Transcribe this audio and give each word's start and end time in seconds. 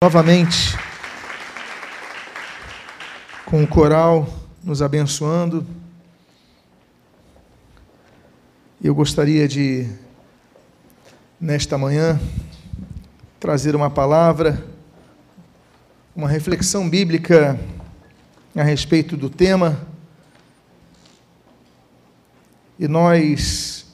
novamente 0.00 0.78
com 3.44 3.64
o 3.64 3.66
coral 3.66 4.32
nos 4.62 4.80
abençoando. 4.80 5.66
Eu 8.80 8.94
gostaria 8.94 9.48
de, 9.48 9.88
nesta 11.40 11.76
manhã, 11.76 12.16
trazer 13.40 13.74
uma 13.74 13.90
palavra, 13.90 14.64
uma 16.14 16.28
reflexão 16.28 16.88
bíblica 16.88 17.58
a 18.54 18.62
respeito 18.62 19.16
do 19.16 19.28
tema. 19.28 19.84
E 22.78 22.86
nós 22.86 23.84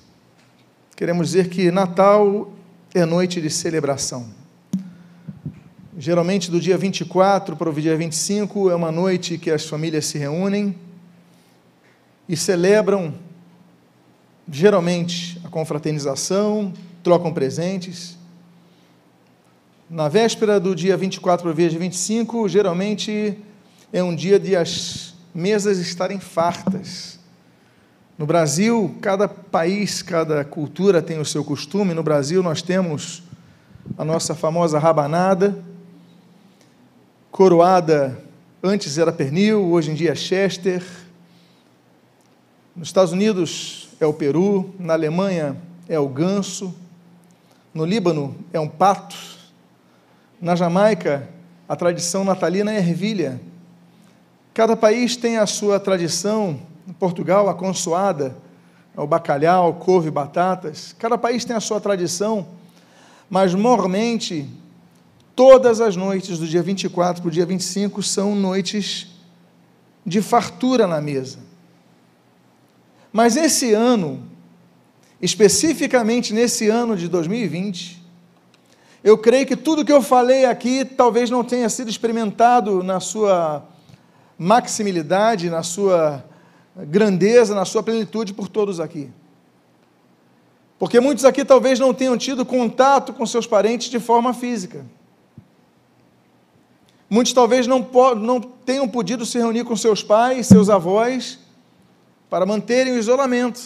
queremos 0.94 1.28
dizer 1.28 1.48
que 1.48 1.70
Natal 1.70 2.52
é 2.92 3.06
noite 3.06 3.40
de 3.40 3.48
celebração. 3.48 4.43
Geralmente 5.96 6.50
do 6.50 6.60
dia 6.60 6.76
24 6.76 7.54
para 7.54 7.70
o 7.70 7.72
dia 7.72 7.96
25 7.96 8.68
é 8.68 8.74
uma 8.74 8.90
noite 8.90 9.38
que 9.38 9.48
as 9.48 9.64
famílias 9.64 10.06
se 10.06 10.18
reúnem 10.18 10.74
e 12.28 12.36
celebram, 12.36 13.14
geralmente, 14.50 15.40
a 15.44 15.48
confraternização, 15.48 16.72
trocam 17.00 17.32
presentes. 17.32 18.18
Na 19.88 20.08
véspera 20.08 20.58
do 20.58 20.74
dia 20.74 20.96
24 20.96 21.44
para 21.44 21.52
o 21.52 21.54
dia 21.54 21.78
25, 21.78 22.48
geralmente 22.48 23.38
é 23.92 24.02
um 24.02 24.16
dia 24.16 24.40
de 24.40 24.56
as 24.56 25.14
mesas 25.32 25.78
estarem 25.78 26.18
fartas. 26.18 27.20
No 28.18 28.26
Brasil, 28.26 28.96
cada 29.00 29.28
país, 29.28 30.02
cada 30.02 30.44
cultura 30.44 31.00
tem 31.00 31.20
o 31.20 31.24
seu 31.24 31.44
costume. 31.44 31.94
No 31.94 32.02
Brasil, 32.02 32.42
nós 32.42 32.62
temos 32.62 33.22
a 33.96 34.04
nossa 34.04 34.34
famosa 34.34 34.76
rabanada 34.76 35.72
coroada, 37.34 38.16
antes 38.62 38.96
era 38.96 39.12
pernil, 39.12 39.72
hoje 39.72 39.90
em 39.90 39.94
dia 39.94 40.12
é 40.12 40.14
Chester. 40.14 40.84
Nos 42.76 42.86
Estados 42.86 43.10
Unidos 43.10 43.88
é 43.98 44.06
o 44.06 44.14
peru, 44.14 44.72
na 44.78 44.92
Alemanha 44.92 45.56
é 45.88 45.98
o 45.98 46.06
ganso, 46.06 46.72
no 47.74 47.84
Líbano 47.84 48.36
é 48.52 48.60
um 48.60 48.68
pato, 48.68 49.16
na 50.40 50.54
Jamaica 50.54 51.28
a 51.68 51.74
tradição 51.74 52.22
natalina 52.22 52.72
é 52.72 52.78
ervilha. 52.78 53.40
Cada 54.54 54.76
país 54.76 55.16
tem 55.16 55.36
a 55.36 55.44
sua 55.44 55.80
tradição, 55.80 56.60
em 56.86 56.92
Portugal 56.92 57.48
a 57.48 57.54
consoada, 57.54 58.36
o 58.96 59.08
bacalhau, 59.08 59.74
couve, 59.74 60.08
batatas. 60.08 60.94
Cada 61.00 61.18
país 61.18 61.44
tem 61.44 61.56
a 61.56 61.60
sua 61.60 61.80
tradição, 61.80 62.46
mas 63.28 63.54
normalmente 63.54 64.48
Todas 65.34 65.80
as 65.80 65.96
noites 65.96 66.38
do 66.38 66.46
dia 66.46 66.62
24 66.62 67.20
para 67.20 67.28
o 67.28 67.32
dia 67.32 67.44
25 67.44 68.02
são 68.02 68.36
noites 68.36 69.08
de 70.06 70.22
fartura 70.22 70.86
na 70.86 71.00
mesa. 71.00 71.38
Mas 73.12 73.36
esse 73.36 73.72
ano, 73.72 74.22
especificamente 75.20 76.32
nesse 76.32 76.68
ano 76.68 76.96
de 76.96 77.08
2020, 77.08 78.02
eu 79.02 79.18
creio 79.18 79.46
que 79.46 79.56
tudo 79.56 79.84
que 79.84 79.92
eu 79.92 80.02
falei 80.02 80.44
aqui 80.44 80.84
talvez 80.84 81.30
não 81.30 81.42
tenha 81.42 81.68
sido 81.68 81.90
experimentado 81.90 82.82
na 82.82 83.00
sua 83.00 83.66
maximilidade, 84.38 85.50
na 85.50 85.62
sua 85.62 86.24
grandeza, 86.76 87.54
na 87.54 87.64
sua 87.64 87.82
plenitude 87.82 88.32
por 88.32 88.48
todos 88.48 88.80
aqui. 88.80 89.10
Porque 90.78 91.00
muitos 91.00 91.24
aqui 91.24 91.44
talvez 91.44 91.78
não 91.78 91.94
tenham 91.94 92.16
tido 92.16 92.44
contato 92.44 93.12
com 93.12 93.26
seus 93.26 93.46
parentes 93.46 93.88
de 93.88 94.00
forma 94.00 94.34
física. 94.34 94.84
Muitos 97.14 97.32
talvez 97.32 97.68
não, 97.68 97.88
não 98.16 98.40
tenham 98.40 98.88
podido 98.88 99.24
se 99.24 99.38
reunir 99.38 99.62
com 99.62 99.76
seus 99.76 100.02
pais, 100.02 100.48
seus 100.48 100.68
avós, 100.68 101.38
para 102.28 102.44
manterem 102.44 102.92
o 102.92 102.98
isolamento. 102.98 103.60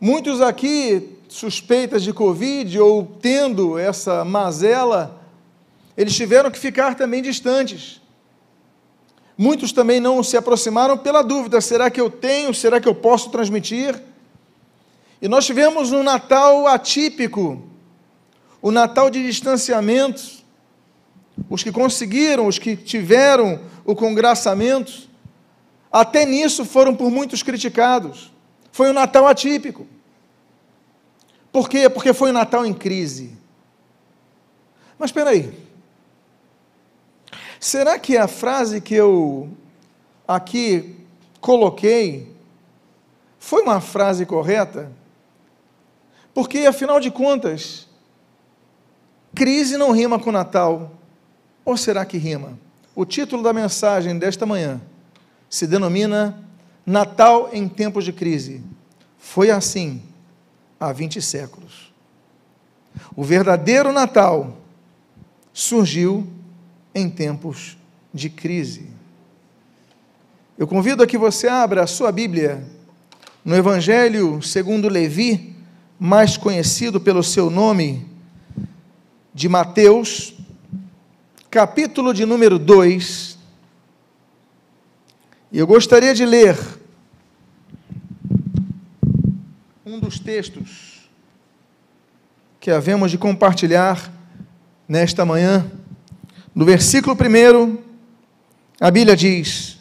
Muitos 0.00 0.40
aqui, 0.40 1.18
suspeitas 1.28 2.02
de 2.02 2.12
Covid 2.12 2.80
ou 2.80 3.06
tendo 3.22 3.78
essa 3.78 4.24
mazela, 4.24 5.22
eles 5.96 6.16
tiveram 6.16 6.50
que 6.50 6.58
ficar 6.58 6.96
também 6.96 7.22
distantes. 7.22 8.02
Muitos 9.38 9.70
também 9.70 10.00
não 10.00 10.20
se 10.20 10.36
aproximaram 10.36 10.98
pela 10.98 11.22
dúvida: 11.22 11.60
será 11.60 11.88
que 11.88 12.00
eu 12.00 12.10
tenho? 12.10 12.52
Será 12.52 12.80
que 12.80 12.88
eu 12.88 12.94
posso 12.96 13.30
transmitir? 13.30 14.02
E 15.22 15.28
nós 15.28 15.46
tivemos 15.46 15.92
um 15.92 16.02
Natal 16.02 16.66
atípico, 16.66 17.62
o 18.60 18.72
Natal 18.72 19.08
de 19.08 19.24
distanciamento, 19.24 20.41
os 21.48 21.62
que 21.62 21.72
conseguiram, 21.72 22.46
os 22.46 22.58
que 22.58 22.76
tiveram 22.76 23.60
o 23.84 23.94
congraçamento, 23.94 25.08
até 25.90 26.24
nisso 26.24 26.64
foram 26.64 26.94
por 26.94 27.10
muitos 27.10 27.42
criticados. 27.42 28.32
Foi 28.70 28.88
um 28.88 28.92
Natal 28.92 29.26
atípico. 29.26 29.86
Por 31.50 31.68
quê? 31.68 31.88
Porque 31.90 32.12
foi 32.12 32.30
um 32.30 32.34
Natal 32.34 32.64
em 32.64 32.72
crise. 32.72 33.36
Mas 34.98 35.10
espera 35.10 35.30
aí. 35.30 35.52
Será 37.60 37.98
que 37.98 38.16
a 38.16 38.26
frase 38.26 38.80
que 38.80 38.94
eu 38.94 39.50
aqui 40.26 40.96
coloquei 41.40 42.34
foi 43.38 43.62
uma 43.62 43.80
frase 43.80 44.24
correta? 44.24 44.90
Porque, 46.34 46.60
afinal 46.60 46.98
de 46.98 47.10
contas, 47.10 47.86
crise 49.34 49.76
não 49.76 49.92
rima 49.92 50.18
com 50.18 50.32
Natal. 50.32 50.90
Ou 51.64 51.76
será 51.76 52.04
que 52.04 52.18
rima? 52.18 52.58
O 52.94 53.04
título 53.04 53.42
da 53.42 53.52
mensagem 53.52 54.18
desta 54.18 54.44
manhã 54.44 54.80
se 55.48 55.66
denomina 55.66 56.38
Natal 56.84 57.50
em 57.52 57.68
tempos 57.68 58.04
de 58.04 58.12
crise. 58.12 58.62
Foi 59.18 59.50
assim 59.50 60.02
há 60.78 60.92
20 60.92 61.22
séculos. 61.22 61.92
O 63.14 63.22
verdadeiro 63.22 63.92
Natal 63.92 64.58
surgiu 65.52 66.26
em 66.94 67.08
tempos 67.08 67.76
de 68.12 68.28
crise. 68.28 68.88
Eu 70.58 70.66
convido 70.66 71.02
a 71.02 71.06
que 71.06 71.16
você 71.16 71.48
abra 71.48 71.84
a 71.84 71.86
sua 71.86 72.12
Bíblia 72.12 72.66
no 73.44 73.56
Evangelho 73.56 74.40
segundo 74.42 74.88
Levi, 74.88 75.56
mais 75.98 76.36
conhecido 76.36 77.00
pelo 77.00 77.22
seu 77.22 77.48
nome 77.48 78.06
de 79.32 79.48
Mateus, 79.48 80.34
capítulo 81.52 82.14
de 82.14 82.24
número 82.24 82.58
2. 82.58 83.38
E 85.52 85.58
eu 85.58 85.66
gostaria 85.66 86.14
de 86.14 86.24
ler 86.24 86.56
um 89.84 90.00
dos 90.00 90.18
textos 90.18 91.10
que 92.58 92.70
havemos 92.70 93.10
de 93.10 93.18
compartilhar 93.18 94.10
nesta 94.88 95.26
manhã. 95.26 95.70
No 96.54 96.64
versículo 96.64 97.14
1, 97.14 97.78
a 98.80 98.90
Bíblia 98.90 99.14
diz: 99.14 99.78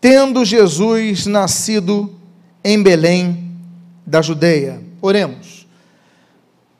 Tendo 0.00 0.44
Jesus 0.44 1.24
nascido 1.24 2.18
em 2.64 2.82
Belém 2.82 3.56
da 4.04 4.20
Judeia. 4.20 4.82
Oremos. 5.00 5.68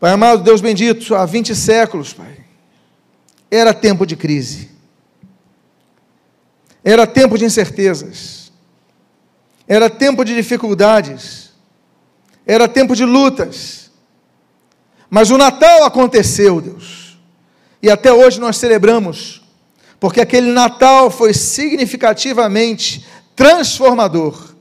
Pai 0.00 0.10
amado, 0.10 0.43
Deus 0.43 0.60
bendito, 0.60 1.14
há 1.14 1.25
20 1.25 1.54
séculos, 1.54 2.12
Pai 2.12 2.45
era 3.50 3.72
tempo 3.72 4.06
de 4.06 4.16
crise. 4.16 4.70
Era 6.84 7.06
tempo 7.06 7.36
de 7.36 7.44
incertezas. 7.44 8.52
Era 9.66 9.90
tempo 9.90 10.24
de 10.24 10.34
dificuldades. 10.34 11.50
Era 12.46 12.68
tempo 12.68 12.94
de 12.94 13.04
lutas. 13.04 13.90
Mas 15.10 15.30
o 15.30 15.38
Natal 15.38 15.84
aconteceu, 15.84 16.60
Deus. 16.60 17.18
E 17.82 17.90
até 17.90 18.12
hoje 18.12 18.40
nós 18.40 18.56
celebramos, 18.56 19.43
porque 20.00 20.20
aquele 20.20 20.50
Natal 20.50 21.10
foi 21.10 21.32
significativamente 21.32 23.04
transformador, 23.34 24.54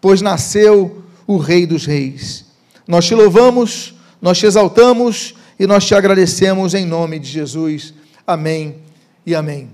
pois 0.00 0.20
nasceu 0.20 1.02
o 1.26 1.38
Rei 1.38 1.66
dos 1.66 1.86
Reis. 1.86 2.44
Nós 2.86 3.06
te 3.06 3.14
louvamos, 3.14 3.94
nós 4.20 4.38
te 4.38 4.46
exaltamos 4.46 5.34
e 5.58 5.66
nós 5.66 5.86
te 5.86 5.94
agradecemos 5.94 6.74
em 6.74 6.84
nome 6.84 7.18
de 7.18 7.28
Jesus. 7.28 7.94
Amém 8.28 8.82
e 9.24 9.34
amém. 9.34 9.70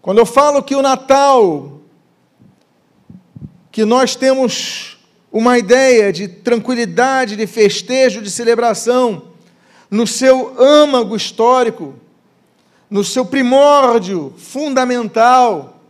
Quando 0.00 0.18
eu 0.18 0.24
falo 0.24 0.62
que 0.62 0.76
o 0.76 0.82
Natal, 0.82 1.80
que 3.72 3.84
nós 3.84 4.14
temos 4.14 5.00
uma 5.32 5.58
ideia 5.58 6.12
de 6.12 6.28
tranquilidade, 6.28 7.34
de 7.34 7.48
festejo, 7.48 8.22
de 8.22 8.30
celebração, 8.30 9.32
no 9.90 10.06
seu 10.06 10.54
âmago 10.62 11.16
histórico, 11.16 11.96
no 12.88 13.02
seu 13.02 13.26
primórdio 13.26 14.32
fundamental, 14.38 15.80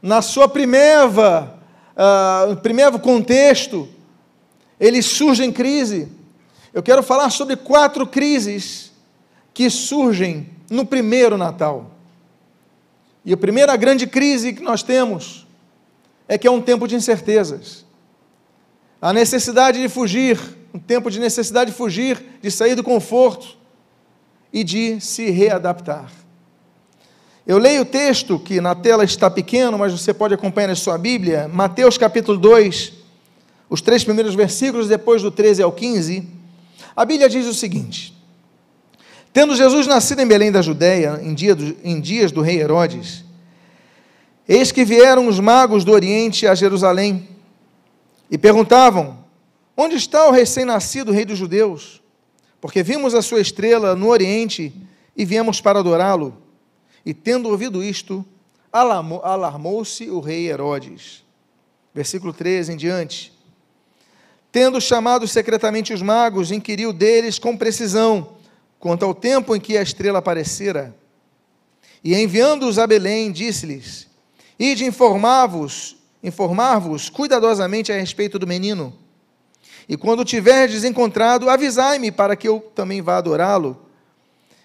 na 0.00 0.22
sua 0.22 0.48
primeva, 0.48 1.58
uh, 1.96 2.54
primeiro 2.58 3.00
contexto, 3.00 3.88
ele 4.78 5.02
surge 5.02 5.42
em 5.42 5.50
crise. 5.50 6.06
Eu 6.72 6.84
quero 6.84 7.02
falar 7.02 7.30
sobre 7.30 7.56
quatro 7.56 8.06
crises 8.06 8.91
que 9.54 9.68
surgem 9.68 10.48
no 10.70 10.86
primeiro 10.86 11.36
Natal. 11.36 11.90
E 13.24 13.32
a 13.32 13.36
primeira 13.36 13.76
grande 13.76 14.06
crise 14.06 14.52
que 14.52 14.62
nós 14.62 14.82
temos 14.82 15.46
é 16.26 16.36
que 16.38 16.46
é 16.46 16.50
um 16.50 16.60
tempo 16.60 16.88
de 16.88 16.94
incertezas. 16.94 17.84
A 19.00 19.12
necessidade 19.12 19.80
de 19.80 19.88
fugir, 19.88 20.38
um 20.72 20.78
tempo 20.78 21.10
de 21.10 21.20
necessidade 21.20 21.70
de 21.70 21.76
fugir, 21.76 22.22
de 22.40 22.50
sair 22.50 22.74
do 22.74 22.82
conforto 22.82 23.56
e 24.52 24.64
de 24.64 25.00
se 25.00 25.30
readaptar. 25.30 26.10
Eu 27.46 27.58
leio 27.58 27.82
o 27.82 27.84
texto 27.84 28.38
que 28.38 28.60
na 28.60 28.74
tela 28.74 29.02
está 29.02 29.28
pequeno, 29.28 29.76
mas 29.76 29.92
você 29.92 30.14
pode 30.14 30.34
acompanhar 30.34 30.68
na 30.68 30.76
sua 30.76 30.96
Bíblia, 30.96 31.48
Mateus 31.52 31.98
capítulo 31.98 32.38
2, 32.38 32.92
os 33.68 33.80
três 33.80 34.04
primeiros 34.04 34.34
versículos, 34.34 34.86
depois 34.86 35.22
do 35.22 35.30
13 35.30 35.62
ao 35.62 35.72
15. 35.72 36.28
A 36.94 37.04
Bíblia 37.04 37.28
diz 37.28 37.46
o 37.46 37.54
seguinte: 37.54 38.11
Tendo 39.32 39.56
Jesus 39.56 39.86
nascido 39.86 40.20
em 40.20 40.26
Belém 40.26 40.52
da 40.52 40.60
Judéia, 40.60 41.18
em, 41.22 41.32
dia 41.32 41.54
do, 41.54 41.74
em 41.82 41.98
dias 41.98 42.30
do 42.30 42.42
rei 42.42 42.60
Herodes, 42.60 43.24
eis 44.46 44.70
que 44.70 44.84
vieram 44.84 45.26
os 45.26 45.40
magos 45.40 45.84
do 45.84 45.92
Oriente 45.92 46.46
a 46.46 46.54
Jerusalém 46.54 47.26
e 48.30 48.36
perguntavam: 48.36 49.24
Onde 49.74 49.96
está 49.96 50.28
o 50.28 50.32
recém-nascido 50.32 51.12
rei 51.12 51.24
dos 51.24 51.38
judeus? 51.38 52.02
Porque 52.60 52.82
vimos 52.82 53.14
a 53.14 53.22
sua 53.22 53.40
estrela 53.40 53.96
no 53.96 54.08
Oriente 54.08 54.72
e 55.16 55.24
viemos 55.24 55.62
para 55.62 55.78
adorá-lo. 55.78 56.36
E 57.04 57.14
tendo 57.14 57.48
ouvido 57.48 57.82
isto, 57.82 58.24
alarmou-se 58.70 60.10
o 60.10 60.20
rei 60.20 60.48
Herodes. 60.48 61.24
Versículo 61.94 62.34
13 62.34 62.72
em 62.72 62.76
diante. 62.76 63.32
Tendo 64.52 64.78
chamado 64.78 65.26
secretamente 65.26 65.94
os 65.94 66.02
magos, 66.02 66.52
inquiriu 66.52 66.92
deles 66.92 67.38
com 67.38 67.56
precisão 67.56 68.41
quanto 68.82 69.04
ao 69.04 69.14
tempo 69.14 69.54
em 69.54 69.60
que 69.60 69.78
a 69.78 69.82
estrela 69.82 70.18
aparecera. 70.18 70.92
E 72.02 72.16
enviando-os 72.16 72.80
a 72.80 72.86
Belém, 72.86 73.30
disse-lhes: 73.30 74.08
Ide 74.58 74.84
informar-vos, 74.84 75.96
informar-vos 76.20 77.08
cuidadosamente 77.08 77.92
a 77.92 77.96
respeito 77.96 78.40
do 78.40 78.46
menino. 78.46 78.92
E 79.88 79.96
quando 79.96 80.24
tiverdes 80.24 80.82
encontrado, 80.82 81.48
avisai-me 81.48 82.10
para 82.10 82.34
que 82.34 82.48
eu 82.48 82.58
também 82.74 83.00
vá 83.00 83.18
adorá-lo. 83.18 83.80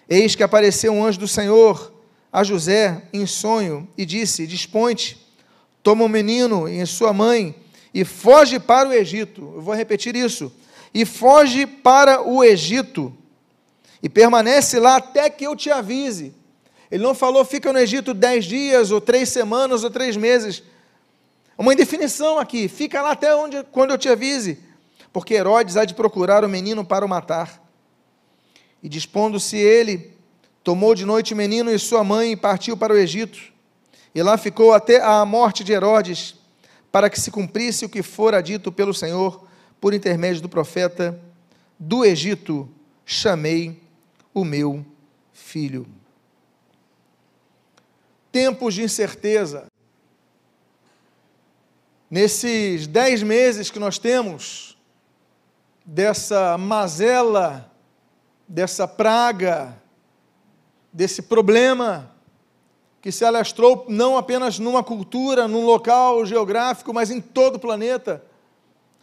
Eis 0.08 0.34
que 0.34 0.42
apareceu 0.42 0.92
um 0.92 1.04
anjo 1.04 1.20
do 1.20 1.28
Senhor 1.28 1.92
a 2.32 2.42
José 2.42 3.00
em 3.12 3.24
sonho 3.24 3.86
e 3.96 4.04
disse: 4.04 4.48
Disponte, 4.48 5.16
toma 5.80 6.04
o 6.04 6.08
menino 6.08 6.68
e 6.68 6.84
sua 6.86 7.12
mãe 7.12 7.54
e 7.94 8.04
foge 8.04 8.58
para 8.58 8.88
o 8.88 8.92
Egito. 8.92 9.52
Eu 9.54 9.62
vou 9.62 9.76
repetir 9.76 10.16
isso. 10.16 10.52
E 10.92 11.04
foge 11.04 11.66
para 11.68 12.20
o 12.20 12.42
Egito 12.42 13.16
e 14.02 14.08
permanece 14.08 14.78
lá 14.78 14.96
até 14.96 15.28
que 15.28 15.44
eu 15.44 15.56
te 15.56 15.70
avise. 15.70 16.34
Ele 16.90 17.02
não 17.02 17.14
falou 17.14 17.44
fica 17.44 17.72
no 17.72 17.78
Egito 17.78 18.14
dez 18.14 18.44
dias, 18.44 18.90
ou 18.90 19.00
três 19.00 19.28
semanas, 19.28 19.84
ou 19.84 19.90
três 19.90 20.16
meses. 20.16 20.62
Uma 21.56 21.72
indefinição 21.72 22.38
aqui, 22.38 22.68
fica 22.68 23.02
lá 23.02 23.12
até 23.12 23.34
onde, 23.34 23.62
quando 23.64 23.90
eu 23.90 23.98
te 23.98 24.08
avise, 24.08 24.58
porque 25.12 25.34
Herodes 25.34 25.76
há 25.76 25.84
de 25.84 25.94
procurar 25.94 26.44
o 26.44 26.48
menino 26.48 26.84
para 26.84 27.04
o 27.04 27.08
matar. 27.08 27.62
E 28.82 28.88
dispondo-se 28.88 29.56
ele, 29.56 30.12
tomou 30.62 30.94
de 30.94 31.04
noite 31.04 31.34
o 31.34 31.36
menino 31.36 31.70
e 31.70 31.78
sua 31.78 32.04
mãe 32.04 32.32
e 32.32 32.36
partiu 32.36 32.76
para 32.76 32.94
o 32.94 32.96
Egito. 32.96 33.38
E 34.14 34.22
lá 34.22 34.38
ficou 34.38 34.72
até 34.72 35.02
a 35.02 35.24
morte 35.24 35.64
de 35.64 35.72
Herodes, 35.72 36.36
para 36.90 37.10
que 37.10 37.20
se 37.20 37.30
cumprisse 37.30 37.84
o 37.84 37.88
que 37.88 38.02
fora 38.02 38.40
dito 38.40 38.70
pelo 38.70 38.94
Senhor 38.94 39.46
por 39.80 39.92
intermédio 39.92 40.42
do 40.42 40.48
profeta: 40.48 41.20
Do 41.78 42.04
Egito 42.04 42.68
chamei 43.04 43.80
o 44.40 44.44
meu 44.44 44.84
filho. 45.32 45.86
Tempos 48.30 48.74
de 48.74 48.82
incerteza. 48.82 49.66
Nesses 52.10 52.86
dez 52.86 53.22
meses 53.22 53.70
que 53.70 53.78
nós 53.78 53.98
temos, 53.98 54.76
dessa 55.84 56.56
mazela, 56.56 57.70
dessa 58.46 58.86
praga, 58.86 59.76
desse 60.92 61.22
problema, 61.22 62.14
que 63.00 63.12
se 63.12 63.24
alastrou 63.24 63.86
não 63.88 64.16
apenas 64.16 64.58
numa 64.58 64.82
cultura, 64.82 65.46
num 65.46 65.64
local 65.64 66.24
geográfico, 66.24 66.92
mas 66.92 67.10
em 67.10 67.20
todo 67.20 67.56
o 67.56 67.60
planeta. 67.60 68.24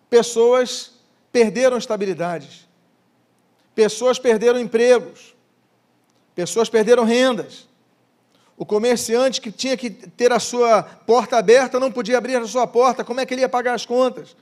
Pessoas 0.10 0.94
perderam 1.32 1.78
estabilidades, 1.78 2.68
pessoas 3.76 4.18
perderam 4.18 4.60
empregos, 4.60 5.36
pessoas 6.34 6.70
perderam 6.70 7.04
rendas. 7.04 7.68
O 8.58 8.66
comerciante 8.66 9.42
que 9.42 9.52
tinha 9.52 9.76
que 9.76 9.90
ter 9.90 10.32
a 10.32 10.40
sua 10.40 10.82
porta 10.82 11.38
aberta 11.38 11.78
não 11.80 11.92
podia 11.92 12.18
abrir 12.18 12.38
a 12.38 12.48
sua 12.48 12.66
porta, 12.66 13.04
como 13.04 13.20
é 13.20 13.26
que 13.26 13.34
ele 13.34 13.42
ia 13.42 13.50
pagar 13.50 13.74
as 13.74 13.86
contas? 13.86 14.36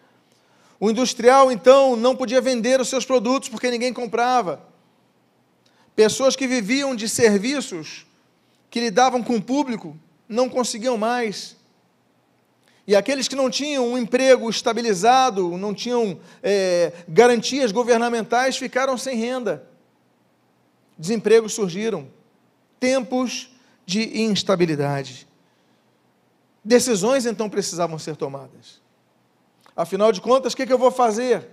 O 0.80 0.90
industrial, 0.90 1.52
então, 1.52 1.96
não 1.96 2.16
podia 2.16 2.40
vender 2.40 2.80
os 2.80 2.90
seus 2.90 3.06
produtos 3.06 3.50
porque 3.50 3.72
ninguém 3.72 3.92
comprava. 3.92 4.62
Pessoas 5.96 6.36
que 6.36 6.46
viviam 6.46 6.96
de 6.96 7.10
serviços 7.10 8.06
que 8.70 8.80
lidavam 8.80 9.24
com 9.24 9.36
o 9.36 9.42
público 9.42 9.98
não 10.28 10.50
conseguiam 10.50 10.98
mais. 10.98 11.56
E 12.86 12.96
aqueles 12.96 13.28
que 13.28 13.36
não 13.36 13.50
tinham 13.50 13.88
um 13.88 13.98
emprego 13.98 14.50
estabilizado, 14.50 15.58
não 15.58 15.74
tinham 15.74 16.20
é, 16.42 16.92
garantias 17.08 17.72
governamentais, 17.72 18.58
ficaram 18.58 18.98
sem 18.98 19.18
renda. 19.18 19.66
Desempregos 20.98 21.54
surgiram. 21.54 22.08
Tempos 22.80 23.50
de 23.86 24.22
instabilidade. 24.22 25.28
Decisões 26.64 27.26
então 27.26 27.50
precisavam 27.50 27.98
ser 27.98 28.18
tomadas. 28.18 28.82
Afinal 29.76 30.12
de 30.12 30.22
contas, 30.22 30.54
o 30.54 30.56
que, 30.56 30.66
que 30.66 30.74
eu 30.74 30.78
vou 30.78 30.92
fazer? 30.92 31.50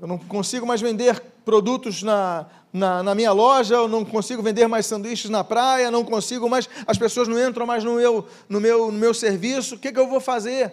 Eu 0.00 0.06
não 0.06 0.18
consigo 0.18 0.66
mais 0.66 0.80
vender 0.80 1.20
produtos 1.44 2.02
na, 2.02 2.46
na, 2.72 3.02
na, 3.02 3.14
minha 3.14 3.32
loja, 3.32 3.74
eu 3.74 3.88
não 3.88 4.04
consigo 4.04 4.42
vender 4.42 4.66
mais 4.66 4.86
sanduíches 4.86 5.30
na 5.30 5.44
praia, 5.44 5.90
não 5.90 6.04
consigo 6.04 6.48
mais, 6.48 6.68
as 6.86 6.98
pessoas 6.98 7.28
não 7.28 7.38
entram 7.38 7.66
mais 7.66 7.84
no 7.84 7.94
meu, 7.94 8.26
no 8.48 8.60
meu, 8.60 8.90
no 8.90 8.98
meu 8.98 9.14
serviço, 9.14 9.76
o 9.76 9.78
que, 9.78 9.92
que 9.92 9.98
eu 9.98 10.08
vou 10.08 10.20
fazer? 10.20 10.72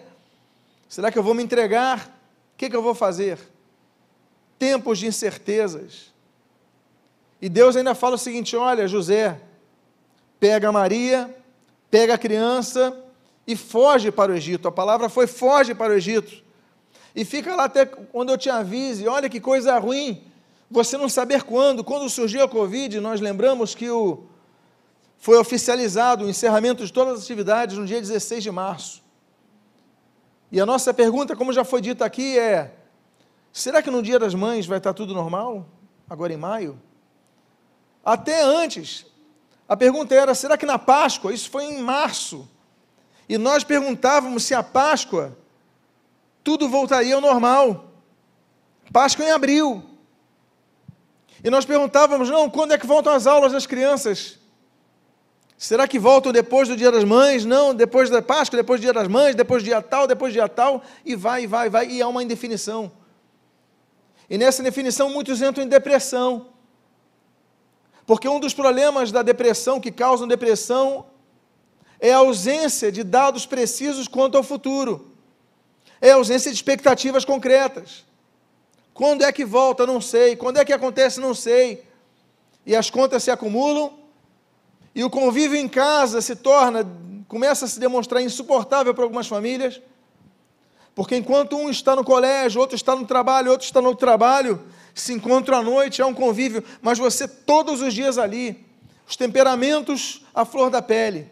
Será 0.88 1.10
que 1.10 1.18
eu 1.18 1.22
vou 1.22 1.34
me 1.34 1.42
entregar? 1.42 1.98
O 2.54 2.58
que, 2.58 2.68
que 2.68 2.76
eu 2.76 2.82
vou 2.82 2.94
fazer? 2.94 3.38
Tempos 4.58 4.98
de 4.98 5.06
incertezas. 5.06 6.12
E 7.40 7.48
Deus 7.48 7.76
ainda 7.76 7.94
fala 7.94 8.16
o 8.16 8.18
seguinte: 8.18 8.54
olha, 8.54 8.86
José, 8.86 9.40
pega 10.38 10.70
Maria, 10.70 11.34
pega 11.90 12.14
a 12.14 12.18
criança 12.18 12.96
e 13.46 13.56
foge 13.56 14.12
para 14.12 14.32
o 14.32 14.34
Egito. 14.34 14.68
A 14.68 14.72
palavra 14.72 15.08
foi 15.08 15.26
foge 15.26 15.74
para 15.74 15.92
o 15.92 15.96
Egito. 15.96 16.41
E 17.14 17.24
fica 17.24 17.54
lá 17.54 17.64
até 17.64 17.84
quando 17.84 18.30
eu 18.30 18.38
te 18.38 18.48
avise. 18.48 19.06
Olha 19.06 19.28
que 19.28 19.40
coisa 19.40 19.78
ruim 19.78 20.24
você 20.70 20.96
não 20.96 21.08
saber 21.08 21.42
quando. 21.42 21.84
Quando 21.84 22.08
surgiu 22.08 22.42
a 22.42 22.48
Covid, 22.48 22.98
nós 23.00 23.20
lembramos 23.20 23.74
que 23.74 23.90
o, 23.90 24.24
foi 25.18 25.38
oficializado 25.38 26.24
o 26.24 26.28
encerramento 26.28 26.84
de 26.84 26.92
todas 26.92 27.18
as 27.18 27.24
atividades 27.24 27.76
no 27.76 27.86
dia 27.86 28.00
16 28.00 28.42
de 28.42 28.50
março. 28.50 29.02
E 30.50 30.60
a 30.60 30.66
nossa 30.66 30.92
pergunta, 30.92 31.36
como 31.36 31.52
já 31.52 31.64
foi 31.64 31.80
dito 31.80 32.02
aqui, 32.02 32.38
é: 32.38 32.74
será 33.52 33.82
que 33.82 33.90
no 33.90 34.02
Dia 34.02 34.18
das 34.18 34.34
Mães 34.34 34.66
vai 34.66 34.78
estar 34.78 34.92
tudo 34.94 35.14
normal? 35.14 35.66
Agora 36.08 36.32
em 36.32 36.36
maio? 36.36 36.80
Até 38.04 38.42
antes, 38.42 39.06
a 39.68 39.76
pergunta 39.76 40.14
era: 40.14 40.34
será 40.34 40.56
que 40.56 40.66
na 40.66 40.78
Páscoa? 40.78 41.32
Isso 41.32 41.50
foi 41.50 41.64
em 41.64 41.82
março. 41.82 42.48
E 43.28 43.38
nós 43.38 43.62
perguntávamos 43.62 44.44
se 44.44 44.54
a 44.54 44.62
Páscoa 44.62 45.36
tudo 46.42 46.68
voltaria 46.68 47.14
ao 47.14 47.20
normal. 47.20 47.90
Páscoa 48.92 49.24
em 49.24 49.30
abril. 49.30 49.82
E 51.42 51.50
nós 51.50 51.64
perguntávamos: 51.64 52.28
não, 52.28 52.48
quando 52.50 52.72
é 52.72 52.78
que 52.78 52.86
voltam 52.86 53.12
as 53.12 53.26
aulas 53.26 53.52
das 53.52 53.66
crianças? 53.66 54.38
Será 55.56 55.86
que 55.86 55.98
voltam 55.98 56.32
depois 56.32 56.68
do 56.68 56.76
Dia 56.76 56.90
das 56.90 57.04
Mães? 57.04 57.44
Não, 57.44 57.72
depois 57.72 58.10
da 58.10 58.20
Páscoa, 58.20 58.56
depois 58.56 58.80
do 58.80 58.82
Dia 58.82 58.92
das 58.92 59.06
Mães, 59.06 59.36
depois 59.36 59.62
do 59.62 59.66
dia 59.66 59.80
tal, 59.80 60.08
depois 60.08 60.32
do 60.32 60.34
dia 60.34 60.48
tal, 60.48 60.82
e 61.04 61.14
vai, 61.14 61.46
vai, 61.46 61.70
vai, 61.70 61.86
e 61.86 62.02
há 62.02 62.08
uma 62.08 62.20
indefinição. 62.20 62.90
E 64.28 64.36
nessa 64.36 64.60
indefinição 64.60 65.08
muitos 65.08 65.40
entram 65.40 65.62
em 65.62 65.68
depressão. 65.68 66.48
Porque 68.04 68.28
um 68.28 68.40
dos 68.40 68.52
problemas 68.52 69.12
da 69.12 69.22
depressão, 69.22 69.80
que 69.80 69.92
causam 69.92 70.26
depressão, 70.26 71.06
é 72.00 72.12
a 72.12 72.16
ausência 72.16 72.90
de 72.90 73.04
dados 73.04 73.46
precisos 73.46 74.08
quanto 74.08 74.36
ao 74.36 74.42
futuro, 74.42 75.11
é 76.02 76.10
a 76.10 76.16
ausência 76.16 76.50
de 76.50 76.56
expectativas 76.56 77.24
concretas. 77.24 78.04
Quando 78.92 79.22
é 79.22 79.30
que 79.30 79.44
volta? 79.44 79.86
Não 79.86 80.00
sei. 80.00 80.34
Quando 80.34 80.58
é 80.58 80.64
que 80.64 80.72
acontece? 80.72 81.20
Não 81.20 81.32
sei. 81.32 81.86
E 82.66 82.74
as 82.74 82.90
contas 82.90 83.22
se 83.22 83.30
acumulam, 83.30 83.94
e 84.94 85.04
o 85.04 85.08
convívio 85.08 85.56
em 85.56 85.68
casa 85.68 86.20
se 86.20 86.34
torna, 86.34 86.84
começa 87.28 87.64
a 87.64 87.68
se 87.68 87.78
demonstrar 87.78 88.20
insuportável 88.20 88.92
para 88.92 89.04
algumas 89.04 89.26
famílias, 89.28 89.80
Porque 90.94 91.16
enquanto 91.16 91.56
um 91.56 91.70
está 91.70 91.96
no 91.96 92.04
colégio, 92.04 92.60
outro 92.60 92.76
está 92.76 92.94
no 92.94 93.06
trabalho, 93.06 93.50
outro 93.50 93.64
está 93.64 93.80
no 93.80 93.94
trabalho, 93.94 94.62
se 94.94 95.12
encontram 95.12 95.58
à 95.58 95.62
noite, 95.62 96.02
é 96.02 96.04
um 96.04 96.12
convívio, 96.12 96.62
mas 96.82 96.98
você 96.98 97.26
todos 97.26 97.80
os 97.80 97.94
dias 97.94 98.18
ali, 98.18 98.66
os 99.06 99.16
temperamentos 99.16 100.22
à 100.34 100.44
flor 100.44 100.68
da 100.68 100.82
pele, 100.82 101.30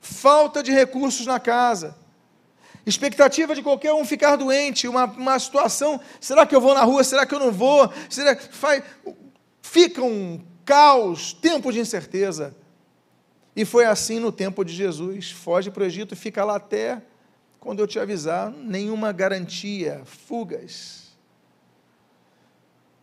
falta 0.00 0.60
de 0.62 0.72
recursos 0.72 1.24
na 1.24 1.38
casa, 1.38 1.96
expectativa 2.86 3.54
de 3.54 3.62
qualquer 3.62 3.92
um 3.92 4.04
ficar 4.04 4.36
doente, 4.36 4.86
uma, 4.86 5.04
uma 5.04 5.38
situação, 5.38 6.00
será 6.20 6.46
que 6.46 6.54
eu 6.54 6.60
vou 6.60 6.74
na 6.74 6.82
rua, 6.82 7.02
será 7.02 7.24
que 7.24 7.34
eu 7.34 7.38
não 7.38 7.50
vou, 7.50 7.90
será, 8.08 8.36
faz, 8.36 8.82
fica 9.62 10.02
um 10.02 10.40
caos, 10.64 11.32
tempo 11.32 11.72
de 11.72 11.80
incerteza. 11.80 12.54
E 13.56 13.64
foi 13.64 13.84
assim 13.84 14.18
no 14.18 14.32
tempo 14.32 14.64
de 14.64 14.72
Jesus, 14.72 15.30
foge 15.30 15.70
para 15.70 15.82
o 15.82 15.86
Egito, 15.86 16.16
fica 16.16 16.44
lá 16.44 16.56
até 16.56 17.00
quando 17.60 17.80
eu 17.80 17.86
te 17.86 17.98
avisar, 17.98 18.50
nenhuma 18.50 19.10
garantia, 19.12 20.02
fugas. 20.04 21.03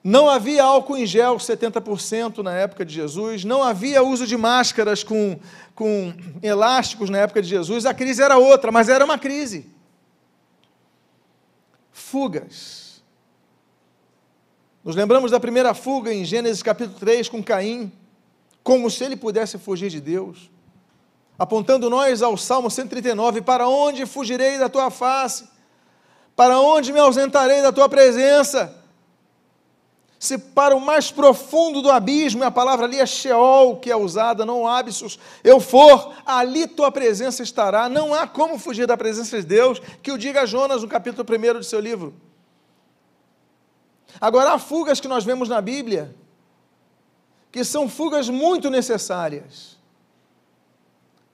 Não 0.03 0.27
havia 0.27 0.63
álcool 0.63 0.97
em 0.97 1.05
gel 1.05 1.37
70% 1.37 2.39
na 2.39 2.53
época 2.53 2.83
de 2.83 2.93
Jesus, 2.93 3.43
não 3.43 3.61
havia 3.61 4.01
uso 4.01 4.25
de 4.25 4.35
máscaras 4.35 5.03
com, 5.03 5.39
com 5.75 6.13
elásticos 6.41 7.09
na 7.09 7.19
época 7.19 7.41
de 7.41 7.47
Jesus, 7.47 7.85
a 7.85 7.93
crise 7.93 8.21
era 8.21 8.37
outra, 8.37 8.71
mas 8.71 8.89
era 8.89 9.05
uma 9.05 9.19
crise. 9.19 9.67
Fugas. 11.91 13.03
Nos 14.83 14.95
lembramos 14.95 15.29
da 15.29 15.39
primeira 15.39 15.75
fuga 15.75 16.11
em 16.11 16.25
Gênesis 16.25 16.63
capítulo 16.63 16.97
3 16.97 17.29
com 17.29 17.43
Caim, 17.43 17.91
como 18.63 18.89
se 18.89 19.03
ele 19.03 19.15
pudesse 19.15 19.59
fugir 19.59 19.91
de 19.91 20.01
Deus. 20.01 20.49
Apontando 21.37 21.89
nós 21.91 22.23
ao 22.23 22.35
Salmo 22.35 22.71
139: 22.71 23.41
Para 23.41 23.67
onde 23.67 24.07
fugirei 24.07 24.57
da 24.57 24.67
tua 24.67 24.89
face? 24.89 25.47
Para 26.35 26.59
onde 26.59 26.91
me 26.91 26.99
ausentarei 26.99 27.61
da 27.61 27.71
tua 27.71 27.87
presença? 27.87 28.80
Se 30.21 30.37
para 30.37 30.75
o 30.75 30.79
mais 30.79 31.09
profundo 31.09 31.81
do 31.81 31.89
abismo, 31.89 32.43
e 32.43 32.45
a 32.45 32.51
palavra 32.51 32.85
ali 32.85 32.99
é 32.99 33.05
Sheol, 33.07 33.77
que 33.77 33.89
é 33.89 33.95
usada, 33.95 34.45
não 34.45 34.67
Abissos, 34.67 35.17
eu 35.43 35.59
for, 35.59 36.13
ali 36.23 36.67
tua 36.67 36.91
presença 36.91 37.41
estará. 37.41 37.89
Não 37.89 38.13
há 38.13 38.27
como 38.27 38.59
fugir 38.59 38.85
da 38.85 38.95
presença 38.95 39.41
de 39.41 39.47
Deus, 39.47 39.81
que 40.03 40.11
o 40.11 40.19
diga 40.19 40.45
Jonas 40.45 40.83
no 40.83 40.87
capítulo 40.87 41.25
1 41.27 41.53
do 41.53 41.63
seu 41.63 41.79
livro. 41.79 42.13
Agora, 44.21 44.53
há 44.53 44.59
fugas 44.59 44.99
que 44.99 45.07
nós 45.07 45.23
vemos 45.23 45.49
na 45.49 45.59
Bíblia, 45.59 46.13
que 47.51 47.63
são 47.63 47.89
fugas 47.89 48.29
muito 48.29 48.69
necessárias. 48.69 49.75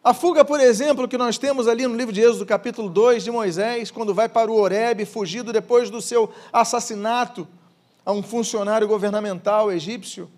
A 0.02 0.14
fuga, 0.14 0.46
por 0.46 0.62
exemplo, 0.62 1.10
que 1.10 1.18
nós 1.18 1.38
temos 1.38 1.68
ali 1.68 1.86
no 1.86 1.98
livro 1.98 2.14
de 2.14 2.22
Êxodo, 2.22 2.46
capítulo 2.46 2.90
2, 2.90 3.26
de 3.26 3.32
Moisés, 3.32 3.92
quando 3.92 4.14
vai 4.14 4.30
para 4.30 4.50
o 4.50 4.56
Horebe, 4.56 5.04
fugido 5.04 5.52
depois 5.52 5.90
do 5.90 6.02
seu 6.02 6.32
assassinato, 6.54 7.46
a 8.08 8.14
um 8.14 8.24
funcionário 8.24 8.88
governamental 8.88 9.70
egípcio, 9.70 10.32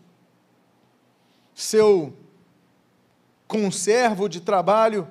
seu 1.53 2.11
conservo 3.47 4.27
de 4.27 4.41
trabalho 4.41 5.07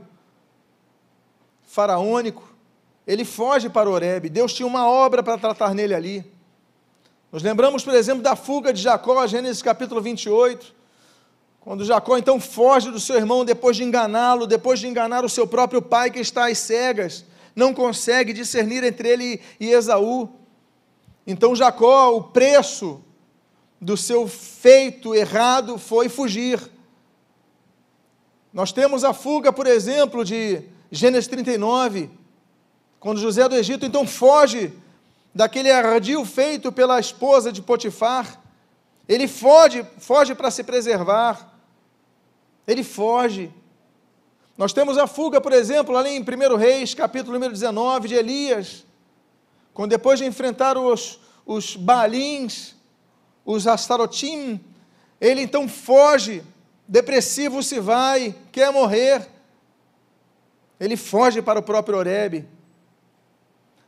faraônico, 1.62 2.52
ele 3.06 3.24
foge 3.24 3.70
para 3.70 3.88
Oreb. 3.88 4.28
Deus 4.28 4.52
tinha 4.52 4.66
uma 4.66 4.90
obra 4.90 5.22
para 5.22 5.38
tratar 5.38 5.72
nele 5.72 5.94
ali. 5.94 6.32
Nos 7.30 7.44
lembramos, 7.44 7.84
por 7.84 7.94
exemplo, 7.94 8.24
da 8.24 8.34
fuga 8.34 8.72
de 8.72 8.82
Jacó, 8.82 9.24
Gênesis 9.28 9.62
capítulo 9.62 10.00
28, 10.00 10.74
quando 11.60 11.84
Jacó 11.84 12.18
então 12.18 12.40
foge 12.40 12.90
do 12.90 12.98
seu 12.98 13.14
irmão 13.14 13.44
depois 13.44 13.76
de 13.76 13.84
enganá-lo, 13.84 14.48
depois 14.48 14.80
de 14.80 14.88
enganar 14.88 15.24
o 15.24 15.28
seu 15.28 15.46
próprio 15.46 15.80
pai 15.80 16.10
que 16.10 16.18
está 16.18 16.48
às 16.48 16.58
cegas, 16.58 17.24
não 17.54 17.72
consegue 17.72 18.32
discernir 18.32 18.82
entre 18.82 19.08
ele 19.08 19.40
e 19.60 19.70
Esaú. 19.70 20.37
Então 21.30 21.54
Jacó, 21.54 22.16
o 22.16 22.22
preço 22.22 23.02
do 23.78 23.98
seu 23.98 24.26
feito 24.26 25.14
errado 25.14 25.76
foi 25.76 26.08
fugir. 26.08 26.58
Nós 28.50 28.72
temos 28.72 29.04
a 29.04 29.12
fuga, 29.12 29.52
por 29.52 29.66
exemplo, 29.66 30.24
de 30.24 30.62
Gênesis 30.90 31.28
39, 31.28 32.08
quando 32.98 33.20
José 33.20 33.46
do 33.46 33.54
Egito 33.54 33.84
então 33.84 34.06
foge 34.06 34.72
daquele 35.34 35.70
ardio 35.70 36.24
feito 36.24 36.72
pela 36.72 36.98
esposa 36.98 37.52
de 37.52 37.60
Potifar. 37.60 38.40
Ele 39.06 39.28
foge, 39.28 39.84
foge 39.98 40.34
para 40.34 40.50
se 40.50 40.64
preservar. 40.64 41.52
Ele 42.66 42.82
foge. 42.82 43.52
Nós 44.56 44.72
temos 44.72 44.96
a 44.96 45.06
fuga, 45.06 45.42
por 45.42 45.52
exemplo, 45.52 45.94
ali 45.94 46.16
em 46.16 46.22
1 46.22 46.56
Reis, 46.56 46.94
capítulo 46.94 47.34
número 47.34 47.52
19, 47.52 48.08
de 48.08 48.14
Elias, 48.14 48.87
quando 49.78 49.92
depois 49.92 50.18
de 50.18 50.24
enfrentar 50.24 50.76
os, 50.76 51.20
os 51.46 51.78
os 53.44 53.66
Astarotim, 53.68 54.60
ele 55.20 55.42
então 55.42 55.68
foge, 55.68 56.42
depressivo 56.88 57.62
se 57.62 57.78
vai, 57.78 58.34
quer 58.50 58.72
morrer. 58.72 59.28
Ele 60.80 60.96
foge 60.96 61.40
para 61.40 61.60
o 61.60 61.62
próprio 61.62 61.96
Oreb. 61.96 62.44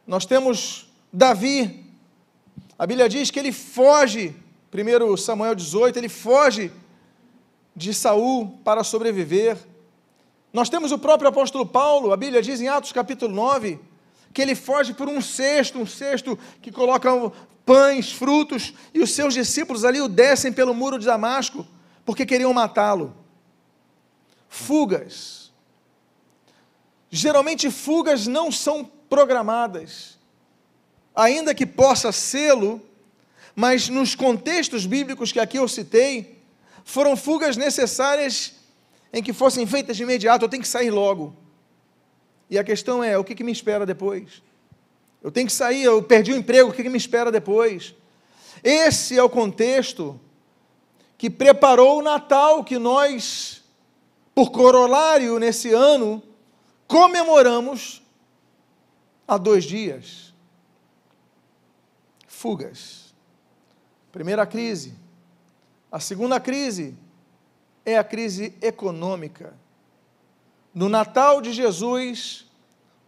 Nós 0.06 0.24
temos 0.24 0.88
Davi, 1.12 1.84
a 2.78 2.86
Bíblia 2.86 3.08
diz 3.08 3.32
que 3.32 3.40
ele 3.40 3.50
foge, 3.50 4.32
1 4.72 5.16
Samuel 5.16 5.56
18, 5.56 5.98
ele 5.98 6.08
foge 6.08 6.70
de 7.74 7.92
Saul 7.92 8.60
para 8.62 8.84
sobreviver. 8.84 9.58
Nós 10.52 10.68
temos 10.68 10.92
o 10.92 10.98
próprio 11.00 11.30
apóstolo 11.30 11.66
Paulo, 11.66 12.12
a 12.12 12.16
Bíblia 12.16 12.40
diz 12.40 12.60
em 12.60 12.68
Atos 12.68 12.92
capítulo 12.92 13.34
9, 13.34 13.89
que 14.32 14.40
ele 14.40 14.54
foge 14.54 14.94
por 14.94 15.08
um 15.08 15.20
cesto, 15.20 15.78
um 15.78 15.86
cesto 15.86 16.38
que 16.62 16.70
coloca 16.70 17.10
pães, 17.64 18.12
frutos, 18.12 18.74
e 18.92 19.00
os 19.00 19.12
seus 19.12 19.34
discípulos 19.34 19.84
ali 19.84 20.00
o 20.00 20.08
descem 20.08 20.52
pelo 20.52 20.74
muro 20.74 20.98
de 20.98 21.06
Damasco, 21.06 21.66
porque 22.04 22.26
queriam 22.26 22.52
matá-lo. 22.52 23.14
Fugas. 24.48 25.52
Geralmente 27.10 27.70
fugas 27.70 28.26
não 28.26 28.52
são 28.52 28.84
programadas, 29.08 30.18
ainda 31.14 31.54
que 31.54 31.66
possa 31.66 32.12
sê-lo, 32.12 32.80
mas 33.54 33.88
nos 33.88 34.14
contextos 34.14 34.86
bíblicos 34.86 35.32
que 35.32 35.40
aqui 35.40 35.58
eu 35.58 35.66
citei, 35.66 36.40
foram 36.84 37.16
fugas 37.16 37.56
necessárias 37.56 38.54
em 39.12 39.22
que 39.22 39.32
fossem 39.32 39.66
feitas 39.66 39.96
de 39.96 40.04
imediato, 40.04 40.44
eu 40.44 40.48
tenho 40.48 40.62
que 40.62 40.68
sair 40.68 40.90
logo. 40.90 41.36
E 42.50 42.58
a 42.58 42.64
questão 42.64 43.02
é: 43.02 43.16
o 43.16 43.24
que, 43.24 43.34
que 43.34 43.44
me 43.44 43.52
espera 43.52 43.86
depois? 43.86 44.42
Eu 45.22 45.30
tenho 45.30 45.46
que 45.46 45.52
sair, 45.52 45.84
eu 45.84 46.02
perdi 46.02 46.32
o 46.32 46.36
emprego, 46.36 46.70
o 46.70 46.72
que, 46.72 46.82
que 46.82 46.88
me 46.88 46.98
espera 46.98 47.30
depois? 47.30 47.94
Esse 48.64 49.16
é 49.16 49.22
o 49.22 49.30
contexto 49.30 50.18
que 51.16 51.30
preparou 51.30 51.98
o 51.98 52.02
Natal 52.02 52.64
que 52.64 52.78
nós, 52.78 53.62
por 54.34 54.50
corolário 54.50 55.38
nesse 55.38 55.70
ano, 55.72 56.22
comemoramos 56.86 58.02
há 59.28 59.36
dois 59.36 59.64
dias. 59.64 60.34
Fugas. 62.26 63.14
Primeira 64.10 64.46
crise. 64.46 64.94
A 65.92 66.00
segunda 66.00 66.40
crise 66.40 66.96
é 67.84 67.98
a 67.98 68.04
crise 68.04 68.54
econômica. 68.62 69.54
No 70.80 70.88
Natal 70.88 71.42
de 71.42 71.52
Jesus, 71.52 72.46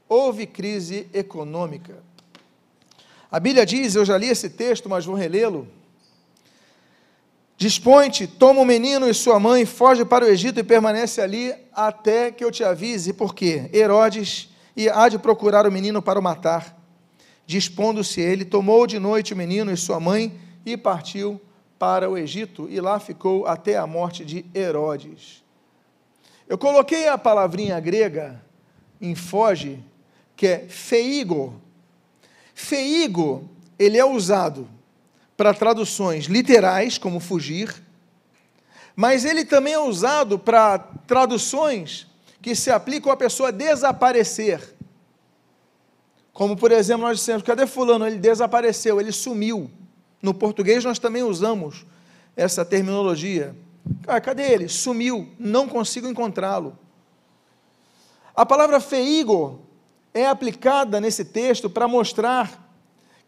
houve 0.06 0.46
crise 0.46 1.08
econômica. 1.10 2.02
A 3.30 3.40
Bíblia 3.40 3.64
diz, 3.64 3.94
eu 3.94 4.04
já 4.04 4.18
li 4.18 4.28
esse 4.28 4.50
texto, 4.50 4.90
mas 4.90 5.06
vou 5.06 5.14
relê-lo. 5.14 5.66
Dispõe-te, 7.56 8.26
toma 8.26 8.60
o 8.60 8.66
menino 8.66 9.08
e 9.08 9.14
sua 9.14 9.40
mãe, 9.40 9.64
foge 9.64 10.04
para 10.04 10.22
o 10.22 10.28
Egito 10.28 10.60
e 10.60 10.62
permanece 10.62 11.22
ali 11.22 11.54
até 11.72 12.30
que 12.30 12.44
eu 12.44 12.50
te 12.50 12.62
avise, 12.62 13.14
porque 13.14 13.70
Herodes 13.72 14.50
há 14.92 15.08
de 15.08 15.18
procurar 15.18 15.66
o 15.66 15.72
menino 15.72 16.02
para 16.02 16.20
o 16.20 16.22
matar. 16.22 16.78
Dispondo-se 17.46 18.20
ele, 18.20 18.44
tomou 18.44 18.86
de 18.86 18.98
noite 18.98 19.32
o 19.32 19.36
menino 19.36 19.72
e 19.72 19.78
sua 19.78 19.98
mãe 19.98 20.38
e 20.66 20.76
partiu 20.76 21.40
para 21.78 22.10
o 22.10 22.18
Egito, 22.18 22.68
e 22.68 22.78
lá 22.82 23.00
ficou 23.00 23.46
até 23.46 23.78
a 23.78 23.86
morte 23.86 24.26
de 24.26 24.44
Herodes. 24.54 25.41
Eu 26.48 26.58
coloquei 26.58 27.08
a 27.08 27.16
palavrinha 27.16 27.78
grega 27.80 28.42
em 29.00 29.14
foge, 29.14 29.82
que 30.36 30.46
é 30.46 30.58
feigo. 30.68 31.60
Feigo, 32.54 33.48
ele 33.78 33.98
é 33.98 34.04
usado 34.04 34.68
para 35.36 35.54
traduções 35.54 36.26
literais, 36.26 36.98
como 36.98 37.18
fugir, 37.18 37.82
mas 38.94 39.24
ele 39.24 39.44
também 39.44 39.72
é 39.72 39.78
usado 39.78 40.38
para 40.38 40.78
traduções 40.78 42.06
que 42.40 42.54
se 42.54 42.70
aplicam 42.70 43.10
à 43.10 43.16
pessoa 43.16 43.50
desaparecer. 43.50 44.74
Como, 46.32 46.56
por 46.56 46.72
exemplo, 46.72 47.06
nós 47.06 47.18
dissemos, 47.18 47.42
cadê 47.42 47.66
fulano? 47.66 48.06
Ele 48.06 48.18
desapareceu, 48.18 49.00
ele 49.00 49.12
sumiu. 49.12 49.70
No 50.20 50.32
português 50.32 50.84
nós 50.84 50.98
também 50.98 51.22
usamos 51.22 51.84
essa 52.36 52.64
terminologia. 52.64 53.54
Ah, 54.06 54.20
cadê 54.20 54.52
ele? 54.52 54.68
Sumiu, 54.68 55.28
não 55.38 55.68
consigo 55.68 56.06
encontrá-lo. 56.08 56.78
A 58.34 58.44
palavra 58.46 58.80
feigo 58.80 59.60
é 60.14 60.26
aplicada 60.26 61.00
nesse 61.00 61.24
texto 61.24 61.68
para 61.68 61.86
mostrar 61.86 62.62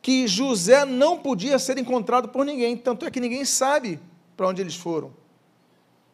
que 0.01 0.27
José 0.27 0.85
não 0.85 1.19
podia 1.19 1.59
ser 1.59 1.79
encontrado 1.79 2.29
por 2.29 2.45
ninguém, 2.45 2.77
tanto 2.77 3.07
é 3.07 3.11
que 3.11 3.21
ninguém 3.21 3.45
sabe 3.45 3.99
para 4.37 4.49
onde 4.49 4.61
eles 4.61 4.75
foram. 4.75 5.13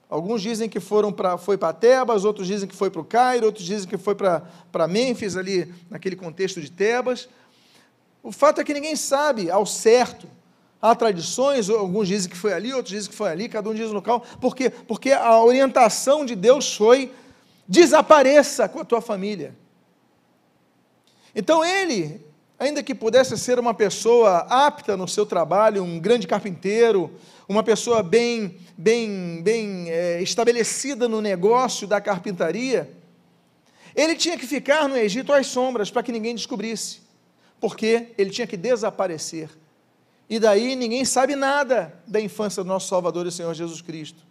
Alguns 0.08 0.42
dizem 0.42 0.68
que 0.68 0.80
foram 0.80 1.12
para 1.12 1.38
foi 1.38 1.56
para 1.56 1.72
Tebas, 1.72 2.24
outros 2.24 2.46
dizem 2.46 2.68
que 2.68 2.74
foi 2.74 2.90
para 2.90 3.00
o 3.00 3.04
Cairo, 3.04 3.46
outros 3.46 3.64
dizem 3.64 3.88
que 3.88 3.96
foi 3.96 4.14
para 4.14 4.88
Mênfis, 4.88 5.36
ali 5.36 5.72
naquele 5.88 6.16
contexto 6.16 6.60
de 6.60 6.70
Tebas. 6.70 7.28
O 8.22 8.32
fato 8.32 8.60
é 8.60 8.64
que 8.64 8.74
ninguém 8.74 8.96
sabe 8.96 9.50
ao 9.50 9.64
certo. 9.64 10.28
Há 10.82 10.94
tradições, 10.94 11.68
alguns 11.68 12.08
dizem 12.08 12.30
que 12.30 12.36
foi 12.36 12.54
ali, 12.54 12.72
outros 12.72 12.94
dizem 12.94 13.10
que 13.10 13.16
foi 13.16 13.30
ali, 13.30 13.48
cada 13.48 13.68
um 13.68 13.74
diz 13.74 13.90
o 13.90 13.92
local. 13.92 14.24
Por 14.40 14.56
quê? 14.56 14.70
Porque 14.70 15.12
a 15.12 15.42
orientação 15.42 16.24
de 16.24 16.34
Deus 16.34 16.74
foi: 16.74 17.12
desapareça 17.68 18.66
com 18.66 18.80
a 18.80 18.84
tua 18.84 19.02
família. 19.02 19.54
Então 21.34 21.62
ele, 21.62 22.24
ainda 22.58 22.82
que 22.82 22.94
pudesse 22.94 23.36
ser 23.36 23.58
uma 23.58 23.74
pessoa 23.74 24.38
apta 24.48 24.96
no 24.96 25.06
seu 25.06 25.26
trabalho, 25.26 25.84
um 25.84 26.00
grande 26.00 26.26
carpinteiro, 26.26 27.10
uma 27.46 27.62
pessoa 27.62 28.02
bem, 28.02 28.56
bem, 28.76 29.42
bem 29.42 29.90
é, 29.90 30.22
estabelecida 30.22 31.08
no 31.08 31.20
negócio 31.20 31.86
da 31.86 32.00
carpintaria, 32.00 32.90
ele 33.94 34.14
tinha 34.14 34.38
que 34.38 34.46
ficar 34.46 34.88
no 34.88 34.96
Egito 34.96 35.30
às 35.30 35.46
sombras 35.46 35.90
para 35.90 36.02
que 36.02 36.10
ninguém 36.10 36.34
descobrisse, 36.34 37.00
porque 37.60 38.08
ele 38.16 38.30
tinha 38.30 38.46
que 38.46 38.56
desaparecer. 38.56 39.59
E 40.30 40.38
daí 40.38 40.76
ninguém 40.76 41.04
sabe 41.04 41.34
nada 41.34 41.92
da 42.06 42.20
infância 42.20 42.62
do 42.62 42.68
nosso 42.68 42.86
Salvador 42.86 43.26
e 43.26 43.32
Senhor 43.32 43.52
Jesus 43.52 43.82
Cristo. 43.82 44.22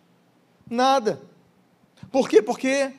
Nada. 0.69 1.21
Por 2.09 2.29
quê? 2.29 2.41
Porque 2.41 2.93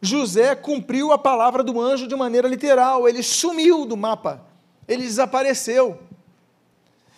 José 0.00 0.54
cumpriu 0.54 1.10
a 1.10 1.18
palavra 1.18 1.64
do 1.64 1.80
anjo 1.80 2.06
de 2.06 2.14
maneira 2.14 2.46
literal, 2.46 3.08
ele 3.08 3.24
sumiu 3.24 3.84
do 3.84 3.96
mapa, 3.96 4.40
ele 4.86 5.02
desapareceu. 5.02 5.98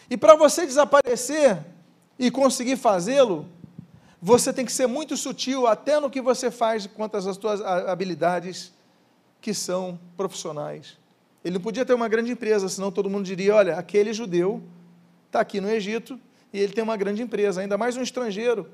E 0.09 0.17
para 0.17 0.35
você 0.35 0.65
desaparecer 0.65 1.63
e 2.19 2.31
conseguir 2.31 2.77
fazê-lo, 2.77 3.47
você 4.23 4.55
tem 4.55 4.65
que 4.65 4.73
ser 4.73 4.87
muito 4.87 5.19
sutil 5.19 5.67
até 5.67 6.01
no 6.01 6.09
que 6.09 6.23
você 6.23 6.51
faz 6.51 6.87
quanto 6.87 7.19
às 7.19 7.25
suas 7.37 7.61
habilidades 7.61 8.73
que 9.39 9.53
são 9.53 9.99
profissionais. 10.17 10.97
Ele 11.45 11.57
não 11.57 11.61
podia 11.61 11.85
ter 11.85 11.93
uma 11.93 12.09
grande 12.09 12.33
empresa, 12.33 12.71
senão 12.71 12.91
todo 12.91 13.11
mundo 13.11 13.27
diria: 13.27 13.55
olha, 13.55 13.77
aquele 13.77 14.15
judeu 14.15 14.63
está 15.37 15.41
aqui 15.43 15.61
no 15.61 15.71
Egito 15.71 16.19
e 16.53 16.59
ele 16.59 16.73
tem 16.73 16.83
uma 16.83 16.97
grande 16.97 17.23
empresa, 17.23 17.61
ainda 17.61 17.77
mais 17.77 17.97
um 17.97 18.03
estrangeiro. 18.03 18.71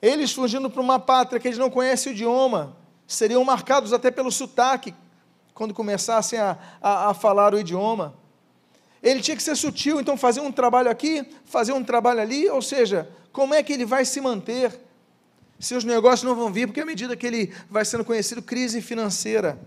Eles 0.00 0.32
fugindo 0.32 0.68
para 0.68 0.82
uma 0.82 0.98
pátria 0.98 1.40
que 1.40 1.48
eles 1.48 1.58
não 1.58 1.70
conhecem 1.70 2.12
o 2.12 2.14
idioma, 2.14 2.76
seriam 3.06 3.42
marcados 3.42 3.92
até 3.92 4.10
pelo 4.10 4.30
sotaque, 4.30 4.94
quando 5.54 5.72
começassem 5.72 6.38
a, 6.38 6.56
a, 6.80 7.10
a 7.10 7.14
falar 7.14 7.54
o 7.54 7.58
idioma. 7.58 8.14
Ele 9.02 9.20
tinha 9.20 9.36
que 9.36 9.42
ser 9.42 9.56
sutil, 9.56 10.00
então 10.00 10.16
fazer 10.16 10.40
um 10.40 10.52
trabalho 10.52 10.90
aqui, 10.90 11.26
fazer 11.44 11.72
um 11.72 11.82
trabalho 11.82 12.20
ali, 12.20 12.48
ou 12.48 12.60
seja, 12.60 13.10
como 13.32 13.54
é 13.54 13.62
que 13.62 13.72
ele 13.72 13.86
vai 13.86 14.04
se 14.04 14.20
manter? 14.20 14.78
Seus 15.58 15.82
negócios 15.82 16.22
não 16.22 16.36
vão 16.36 16.52
vir, 16.52 16.66
porque 16.66 16.80
à 16.80 16.86
medida 16.86 17.16
que 17.16 17.26
ele 17.26 17.52
vai 17.70 17.84
sendo 17.84 18.04
conhecido, 18.04 18.42
crise 18.42 18.82
financeira. 18.82 19.58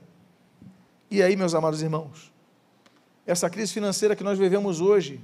E 1.09 1.21
aí, 1.21 1.35
meus 1.35 1.53
amados 1.53 1.81
irmãos, 1.81 2.31
essa 3.25 3.49
crise 3.49 3.73
financeira 3.73 4.15
que 4.15 4.23
nós 4.23 4.37
vivemos 4.37 4.79
hoje, 4.79 5.19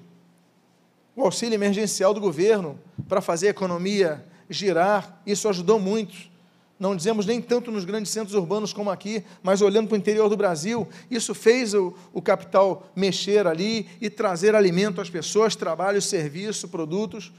o 1.18 1.24
auxílio 1.24 1.56
emergencial 1.56 2.14
do 2.14 2.22
governo 2.22 2.80
para 3.10 3.20
fazer 3.20 3.48
a 3.48 3.50
economia 3.50 4.26
girar, 4.50 5.22
isso 5.26 5.50
ajudou 5.50 5.78
muito 5.78 6.38
não 6.80 6.96
dizemos 6.96 7.26
nem 7.26 7.42
tanto 7.42 7.72
nos 7.72 7.86
grandes 7.86 8.12
centros 8.12 8.36
urbanos 8.36 8.72
como 8.72 8.92
aqui, 8.92 9.24
mas 9.42 9.62
olhando 9.62 9.88
para 9.88 9.96
o 9.96 9.98
interior 9.98 10.30
do 10.30 10.38
Brasil, 10.38 10.88
isso 11.10 11.34
fez 11.34 11.74
o, 11.74 11.94
o 12.14 12.22
capital 12.22 12.88
mexer 12.96 13.48
ali 13.48 13.90
e 14.00 14.10
trazer 14.10 14.54
alimento 14.54 15.02
às 15.02 15.10
pessoas, 15.10 15.56
trabalho, 15.56 16.02
serviço, 16.02 16.68
produtos. 16.68 17.32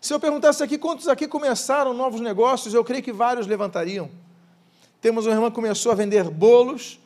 Se 0.00 0.12
eu 0.12 0.20
perguntasse 0.20 0.62
aqui 0.62 0.76
quantos 0.76 1.08
aqui 1.08 1.26
começaram 1.26 1.94
novos 1.94 2.20
negócios, 2.20 2.74
eu 2.74 2.84
creio 2.84 3.02
que 3.02 3.12
vários 3.12 3.46
levantariam. 3.46 4.10
Temos 5.00 5.24
uma 5.24 5.34
irmã 5.34 5.48
que 5.48 5.54
começou 5.54 5.90
a 5.90 5.94
vender 5.94 6.28
bolos, 6.28 7.00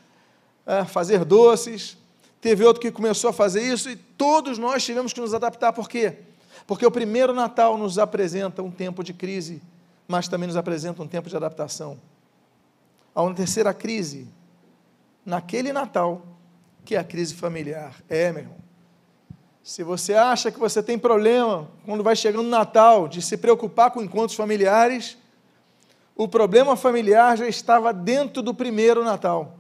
a 0.67 0.85
fazer 0.85 1.25
doces, 1.25 1.97
teve 2.49 2.65
outro 2.65 2.81
que 2.81 2.93
começou 2.93 3.31
a 3.31 3.33
fazer 3.33 3.63
isso, 3.63 3.91
e 3.91 3.97
todos 3.97 4.59
nós 4.59 4.85
tivemos 4.85 5.13
que 5.13 5.21
nos 5.21 5.35
adaptar. 5.35 5.73
Por 5.73 5.89
quê? 5.89 6.19
Porque 6.67 6.87
o 6.87 6.91
primeiro 6.91 7.33
Natal 7.35 7.77
nos 7.77 7.99
apresenta 7.99 8.63
um 8.63 8.71
tempo 8.71 9.03
de 9.03 9.13
crise 9.13 9.63
mas 10.09 10.29
também 10.29 10.47
nos 10.47 10.57
apresenta 10.57 11.03
um 11.03 11.09
tempo 11.09 11.29
de 11.29 11.37
adaptação. 11.37 11.99
Há 13.15 13.23
uma 13.23 13.35
terceira 13.35 13.73
crise, 13.75 14.29
naquele 15.25 15.73
Natal, 15.73 16.23
que 16.85 16.95
é 16.95 16.99
a 16.99 17.05
crise 17.05 17.35
familiar. 17.35 17.97
É, 18.09 18.31
meu 18.31 18.43
irmão. 18.43 18.57
Se 19.63 19.83
você 19.83 20.15
acha 20.15 20.53
que 20.53 20.61
você 20.61 20.81
tem 20.81 20.97
problema 20.97 21.69
quando 21.85 22.05
vai 22.05 22.15
chegando 22.15 22.47
o 22.47 22.51
Natal 22.51 23.09
de 23.09 23.21
se 23.21 23.37
preocupar 23.37 23.91
com 23.91 24.03
encontros 24.03 24.37
familiares, 24.37 25.17
o 26.15 26.29
problema 26.29 26.77
familiar 26.77 27.37
já 27.37 27.49
estava 27.49 27.93
dentro 27.93 28.43
do 28.43 28.55
primeiro 28.55 29.03
Natal. 29.03 29.56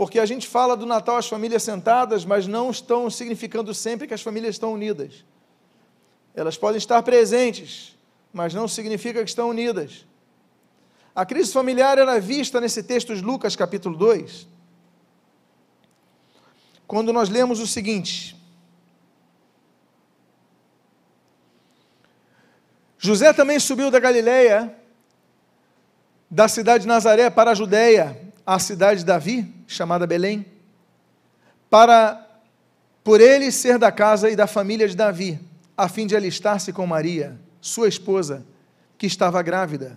Porque 0.00 0.18
a 0.18 0.24
gente 0.24 0.48
fala 0.48 0.78
do 0.78 0.86
Natal 0.86 1.18
as 1.18 1.28
famílias 1.28 1.62
sentadas, 1.62 2.24
mas 2.24 2.46
não 2.46 2.70
estão 2.70 3.10
significando 3.10 3.74
sempre 3.74 4.06
que 4.06 4.14
as 4.14 4.22
famílias 4.22 4.54
estão 4.54 4.72
unidas. 4.72 5.26
Elas 6.34 6.56
podem 6.56 6.78
estar 6.78 7.02
presentes, 7.02 7.98
mas 8.32 8.54
não 8.54 8.66
significa 8.66 9.22
que 9.22 9.28
estão 9.28 9.50
unidas. 9.50 10.06
A 11.14 11.26
crise 11.26 11.52
familiar 11.52 11.98
era 11.98 12.18
vista 12.18 12.62
nesse 12.62 12.82
texto 12.82 13.14
de 13.14 13.20
Lucas, 13.20 13.54
capítulo 13.54 13.94
2, 13.94 14.48
quando 16.86 17.12
nós 17.12 17.28
lemos 17.28 17.60
o 17.60 17.66
seguinte: 17.66 18.34
José 22.96 23.34
também 23.34 23.60
subiu 23.60 23.90
da 23.90 24.00
Galiléia, 24.00 24.74
da 26.30 26.48
cidade 26.48 26.84
de 26.84 26.88
Nazaré 26.88 27.28
para 27.28 27.50
a 27.50 27.54
Judéia, 27.54 28.29
a 28.52 28.58
cidade 28.58 29.00
de 29.00 29.06
Davi, 29.06 29.46
chamada 29.64 30.08
Belém, 30.08 30.44
para 31.70 32.26
por 33.04 33.20
ele 33.20 33.52
ser 33.52 33.78
da 33.78 33.92
casa 33.92 34.28
e 34.28 34.34
da 34.34 34.48
família 34.48 34.88
de 34.88 34.96
Davi, 34.96 35.38
a 35.76 35.88
fim 35.88 36.04
de 36.04 36.16
alistar-se 36.16 36.72
com 36.72 36.84
Maria 36.84 37.38
sua 37.60 37.86
esposa, 37.86 38.44
que 38.98 39.06
estava 39.06 39.40
grávida. 39.40 39.96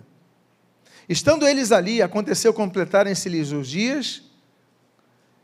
Estando 1.08 1.48
eles 1.48 1.72
ali, 1.72 2.00
aconteceu 2.00 2.54
completarem-se-lhes 2.54 3.50
os 3.50 3.66
dias, 3.66 4.22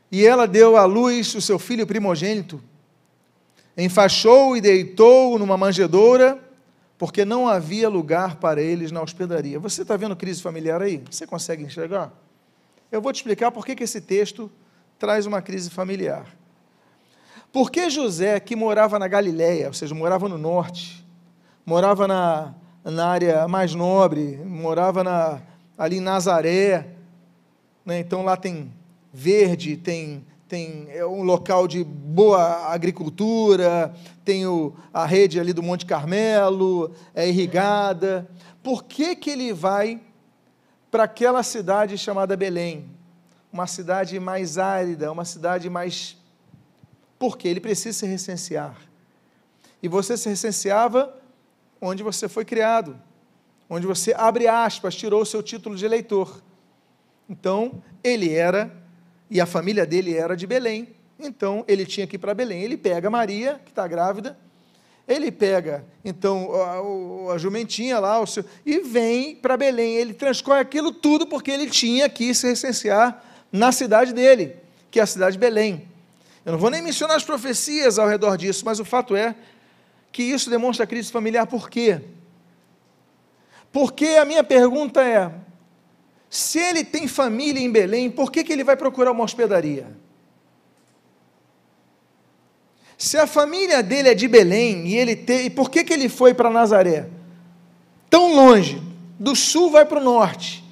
e 0.09 0.25
ela 0.25 0.47
deu 0.47 0.77
à 0.77 0.85
luz 0.85 1.35
o 1.35 1.41
seu 1.41 1.59
filho 1.59 1.85
primogênito. 1.85 2.63
Enfaixou 3.75 4.55
e 4.55 4.61
deitou 4.61 5.37
numa 5.37 5.57
manjedoura, 5.57 6.39
porque 6.97 7.25
não 7.25 7.45
havia 7.45 7.89
lugar 7.89 8.37
para 8.37 8.61
eles 8.61 8.89
na 8.89 9.01
hospedaria. 9.01 9.59
Você 9.59 9.81
está 9.81 9.97
vendo 9.97 10.15
crise 10.15 10.41
familiar 10.41 10.81
aí? 10.81 11.03
Você 11.11 11.27
consegue 11.27 11.61
enxergar? 11.61 12.20
Eu 12.91 13.01
vou 13.01 13.13
te 13.13 13.17
explicar 13.17 13.51
por 13.51 13.65
que 13.65 13.81
esse 13.81 14.01
texto 14.01 14.51
traz 14.99 15.25
uma 15.25 15.41
crise 15.41 15.69
familiar. 15.69 16.25
Porque 17.49 17.89
José, 17.89 18.37
que 18.37 18.53
morava 18.53 18.99
na 18.99 19.07
Galiléia, 19.07 19.67
ou 19.67 19.73
seja, 19.73 19.95
morava 19.95 20.27
no 20.27 20.37
norte, 20.37 21.05
morava 21.65 22.05
na, 22.05 22.53
na 22.83 23.07
área 23.07 23.47
mais 23.47 23.73
nobre, 23.73 24.37
morava 24.45 25.05
na, 25.05 25.41
ali 25.77 25.97
em 25.97 26.01
Nazaré, 26.01 26.89
né? 27.85 27.99
então 27.99 28.23
lá 28.23 28.35
tem 28.35 28.69
verde, 29.13 29.77
tem, 29.77 30.25
tem 30.45 30.87
é 30.89 31.05
um 31.05 31.23
local 31.23 31.69
de 31.69 31.85
boa 31.85 32.73
agricultura, 32.73 33.93
tem 34.25 34.45
o, 34.45 34.73
a 34.93 35.05
rede 35.05 35.39
ali 35.39 35.53
do 35.53 35.63
Monte 35.63 35.85
Carmelo, 35.85 36.91
é 37.15 37.27
irrigada. 37.29 38.29
Por 38.61 38.83
que, 38.83 39.15
que 39.15 39.29
ele 39.29 39.53
vai 39.53 40.01
para 40.91 41.05
aquela 41.05 41.41
cidade 41.41 41.97
chamada 41.97 42.35
Belém? 42.35 42.89
Uma 43.51 43.65
cidade 43.65 44.19
mais 44.19 44.57
árida, 44.57 45.11
uma 45.11 45.25
cidade 45.25 45.69
mais. 45.69 46.17
Porque 47.17 47.47
ele 47.47 47.61
precisa 47.61 47.97
se 47.97 48.05
recensear. 48.05 48.75
E 49.81 49.87
você 49.87 50.15
se 50.17 50.29
recenseava 50.29 51.17
onde 51.79 52.03
você 52.03 52.29
foi 52.29 52.45
criado, 52.45 52.99
onde 53.67 53.87
você, 53.87 54.13
abre 54.13 54.47
aspas, 54.47 54.95
tirou 54.95 55.21
o 55.21 55.25
seu 55.25 55.41
título 55.41 55.75
de 55.75 55.85
eleitor. 55.85 56.41
Então, 57.27 57.81
ele 58.03 58.33
era, 58.33 58.71
e 59.29 59.41
a 59.41 59.45
família 59.45 59.85
dele 59.85 60.15
era 60.15 60.35
de 60.35 60.45
Belém, 60.45 60.89
então 61.17 61.63
ele 61.67 61.85
tinha 61.85 62.05
que 62.05 62.17
ir 62.17 62.19
para 62.19 62.33
Belém. 62.33 62.61
Ele 62.61 62.77
pega 62.77 63.09
Maria, 63.09 63.59
que 63.65 63.71
está 63.71 63.87
grávida, 63.87 64.37
ele 65.07 65.31
pega, 65.31 65.85
então, 66.05 66.53
a, 66.53 67.31
a, 67.31 67.33
a 67.33 67.37
jumentinha 67.37 67.99
lá, 67.99 68.25
seu, 68.25 68.45
e 68.65 68.79
vem 68.79 69.35
para 69.35 69.57
Belém. 69.57 69.95
Ele 69.95 70.13
transcorre 70.13 70.59
aquilo 70.59 70.91
tudo 70.91 71.25
porque 71.27 71.51
ele 71.51 71.69
tinha 71.69 72.07
que 72.07 72.33
se 72.33 72.47
recensear 72.47 73.23
na 73.51 73.71
cidade 73.71 74.13
dele, 74.13 74.55
que 74.89 74.99
é 74.99 75.03
a 75.03 75.07
cidade 75.07 75.33
de 75.33 75.39
Belém. 75.39 75.87
Eu 76.45 76.53
não 76.53 76.59
vou 76.59 76.69
nem 76.69 76.81
mencionar 76.81 77.17
as 77.17 77.23
profecias 77.23 77.99
ao 77.99 78.07
redor 78.07 78.37
disso, 78.37 78.63
mas 78.65 78.79
o 78.79 78.85
fato 78.85 79.15
é 79.15 79.35
que 80.11 80.23
isso 80.23 80.49
demonstra 80.49 80.87
crise 80.87 81.11
familiar, 81.11 81.45
por 81.45 81.69
quê? 81.69 82.01
Porque 83.71 84.05
a 84.07 84.25
minha 84.25 84.43
pergunta 84.43 85.01
é: 85.01 85.31
Se 86.29 86.59
ele 86.59 86.83
tem 86.83 87.07
família 87.07 87.61
em 87.61 87.71
Belém, 87.71 88.09
por 88.09 88.31
que, 88.31 88.43
que 88.43 88.51
ele 88.51 88.63
vai 88.63 88.75
procurar 88.75 89.11
uma 89.11 89.23
hospedaria? 89.23 89.87
Se 93.01 93.17
a 93.17 93.25
família 93.25 93.81
dele 93.81 94.09
é 94.09 94.13
de 94.13 94.27
Belém 94.27 94.87
e 94.87 94.95
ele 94.95 95.15
tem, 95.15 95.47
e 95.47 95.49
por 95.49 95.71
que, 95.71 95.83
que 95.83 95.91
ele 95.91 96.07
foi 96.07 96.35
para 96.35 96.51
Nazaré? 96.51 97.09
Tão 98.11 98.35
longe, 98.35 98.79
do 99.19 99.35
sul 99.35 99.71
vai 99.71 99.83
para 99.85 99.99
o 99.99 100.03
norte. 100.03 100.63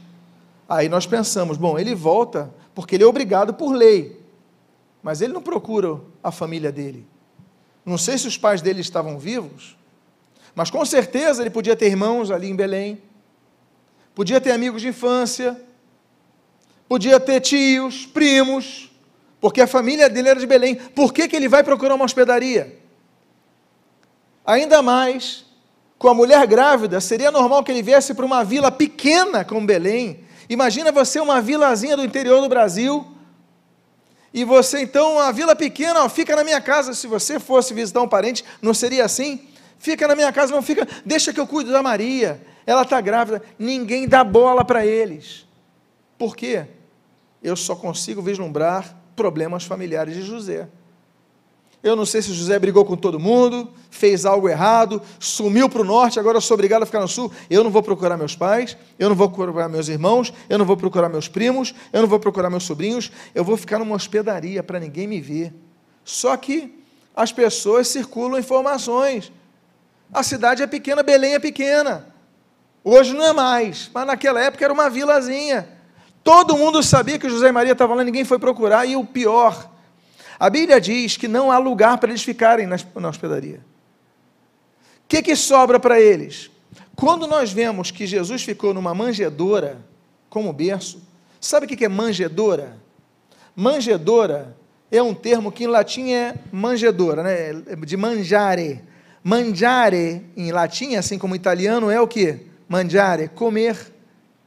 Aí 0.70 0.88
nós 0.88 1.08
pensamos, 1.08 1.58
bom, 1.58 1.80
ele 1.80 1.96
volta 1.96 2.54
porque 2.76 2.94
ele 2.94 3.04
é 3.04 3.08
obrigado 3.08 3.56
por 3.56 3.72
lei, 3.72 4.22
mas 5.02 5.22
ele 5.22 5.34
não 5.34 5.42
procura 5.42 6.00
a 6.24 6.32
família 6.32 6.72
dele. 6.72 7.04
Não 7.84 7.98
sei 7.98 8.16
se 8.16 8.28
os 8.28 8.38
pais 8.38 8.62
dele 8.62 8.82
estavam 8.82 9.18
vivos, 9.18 9.76
mas 10.54 10.70
com 10.70 10.86
certeza 10.86 11.42
ele 11.42 11.50
podia 11.50 11.76
ter 11.76 11.88
irmãos 11.88 12.30
ali 12.30 12.48
em 12.48 12.56
Belém, 12.56 13.02
podia 14.14 14.40
ter 14.40 14.52
amigos 14.52 14.84
de 14.84 14.90
infância, 14.90 15.60
podia 16.88 17.20
ter 17.20 17.40
tios, 17.40 18.06
primos, 18.06 18.89
porque 19.42 19.62
a 19.62 19.68
família 19.68 20.10
dele 20.10 20.30
era 20.30 20.40
de 20.40 20.48
Belém. 20.48 20.76
Por 20.76 21.14
que, 21.14 21.28
que 21.28 21.36
ele 21.36 21.48
vai 21.48 21.64
procurar 21.64 21.96
uma 21.96 22.06
hospedaria? 22.06 22.78
Ainda 24.46 24.82
mais, 24.82 25.46
com 25.98 26.08
a 26.08 26.14
mulher 26.14 26.46
grávida, 26.48 27.00
seria 27.00 27.32
normal 27.32 27.64
que 27.64 27.72
ele 27.72 27.84
viesse 27.84 28.14
para 28.14 28.26
uma 28.26 28.44
vila 28.44 28.72
pequena 28.72 29.46
como 29.46 29.66
Belém. 29.66 30.24
Imagina 30.50 30.92
você 30.92 31.20
uma 31.20 31.42
vilazinha 31.42 31.96
do 31.96 32.04
interior 32.04 32.42
do 32.42 32.50
Brasil, 32.50 33.06
e 34.34 34.44
você 34.44 34.82
então, 34.82 35.14
uma 35.14 35.32
vila 35.32 35.56
pequena, 35.56 36.04
ó, 36.04 36.10
fica 36.10 36.36
na 36.36 36.44
minha 36.44 36.62
casa. 36.62 36.94
Se 36.94 37.08
você 37.08 37.40
fosse 37.40 37.74
visitar 37.74 38.02
um 38.02 38.08
parente, 38.08 38.46
não 38.62 38.74
seria 38.74 39.06
assim? 39.06 39.48
Fica 39.80 40.08
na 40.08 40.16
minha 40.16 40.32
casa, 40.32 40.54
não 40.54 40.62
fica, 40.62 40.88
deixa 41.06 41.34
que 41.34 41.40
eu 41.40 41.48
cuido 41.48 41.72
da 41.72 41.82
Maria. 41.82 42.42
Ela 42.66 42.84
está 42.84 43.02
grávida. 43.02 43.42
Ninguém 43.58 44.08
dá 44.08 44.24
bola 44.24 44.64
para 44.64 44.86
eles. 44.86 45.48
Por 46.18 46.36
quê? 46.36 46.68
Eu 47.42 47.56
só 47.56 47.76
consigo 47.76 48.22
vislumbrar 48.22 48.99
problemas 49.20 49.66
familiares 49.66 50.16
de 50.16 50.22
José. 50.22 50.70
Eu 51.84 51.94
não 51.94 52.06
sei 52.06 52.22
se 52.22 52.32
José 52.32 52.58
brigou 52.58 52.86
com 52.86 52.96
todo 52.96 53.20
mundo, 53.20 53.70
fez 53.92 54.26
algo 54.26 54.48
errado, 54.48 55.02
sumiu 55.20 55.68
para 55.68 55.82
o 55.82 55.84
norte, 55.84 56.18
agora 56.18 56.38
eu 56.38 56.42
sou 56.42 56.56
obrigado 56.56 56.84
a 56.84 56.86
ficar 56.86 57.02
no 57.02 57.08
sul. 57.08 57.30
Eu 57.50 57.62
não 57.62 57.70
vou 57.70 57.84
procurar 57.84 58.16
meus 58.16 58.34
pais, 58.34 58.78
eu 58.98 59.10
não 59.10 59.16
vou 59.16 59.30
procurar 59.30 59.68
meus 59.68 59.90
irmãos, 59.90 60.34
eu 60.48 60.58
não 60.58 60.66
vou 60.66 60.78
procurar 60.78 61.10
meus 61.10 61.28
primos, 61.28 61.76
eu 61.92 62.02
não 62.02 62.08
vou 62.08 62.18
procurar 62.18 62.50
meus 62.50 62.64
sobrinhos, 62.64 63.12
eu 63.36 63.44
vou 63.44 63.58
ficar 63.58 63.78
numa 63.78 63.94
hospedaria 63.94 64.64
para 64.64 64.80
ninguém 64.80 65.06
me 65.06 65.20
ver. 65.20 65.54
Só 66.06 66.38
que 66.38 66.82
as 67.14 67.34
pessoas 67.34 67.90
circulam 67.90 68.40
informações. 68.40 69.34
A 70.14 70.24
cidade 70.24 70.64
é 70.64 70.68
pequena, 70.68 71.04
Belém 71.04 71.34
é 71.34 71.40
pequena. 71.40 72.08
Hoje 72.86 73.14
não 73.14 73.26
é 73.26 73.34
mais, 73.34 73.92
mas 73.94 74.08
naquela 74.08 74.40
época 74.40 74.64
era 74.64 74.74
uma 74.74 74.90
vilazinha. 74.90 75.79
Todo 76.24 76.58
mundo 76.58 76.84
sabia 76.84 77.18
que 77.18 77.30
José 77.30 77.50
e 77.50 77.52
Maria 77.52 77.74
estavam 77.74 77.96
lá, 77.96 78.04
ninguém 78.04 78.26
foi 78.26 78.38
procurar, 78.38 78.86
e 78.86 78.96
o 78.96 79.06
pior, 79.06 79.70
a 80.40 80.50
Bíblia 80.50 80.80
diz 80.80 81.18
que 81.18 81.28
não 81.28 81.52
há 81.52 81.58
lugar 81.58 81.98
para 81.98 82.10
eles 82.10 82.24
ficarem 82.24 82.68
na 82.68 83.10
hospedaria. 83.10 83.60
O 85.04 85.08
que, 85.10 85.22
que 85.22 85.36
sobra 85.36 85.80
para 85.80 86.00
eles? 86.00 86.52
Quando 86.96 87.28
nós 87.28 87.52
vemos 87.52 87.92
que 87.92 88.06
Jesus 88.06 88.44
ficou 88.44 88.74
numa 88.74 88.94
manjedora 88.94 89.84
como 90.30 90.54
berço, 90.54 91.02
sabe 91.40 91.66
o 91.66 91.70
que 91.70 91.84
é 91.84 91.90
manjedora? 91.90 92.78
Manjedora 93.56 94.56
é 94.92 95.02
um 95.02 95.14
termo 95.14 95.52
que 95.52 95.64
em 95.64 95.68
latim 95.68 96.12
é 96.12 96.36
manjedora, 96.52 97.24
né? 97.24 97.76
de 97.86 97.98
mangiare. 97.98 98.84
Mangiare 99.24 100.26
em 100.36 100.52
latim, 100.52 100.96
assim 100.96 101.18
como 101.18 101.36
italiano, 101.36 101.92
é 101.92 102.00
o 102.00 102.08
que? 102.08 102.48
Mangiare, 102.68 103.28
comer, 103.30 103.78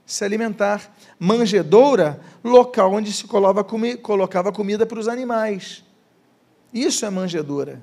se 0.06 0.24
alimentar. 0.24 0.94
Manjedoura, 1.24 2.20
local 2.42 2.94
onde 2.94 3.12
se 3.12 3.28
colocava, 3.28 3.62
comi 3.62 3.96
colocava 3.96 4.50
comida 4.50 4.85
para 4.85 4.98
os 4.98 5.06
animais. 5.06 5.85
Isso 6.74 7.06
é 7.06 7.11
manjedoura. 7.11 7.80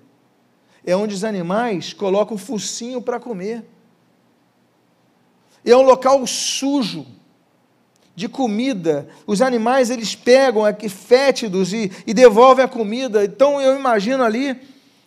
É 0.86 0.94
onde 0.94 1.16
os 1.16 1.24
animais 1.24 1.94
colocam 1.94 2.36
o 2.36 2.38
focinho 2.38 3.02
para 3.02 3.18
comer. 3.18 3.64
É 5.64 5.74
um 5.74 5.84
local 5.84 6.28
sujo 6.28 7.06
de 8.14 8.28
comida. 8.28 9.08
Os 9.26 9.42
animais 9.42 9.90
eles 9.90 10.14
pegam 10.14 10.66
aqui 10.66 10.90
fétidos 10.90 11.72
e, 11.72 11.90
e 12.06 12.14
devolvem 12.14 12.66
a 12.66 12.68
comida. 12.68 13.24
Então 13.24 13.62
eu 13.62 13.80
imagino 13.80 14.22
ali, 14.22 14.60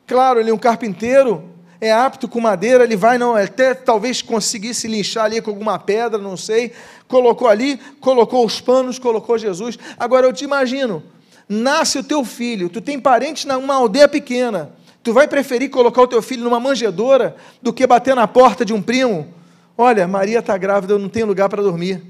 claro, 0.06 0.40
ele 0.40 0.48
é 0.48 0.54
um 0.54 0.58
carpinteiro, 0.58 1.51
é 1.82 1.90
apto 1.90 2.28
com 2.28 2.40
madeira, 2.40 2.84
ele 2.84 2.94
vai, 2.94 3.18
não, 3.18 3.34
até 3.34 3.74
talvez 3.74 4.22
conseguisse 4.22 4.86
linchar 4.86 5.24
ali 5.24 5.42
com 5.42 5.50
alguma 5.50 5.80
pedra, 5.80 6.16
não 6.16 6.36
sei, 6.36 6.72
colocou 7.08 7.48
ali, 7.48 7.76
colocou 8.00 8.46
os 8.46 8.60
panos, 8.60 9.00
colocou 9.00 9.36
Jesus. 9.36 9.76
Agora 9.98 10.24
eu 10.24 10.32
te 10.32 10.44
imagino, 10.44 11.02
nasce 11.48 11.98
o 11.98 12.04
teu 12.04 12.24
filho, 12.24 12.68
tu 12.68 12.80
tem 12.80 13.00
parentes 13.00 13.44
numa 13.46 13.74
aldeia 13.74 14.06
pequena, 14.06 14.70
tu 15.02 15.12
vai 15.12 15.26
preferir 15.26 15.70
colocar 15.70 16.02
o 16.02 16.06
teu 16.06 16.22
filho 16.22 16.44
numa 16.44 16.60
manjedoura 16.60 17.34
do 17.60 17.72
que 17.72 17.84
bater 17.84 18.14
na 18.14 18.28
porta 18.28 18.64
de 18.64 18.72
um 18.72 18.80
primo? 18.80 19.34
Olha, 19.76 20.06
Maria 20.06 20.38
está 20.38 20.56
grávida, 20.56 20.92
eu 20.92 21.00
não 21.00 21.08
tenho 21.08 21.26
lugar 21.26 21.48
para 21.48 21.64
dormir. 21.64 22.00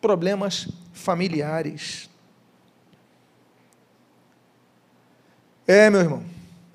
Problemas 0.00 0.68
familiares. 0.92 2.08
É, 5.66 5.90
meu 5.90 6.02
irmão, 6.02 6.22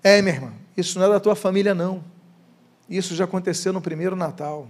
é, 0.03 0.21
minha 0.21 0.35
irmã. 0.35 0.58
Isso 0.79 0.97
não 0.97 1.07
é 1.07 1.09
da 1.09 1.19
tua 1.19 1.35
família, 1.35 1.73
não. 1.73 2.03
Isso 2.89 3.15
já 3.15 3.25
aconteceu 3.25 3.73
no 3.73 3.81
primeiro 3.81 4.15
Natal. 4.15 4.67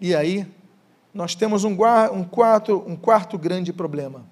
E 0.00 0.14
aí, 0.14 0.46
nós 1.12 1.34
temos 1.34 1.64
um, 1.64 1.76
um, 2.12 2.24
quarto, 2.24 2.82
um 2.86 2.96
quarto 2.96 3.36
grande 3.36 3.72
problema. 3.72 4.24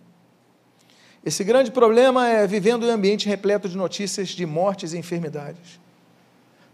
Esse 1.24 1.44
grande 1.44 1.70
problema 1.70 2.28
é 2.28 2.46
vivendo 2.46 2.84
em 2.84 2.90
um 2.90 2.94
ambiente 2.94 3.28
repleto 3.28 3.68
de 3.68 3.76
notícias 3.76 4.30
de 4.30 4.44
mortes 4.44 4.92
e 4.92 4.98
enfermidades. 4.98 5.80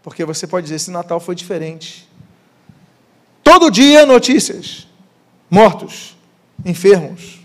Porque 0.01 0.25
você 0.25 0.47
pode 0.47 0.63
dizer: 0.63 0.75
esse 0.75 0.91
Natal 0.91 1.19
foi 1.19 1.35
diferente. 1.35 2.09
Todo 3.43 3.69
dia 3.69 4.05
notícias: 4.05 4.87
mortos, 5.49 6.17
enfermos. 6.65 7.39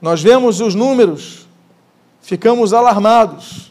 Nós 0.00 0.22
vemos 0.22 0.60
os 0.60 0.74
números, 0.74 1.48
ficamos 2.20 2.72
alarmados. 2.72 3.67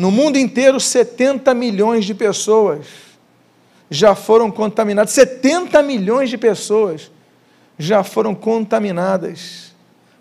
No 0.00 0.10
mundo 0.10 0.38
inteiro, 0.38 0.80
70 0.80 1.52
milhões 1.52 2.06
de 2.06 2.14
pessoas 2.14 2.86
já 3.90 4.14
foram 4.14 4.50
contaminadas. 4.50 5.12
70 5.12 5.82
milhões 5.82 6.30
de 6.30 6.38
pessoas 6.38 7.10
já 7.78 8.02
foram 8.02 8.34
contaminadas 8.34 9.74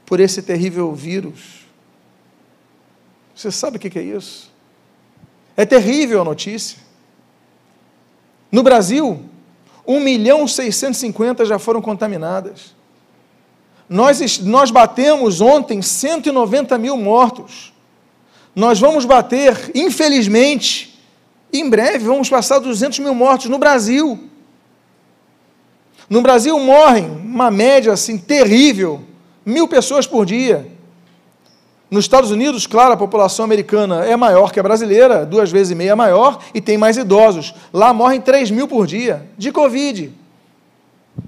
por 0.05 0.19
esse 0.19 0.41
terrível 0.41 0.93
vírus. 0.93 1.65
Você 3.33 3.49
sabe 3.53 3.77
o 3.77 3.79
que 3.79 3.97
é 3.97 4.01
isso? 4.01 4.51
É 5.55 5.65
terrível 5.65 6.19
a 6.19 6.25
notícia. 6.25 6.77
No 8.51 8.61
Brasil, 8.61 9.23
1 9.87 9.97
milhão 10.01 10.45
650 10.45 11.45
já 11.45 11.57
foram 11.57 11.81
contaminadas. 11.81 12.75
Nós, 13.87 14.39
nós 14.39 14.71
batemos 14.71 15.39
ontem 15.39 15.81
190 15.81 16.77
mil 16.77 16.97
mortos 16.97 17.71
nós 18.55 18.79
vamos 18.79 19.05
bater, 19.05 19.71
infelizmente, 19.73 20.99
em 21.51 21.69
breve, 21.69 22.05
vamos 22.05 22.29
passar 22.29 22.59
200 22.59 22.99
mil 22.99 23.13
mortos 23.13 23.47
no 23.47 23.57
Brasil. 23.57 24.19
No 26.09 26.21
Brasil 26.21 26.59
morrem 26.59 27.09
uma 27.09 27.51
média 27.51 27.93
assim 27.93 28.17
terrível, 28.17 29.01
mil 29.45 29.67
pessoas 29.67 30.07
por 30.07 30.25
dia. 30.25 30.67
Nos 31.89 32.05
Estados 32.05 32.29
Unidos, 32.29 32.67
claro, 32.67 32.93
a 32.93 32.97
população 32.97 33.43
americana 33.43 34.05
é 34.05 34.15
maior 34.15 34.51
que 34.51 34.59
a 34.59 34.63
brasileira, 34.63 35.25
duas 35.25 35.51
vezes 35.51 35.71
e 35.71 35.75
meia 35.75 35.95
maior, 35.95 36.39
e 36.53 36.61
tem 36.61 36.77
mais 36.77 36.97
idosos. 36.97 37.53
Lá 37.73 37.91
morrem 37.93 38.21
3 38.21 38.51
mil 38.51 38.67
por 38.67 38.85
dia 38.85 39.27
de 39.37 39.51
Covid, 39.51 40.13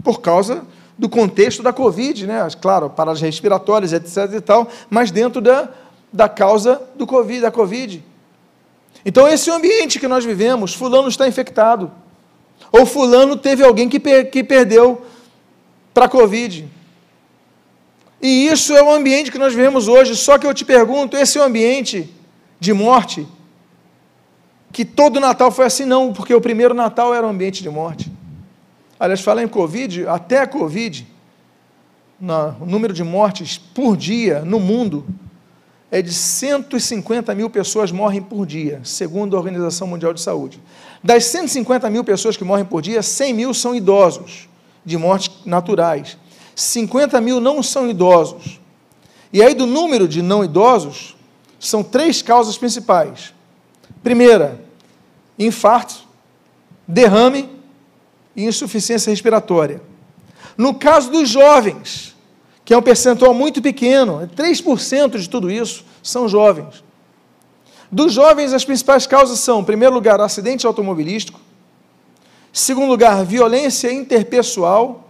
por 0.04 0.22
causa 0.22 0.64
do 0.98 1.10
contexto 1.10 1.64
da 1.64 1.74
Covid, 1.74 2.28
né? 2.28 2.48
Claro, 2.62 2.92
para 2.92 3.12
as 3.12 3.20
respiratórias, 3.20 3.92
etc. 3.92 4.36
e 4.36 4.42
tal, 4.42 4.68
mas 4.88 5.10
dentro 5.10 5.42
da, 5.42 5.68
da 6.12 6.28
causa 6.28 6.82
do 6.96 7.08
COVID, 7.08 7.42
da 7.42 7.52
Covid. 7.52 8.04
Então, 9.06 9.28
esse 9.28 9.50
é 9.50 9.54
ambiente 9.54 10.00
que 10.00 10.08
nós 10.08 10.26
vivemos. 10.26 10.74
Fulano 10.74 11.08
está 11.08 11.28
infectado. 11.28 11.92
Ou 12.72 12.86
Fulano 12.86 13.36
teve 13.36 13.64
alguém 13.64 13.90
que, 13.90 14.00
per 14.00 14.30
que 14.30 14.44
perdeu 14.44 15.06
para 15.94 16.06
a 16.06 16.10
Covid. 16.10 16.68
E 18.22 18.48
isso 18.48 18.76
é 18.76 18.84
o 18.84 18.92
ambiente 18.92 19.32
que 19.32 19.38
nós 19.38 19.54
vivemos 19.54 19.88
hoje. 19.88 20.16
Só 20.16 20.38
que 20.38 20.46
eu 20.46 20.54
te 20.54 20.64
pergunto: 20.64 21.18
esse 21.18 21.38
é 21.38 21.42
o 21.42 21.46
ambiente 21.46 22.10
de 22.60 22.74
morte? 22.74 23.28
Que 24.72 24.86
todo 24.86 25.20
Natal 25.20 25.52
foi 25.52 25.66
assim? 25.66 25.86
Não, 25.86 26.14
porque 26.14 26.34
o 26.34 26.40
primeiro 26.40 26.74
Natal 26.74 27.14
era 27.14 27.26
um 27.26 27.32
ambiente 27.32 27.64
de 27.64 27.70
morte. 27.70 28.12
Aliás, 29.00 29.22
falar 29.22 29.42
em 29.42 29.48
Covid, 29.48 30.08
até 30.08 30.40
a 30.40 30.48
Covid, 30.48 31.08
no, 32.20 32.50
o 32.62 32.66
número 32.66 32.94
de 32.94 33.04
mortes 33.04 33.58
por 33.58 33.98
dia 33.98 34.46
no 34.46 34.60
mundo 34.60 35.04
é 35.92 36.02
de 36.02 36.14
150 36.14 37.36
mil 37.36 37.50
pessoas 37.50 37.92
morrem 37.92 38.22
por 38.22 38.46
dia, 38.46 38.80
segundo 38.82 39.36
a 39.36 39.40
Organização 39.40 39.86
Mundial 39.86 40.14
de 40.14 40.22
Saúde. 40.22 40.62
Das 41.04 41.26
150 41.26 41.90
mil 41.90 42.02
pessoas 42.02 42.38
que 42.38 42.46
morrem 42.46 42.64
por 42.64 42.82
dia, 42.82 43.04
100 43.04 43.34
mil 43.34 43.54
são 43.54 43.76
idosos, 43.76 44.48
de 44.86 44.98
mortes 44.98 45.30
naturais. 45.46 46.18
50 46.56 47.20
mil 47.20 47.42
não 47.42 47.62
são 47.62 47.90
idosos. 47.90 48.62
E 49.34 49.44
aí, 49.44 49.54
do 49.54 49.66
número 49.66 50.08
de 50.08 50.22
não 50.22 50.46
idosos, 50.46 51.16
são 51.60 51.84
três 51.84 52.22
causas 52.22 52.58
principais. 52.58 53.34
Primeira, 54.02 54.64
infarto, 55.38 56.08
derrame 56.88 57.50
e 58.34 58.46
insuficiência 58.46 59.10
respiratória. 59.10 59.82
No 60.58 60.74
caso 60.74 61.12
dos 61.12 61.30
jovens, 61.30 62.11
que 62.64 62.74
é 62.74 62.78
um 62.78 62.82
percentual 62.82 63.34
muito 63.34 63.62
pequeno, 63.62 64.30
3% 64.36 65.18
de 65.18 65.30
tudo 65.30 65.50
isso 65.50 65.84
são 66.02 66.28
jovens. 66.28 66.84
Dos 67.92 68.14
jovens, 68.14 68.54
as 68.54 68.64
principais 68.64 69.06
causas 69.06 69.40
são, 69.40 69.60
em 69.60 69.66
primeiro 69.66 69.94
lugar, 69.94 70.22
acidente 70.22 70.66
automobilístico, 70.66 71.40
segundo 72.54 72.88
lugar, 72.88 73.26
violência 73.26 73.92
interpessoal, 73.92 75.10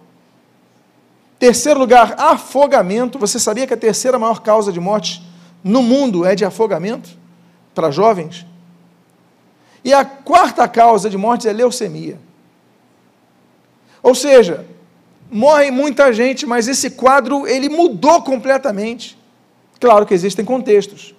terceiro 1.37 1.79
lugar, 1.79 2.15
afogamento. 2.17 3.19
Você 3.19 3.37
sabia 3.37 3.67
que 3.67 3.73
a 3.73 3.77
terceira 3.77 4.17
maior 4.17 4.41
causa 4.41 4.71
de 4.71 4.79
morte 4.79 5.21
no 5.63 5.83
mundo 5.83 6.25
é 6.25 6.35
de 6.35 6.43
afogamento 6.43 7.09
para 7.75 7.91
jovens? 7.91 8.45
E 9.83 9.93
a 9.93 10.05
quarta 10.05 10.67
causa 10.67 11.09
de 11.09 11.17
morte 11.17 11.47
é 11.47 11.53
leucemia. 11.53 12.19
Ou 14.01 14.15
seja, 14.15 14.65
morre 15.31 15.71
muita 15.71 16.11
gente, 16.11 16.45
mas 16.45 16.67
esse 16.67 16.91
quadro 16.91 17.47
ele 17.47 17.69
mudou 17.69 18.21
completamente. 18.21 19.17
Claro 19.79 20.05
que 20.05 20.13
existem 20.13 20.43
contextos. 20.43 21.15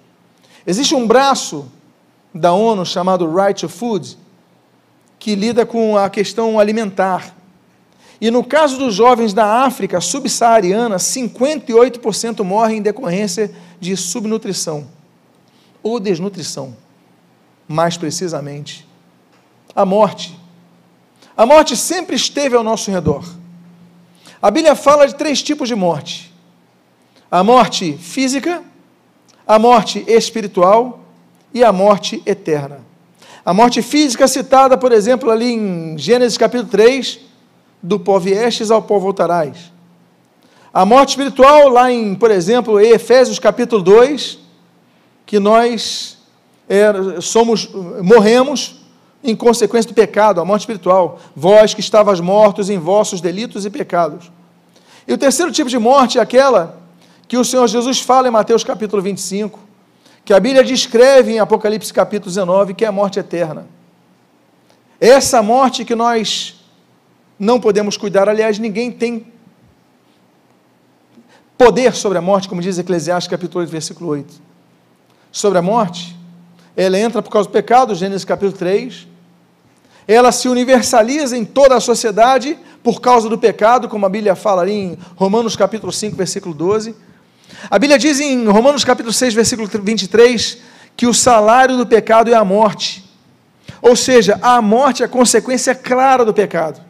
Existe 0.65 0.93
um 0.93 1.07
braço 1.07 1.69
da 2.33 2.53
ONU 2.53 2.85
chamado 2.85 3.29
Right 3.33 3.59
to 3.59 3.67
Food 3.67 4.17
que 5.19 5.35
lida 5.35 5.65
com 5.65 5.97
a 5.97 6.09
questão 6.09 6.59
alimentar. 6.59 7.35
E 8.21 8.29
no 8.29 8.43
caso 8.43 8.77
dos 8.77 8.93
jovens 8.93 9.33
da 9.33 9.63
África 9.65 9.99
subsaariana, 9.99 10.97
58% 10.97 12.43
morrem 12.43 12.77
em 12.77 12.81
decorrência 12.81 13.51
de 13.79 13.97
subnutrição 13.97 14.87
ou 15.81 15.99
desnutrição. 15.99 16.75
Mais 17.67 17.97
precisamente, 17.97 18.87
a 19.75 19.85
morte. 19.85 20.37
A 21.35 21.45
morte 21.45 21.75
sempre 21.75 22.15
esteve 22.15 22.55
ao 22.55 22.63
nosso 22.63 22.91
redor. 22.91 23.25
A 24.43 24.51
Bíblia 24.51 24.75
fala 24.75 25.07
de 25.07 25.15
três 25.15 25.41
tipos 25.41 25.69
de 25.69 25.73
morte: 25.73 26.29
a 27.31 27.41
morte 27.41 27.93
física, 27.93 28.61
a 29.47 29.57
morte 29.57 30.03
espiritual 30.05 30.99
e 31.53 31.63
a 31.63 31.71
morte 31.71 32.21
eterna. 32.25 32.81
A 33.45 33.53
morte 33.53 33.81
física 33.81 34.27
citada, 34.27 34.77
por 34.77 34.91
exemplo, 34.91 35.31
ali 35.31 35.53
em 35.53 35.97
Gênesis 35.97 36.37
capítulo 36.37 36.69
3, 36.69 37.21
do 37.81 37.97
pó 37.97 38.19
viestes 38.19 38.69
ao 38.69 38.81
pó 38.81 38.99
voltarás. 38.99 39.71
A 40.73 40.85
morte 40.85 41.11
espiritual, 41.11 41.69
lá 41.69 41.89
em, 41.89 42.13
por 42.13 42.29
exemplo, 42.29 42.81
em 42.81 42.89
Efésios 42.89 43.39
capítulo 43.39 43.81
2, 43.81 44.39
que 45.25 45.39
nós 45.39 46.17
é, 46.67 46.91
somos, 47.21 47.69
morremos 48.01 48.82
em 49.23 49.35
consequência 49.35 49.89
do 49.89 49.93
pecado, 49.93 50.41
a 50.41 50.45
morte 50.45 50.61
espiritual. 50.61 51.19
Vós 51.35 51.73
que 51.73 51.79
estavas 51.79 52.19
mortos 52.19 52.69
em 52.69 52.77
vossos 52.77 53.21
delitos 53.21 53.65
e 53.65 53.69
pecados. 53.69 54.31
E 55.07 55.13
o 55.13 55.17
terceiro 55.17 55.51
tipo 55.51 55.69
de 55.69 55.77
morte 55.77 56.19
é 56.19 56.21
aquela 56.21 56.81
que 57.27 57.37
o 57.37 57.45
Senhor 57.45 57.67
Jesus 57.67 58.01
fala 58.01 58.27
em 58.27 58.31
Mateus 58.31 58.63
capítulo 58.63 59.01
25, 59.01 59.59
que 60.25 60.33
a 60.33 60.39
Bíblia 60.39 60.63
descreve 60.63 61.31
em 61.31 61.39
Apocalipse 61.39 61.93
capítulo 61.93 62.29
19, 62.29 62.73
que 62.73 62.85
é 62.85 62.87
a 62.87 62.91
morte 62.91 63.19
eterna. 63.19 63.65
Essa 64.99 65.41
morte 65.41 65.83
que 65.83 65.95
nós 65.95 66.61
não 67.39 67.59
podemos 67.59 67.97
cuidar, 67.97 68.29
aliás, 68.29 68.59
ninguém 68.59 68.91
tem 68.91 69.33
poder 71.57 71.93
sobre 71.93 72.17
a 72.17 72.21
morte, 72.21 72.47
como 72.47 72.61
diz 72.61 72.77
Eclesiastes 72.77 73.29
capítulo 73.29 73.61
8, 73.61 73.69
versículo 73.69 74.09
8. 74.11 74.41
Sobre 75.31 75.57
a 75.59 75.61
morte, 75.61 76.15
ela 76.75 76.97
entra 76.97 77.21
por 77.21 77.29
causa 77.29 77.49
do 77.49 77.51
pecado, 77.51 77.95
Gênesis 77.95 78.25
capítulo 78.25 78.57
3, 78.57 79.07
ela 80.07 80.31
se 80.31 80.47
universaliza 80.47 81.37
em 81.37 81.45
toda 81.45 81.75
a 81.75 81.79
sociedade 81.79 82.57
por 82.83 82.99
causa 82.99 83.29
do 83.29 83.37
pecado, 83.37 83.87
como 83.87 84.05
a 84.05 84.09
Bíblia 84.09 84.35
fala 84.35 84.61
ali 84.61 84.73
em 84.73 84.97
Romanos 85.15 85.55
capítulo 85.55 85.91
5, 85.91 86.15
versículo 86.15 86.53
12. 86.53 86.95
A 87.69 87.79
Bíblia 87.79 87.97
diz 87.97 88.19
em 88.19 88.45
Romanos 88.45 88.83
capítulo 88.83 89.13
6, 89.13 89.33
versículo 89.33 89.69
23, 89.71 90.57
que 90.97 91.07
o 91.07 91.13
salário 91.13 91.77
do 91.77 91.85
pecado 91.85 92.29
é 92.29 92.33
a 92.33 92.43
morte. 92.43 93.09
Ou 93.81 93.95
seja, 93.95 94.37
a 94.41 94.61
morte 94.61 95.01
é 95.01 95.05
a 95.05 95.09
consequência 95.09 95.73
clara 95.73 96.25
do 96.25 96.33
pecado. 96.33 96.81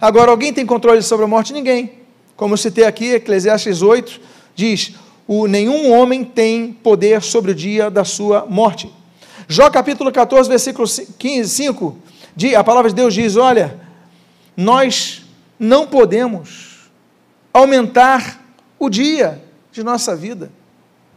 Agora, 0.00 0.30
alguém 0.30 0.52
tem 0.52 0.66
controle 0.66 1.02
sobre 1.02 1.24
a 1.24 1.28
morte? 1.28 1.52
Ninguém. 1.52 1.92
Como 2.36 2.54
eu 2.54 2.58
citei 2.58 2.84
aqui, 2.84 3.12
Eclesiastes 3.12 3.82
8 3.82 4.20
diz: 4.54 4.94
o, 5.26 5.46
nenhum 5.46 5.92
homem 5.92 6.24
tem 6.24 6.72
poder 6.72 7.22
sobre 7.22 7.52
o 7.52 7.54
dia 7.54 7.90
da 7.90 8.04
sua 8.04 8.46
morte. 8.48 8.92
Jó 9.48 9.68
capítulo 9.70 10.10
14, 10.12 10.48
versículo 10.48 10.88
15, 11.18 11.48
5 11.48 11.96
a 12.56 12.64
palavra 12.64 12.90
de 12.90 12.96
Deus 12.96 13.14
diz: 13.14 13.36
olha, 13.36 13.80
nós 14.56 15.24
não 15.58 15.86
podemos 15.86 16.90
aumentar 17.52 18.40
o 18.78 18.88
dia 18.88 19.42
de 19.72 19.82
nossa 19.82 20.16
vida, 20.16 20.50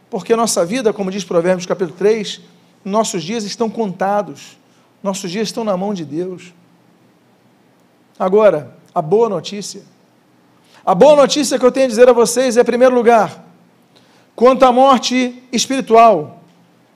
porque 0.09 0.35
nossa 0.35 0.65
vida, 0.65 0.93
como 0.93 1.11
diz 1.11 1.23
Provérbios 1.23 1.65
capítulo 1.65 1.97
3, 1.97 2.41
nossos 2.83 3.23
dias 3.23 3.43
estão 3.43 3.69
contados, 3.69 4.57
nossos 5.01 5.31
dias 5.31 5.47
estão 5.47 5.63
na 5.63 5.77
mão 5.77 5.93
de 5.93 6.05
Deus. 6.05 6.53
Agora, 8.17 8.75
a 8.93 9.01
boa 9.01 9.27
notícia. 9.27 9.81
A 10.85 10.93
boa 10.93 11.15
notícia 11.15 11.57
que 11.57 11.65
eu 11.65 11.71
tenho 11.71 11.85
a 11.85 11.89
dizer 11.89 12.09
a 12.09 12.13
vocês 12.13 12.57
é, 12.57 12.61
em 12.61 12.65
primeiro 12.65 12.93
lugar, 12.93 13.43
quanto 14.35 14.65
à 14.65 14.71
morte 14.71 15.41
espiritual, 15.51 16.41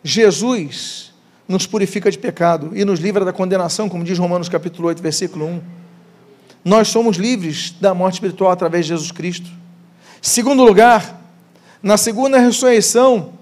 Jesus 0.03 1.06
nos 1.47 1.65
purifica 1.65 2.11
de 2.11 2.17
pecado 2.17 2.71
e 2.75 2.83
nos 2.83 2.99
livra 2.99 3.23
da 3.23 3.31
condenação, 3.31 3.87
como 3.87 4.03
diz 4.03 4.19
Romanos 4.19 4.49
capítulo 4.49 4.87
8, 4.89 5.01
versículo 5.01 5.45
1. 5.45 5.61
Nós 6.65 6.89
somos 6.89 7.15
livres 7.15 7.73
da 7.79 7.93
morte 7.93 8.15
espiritual 8.15 8.51
através 8.51 8.85
de 8.85 8.89
Jesus 8.89 9.11
Cristo. 9.11 9.49
Segundo 10.21 10.63
lugar, 10.63 11.21
na 11.81 11.95
segunda 11.95 12.37
ressurreição, 12.37 13.33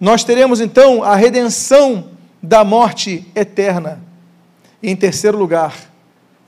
nós 0.00 0.24
teremos 0.24 0.60
então 0.60 1.02
a 1.02 1.14
redenção 1.14 2.08
da 2.42 2.64
morte 2.64 3.30
eterna. 3.34 4.00
E 4.82 4.90
em 4.90 4.96
terceiro 4.96 5.36
lugar, 5.36 5.74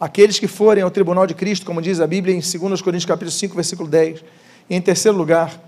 aqueles 0.00 0.38
que 0.38 0.48
forem 0.48 0.82
ao 0.82 0.90
tribunal 0.90 1.26
de 1.26 1.34
Cristo, 1.34 1.66
como 1.66 1.82
diz 1.82 2.00
a 2.00 2.06
Bíblia 2.06 2.34
em 2.34 2.40
2 2.40 2.80
Coríntios 2.80 3.04
capítulo 3.04 3.30
5, 3.30 3.54
versículo 3.54 3.88
10. 3.88 4.24
E 4.70 4.74
em 4.74 4.80
terceiro 4.80 5.16
lugar, 5.16 5.60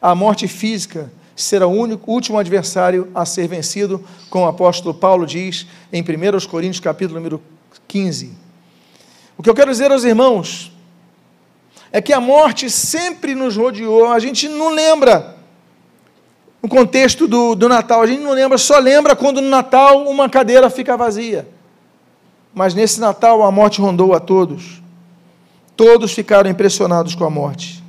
a 0.00 0.14
morte 0.14 0.46
física 0.46 1.10
será 1.34 1.66
o 1.66 1.70
único, 1.70 2.10
último 2.10 2.38
adversário 2.38 3.08
a 3.14 3.24
ser 3.24 3.48
vencido, 3.48 4.04
como 4.28 4.44
o 4.44 4.48
apóstolo 4.48 4.94
Paulo 4.94 5.26
diz 5.26 5.66
em 5.92 6.02
1 6.02 6.46
Coríntios 6.48 6.80
capítulo 6.80 7.18
número 7.18 7.42
15. 7.88 8.32
O 9.36 9.42
que 9.42 9.50
eu 9.50 9.54
quero 9.54 9.70
dizer 9.70 9.90
aos 9.90 10.04
irmãos 10.04 10.72
é 11.90 12.00
que 12.00 12.12
a 12.12 12.20
morte 12.20 12.70
sempre 12.70 13.34
nos 13.34 13.56
rodeou, 13.56 14.10
a 14.10 14.18
gente 14.18 14.48
não 14.48 14.70
lembra 14.70 15.36
no 16.62 16.68
contexto 16.68 17.26
do, 17.26 17.54
do 17.54 17.68
Natal, 17.68 18.02
a 18.02 18.06
gente 18.06 18.22
não 18.22 18.32
lembra, 18.32 18.56
só 18.56 18.78
lembra 18.78 19.16
quando 19.16 19.40
no 19.40 19.48
Natal 19.48 20.06
uma 20.06 20.28
cadeira 20.28 20.70
fica 20.70 20.96
vazia. 20.96 21.48
Mas 22.54 22.72
nesse 22.72 23.00
Natal 23.00 23.42
a 23.42 23.50
morte 23.50 23.80
rondou 23.80 24.14
a 24.14 24.20
todos. 24.20 24.80
Todos 25.74 26.12
ficaram 26.12 26.48
impressionados 26.48 27.14
com 27.14 27.24
a 27.24 27.30
morte. 27.30 27.82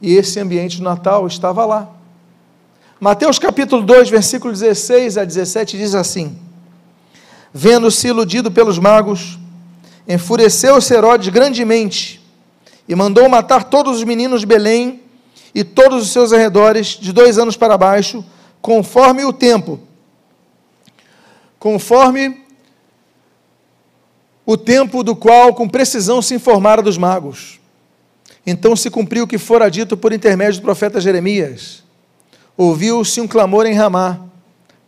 E 0.00 0.14
esse 0.14 0.38
ambiente 0.38 0.78
do 0.78 0.84
Natal 0.84 1.26
estava 1.26 1.64
lá. 1.64 1.88
Mateus 3.02 3.36
capítulo 3.36 3.82
2, 3.82 4.10
versículo 4.10 4.52
16 4.52 5.18
a 5.18 5.24
17 5.24 5.76
diz 5.76 5.92
assim: 5.92 6.38
Vendo-se 7.52 8.06
iludido 8.06 8.48
pelos 8.48 8.78
magos, 8.78 9.40
enfureceu-se 10.06 10.94
Herodes 10.94 11.28
grandemente 11.28 12.22
e 12.88 12.94
mandou 12.94 13.28
matar 13.28 13.64
todos 13.64 13.96
os 13.96 14.04
meninos 14.04 14.42
de 14.42 14.46
Belém 14.46 15.02
e 15.52 15.64
todos 15.64 16.04
os 16.04 16.12
seus 16.12 16.32
arredores, 16.32 16.90
de 16.90 17.12
dois 17.12 17.38
anos 17.38 17.56
para 17.56 17.76
baixo, 17.76 18.24
conforme 18.60 19.24
o 19.24 19.32
tempo, 19.32 19.80
conforme 21.58 22.40
o 24.46 24.56
tempo 24.56 25.02
do 25.02 25.16
qual 25.16 25.52
com 25.54 25.68
precisão 25.68 26.22
se 26.22 26.36
informara 26.36 26.80
dos 26.80 26.96
magos. 26.96 27.58
Então 28.46 28.76
se 28.76 28.88
cumpriu 28.88 29.24
o 29.24 29.26
que 29.26 29.38
fora 29.38 29.68
dito 29.68 29.96
por 29.96 30.12
intermédio 30.12 30.60
do 30.60 30.64
profeta 30.64 31.00
Jeremias 31.00 31.82
ouviu-se 32.56 33.20
um 33.20 33.28
clamor 33.28 33.66
em 33.66 33.74
Ramá, 33.74 34.20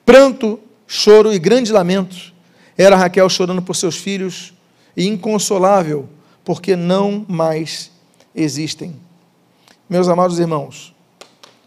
pranto, 0.05 0.59
choro 0.87 1.33
e 1.33 1.39
grande 1.39 1.73
lamento. 1.73 2.33
Era 2.77 2.97
Raquel 2.97 3.29
chorando 3.29 3.63
por 3.63 3.77
seus 3.77 3.97
filhos 3.97 4.53
e 4.97 5.07
inconsolável, 5.07 6.09
porque 6.45 6.77
não 6.77 7.25
mais 7.29 7.91
existem. 8.35 8.97
Meus 9.89 10.09
amados 10.09 10.39
irmãos, 10.39 10.95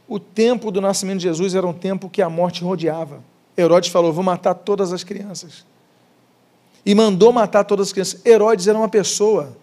o 0.07 0.19
tempo 0.19 0.71
do 0.71 0.81
nascimento 0.81 1.19
de 1.19 1.23
Jesus 1.23 1.55
era 1.55 1.65
um 1.65 1.73
tempo 1.73 2.09
que 2.09 2.21
a 2.21 2.29
morte 2.29 2.63
rodeava. 2.63 3.23
Herodes 3.57 3.89
falou: 3.89 4.13
Vou 4.13 4.23
matar 4.23 4.53
todas 4.53 4.93
as 4.93 5.03
crianças. 5.03 5.65
E 6.85 6.95
mandou 6.95 7.33
matar 7.33 7.63
todas 7.63 7.87
as 7.87 7.93
crianças. 7.93 8.25
Herodes 8.25 8.67
era 8.67 8.77
uma 8.77 8.89
pessoa 8.89 9.55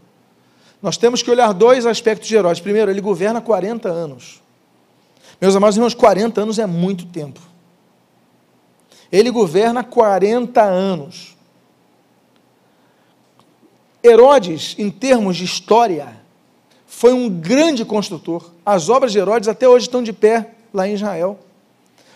nós 0.85 0.99
temos 0.99 1.23
que 1.23 1.31
olhar 1.31 1.55
dois 1.55 1.87
aspectos 1.87 2.29
de 2.29 2.37
Herodes. 2.37 2.61
Primeiro, 2.61 2.91
ele 2.91 3.01
governa 3.01 3.41
40 3.41 3.89
anos. 3.89 4.43
Meus 5.45 5.57
amados 5.57 5.77
irmãos, 5.77 5.93
40 5.93 6.41
anos 6.41 6.59
é 6.59 6.65
muito 6.65 7.05
tempo. 7.05 7.39
Ele 9.13 9.31
governa 9.31 9.85
40 9.85 10.63
anos. 10.63 11.37
Herodes, 14.03 14.75
em 14.79 14.89
termos 14.91 15.37
de 15.37 15.45
história, 15.45 16.17
foi 16.87 17.13
um 17.13 17.29
grande 17.29 17.85
construtor. 17.85 18.53
As 18.65 18.89
obras 18.89 19.13
de 19.13 19.19
Herodes 19.19 19.47
até 19.47 19.69
hoje 19.69 19.85
estão 19.85 20.03
de 20.03 20.15
pé 20.15 20.53
lá 20.73 20.89
em 20.89 20.95
Israel. 20.95 21.39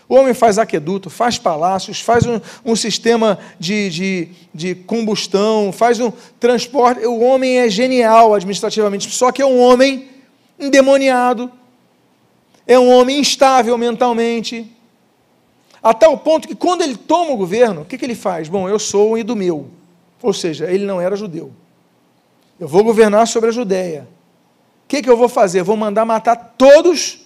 O 0.08 0.14
homem 0.14 0.32
faz 0.32 0.58
aqueduto, 0.58 1.10
faz 1.10 1.36
palácios, 1.38 2.00
faz 2.00 2.24
um, 2.24 2.40
um 2.64 2.74
sistema 2.74 3.38
de, 3.60 3.90
de, 3.90 4.28
de, 4.54 4.74
combustão, 4.74 5.70
faz 5.70 6.00
um 6.00 6.10
transporte. 6.40 7.04
O 7.04 7.20
homem 7.20 7.58
é 7.58 7.68
genial 7.68 8.32
administrativamente, 8.32 9.10
só 9.10 9.30
que 9.30 9.42
é 9.42 9.46
um 9.46 9.60
homem 9.60 10.08
endemoniado, 10.58 11.52
é 12.68 12.78
um 12.78 12.90
homem 12.90 13.18
instável 13.18 13.78
mentalmente, 13.78 14.70
a 15.82 15.94
tal 15.94 16.18
ponto 16.18 16.46
que 16.46 16.54
quando 16.54 16.82
ele 16.82 16.98
toma 16.98 17.32
o 17.32 17.36
governo, 17.36 17.80
o 17.80 17.84
que, 17.86 17.96
que 17.96 18.04
ele 18.04 18.14
faz? 18.14 18.46
Bom, 18.46 18.68
eu 18.68 18.78
sou 18.78 19.12
um 19.12 19.18
idumeu, 19.18 19.70
ou 20.20 20.34
seja, 20.34 20.70
ele 20.70 20.84
não 20.84 21.00
era 21.00 21.16
judeu. 21.16 21.50
Eu 22.60 22.68
vou 22.68 22.84
governar 22.84 23.26
sobre 23.26 23.48
a 23.48 23.52
Judéia. 23.52 24.06
O 24.84 24.88
que, 24.88 25.00
que 25.00 25.08
eu 25.08 25.16
vou 25.16 25.28
fazer? 25.28 25.62
vou 25.62 25.76
mandar 25.76 26.04
matar 26.04 26.54
todos 26.58 27.20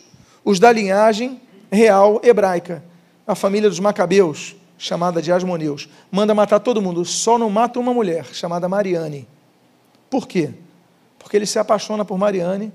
os 0.45 0.61
da 0.61 0.71
linhagem 0.71 1.41
real 1.71 2.21
hebraica, 2.23 2.85
a 3.27 3.35
família 3.35 3.69
dos 3.69 3.81
Macabeus, 3.81 4.55
chamada 4.77 5.23
de 5.23 5.33
Asmoneus, 5.33 5.89
manda 6.11 6.35
matar 6.35 6.61
todo 6.61 6.83
mundo, 6.83 7.05
só 7.05 7.39
não 7.39 7.49
mata 7.49 7.81
uma 7.81 7.95
mulher, 7.95 8.27
chamada 8.33 8.69
Mariane. 8.69 9.27
Por 10.11 10.29
quê? 10.29 10.51
Porque 11.19 11.37
ele 11.37 11.47
se 11.47 11.59
apaixona 11.59 12.05
por 12.05 12.19
Mariane, 12.19 12.73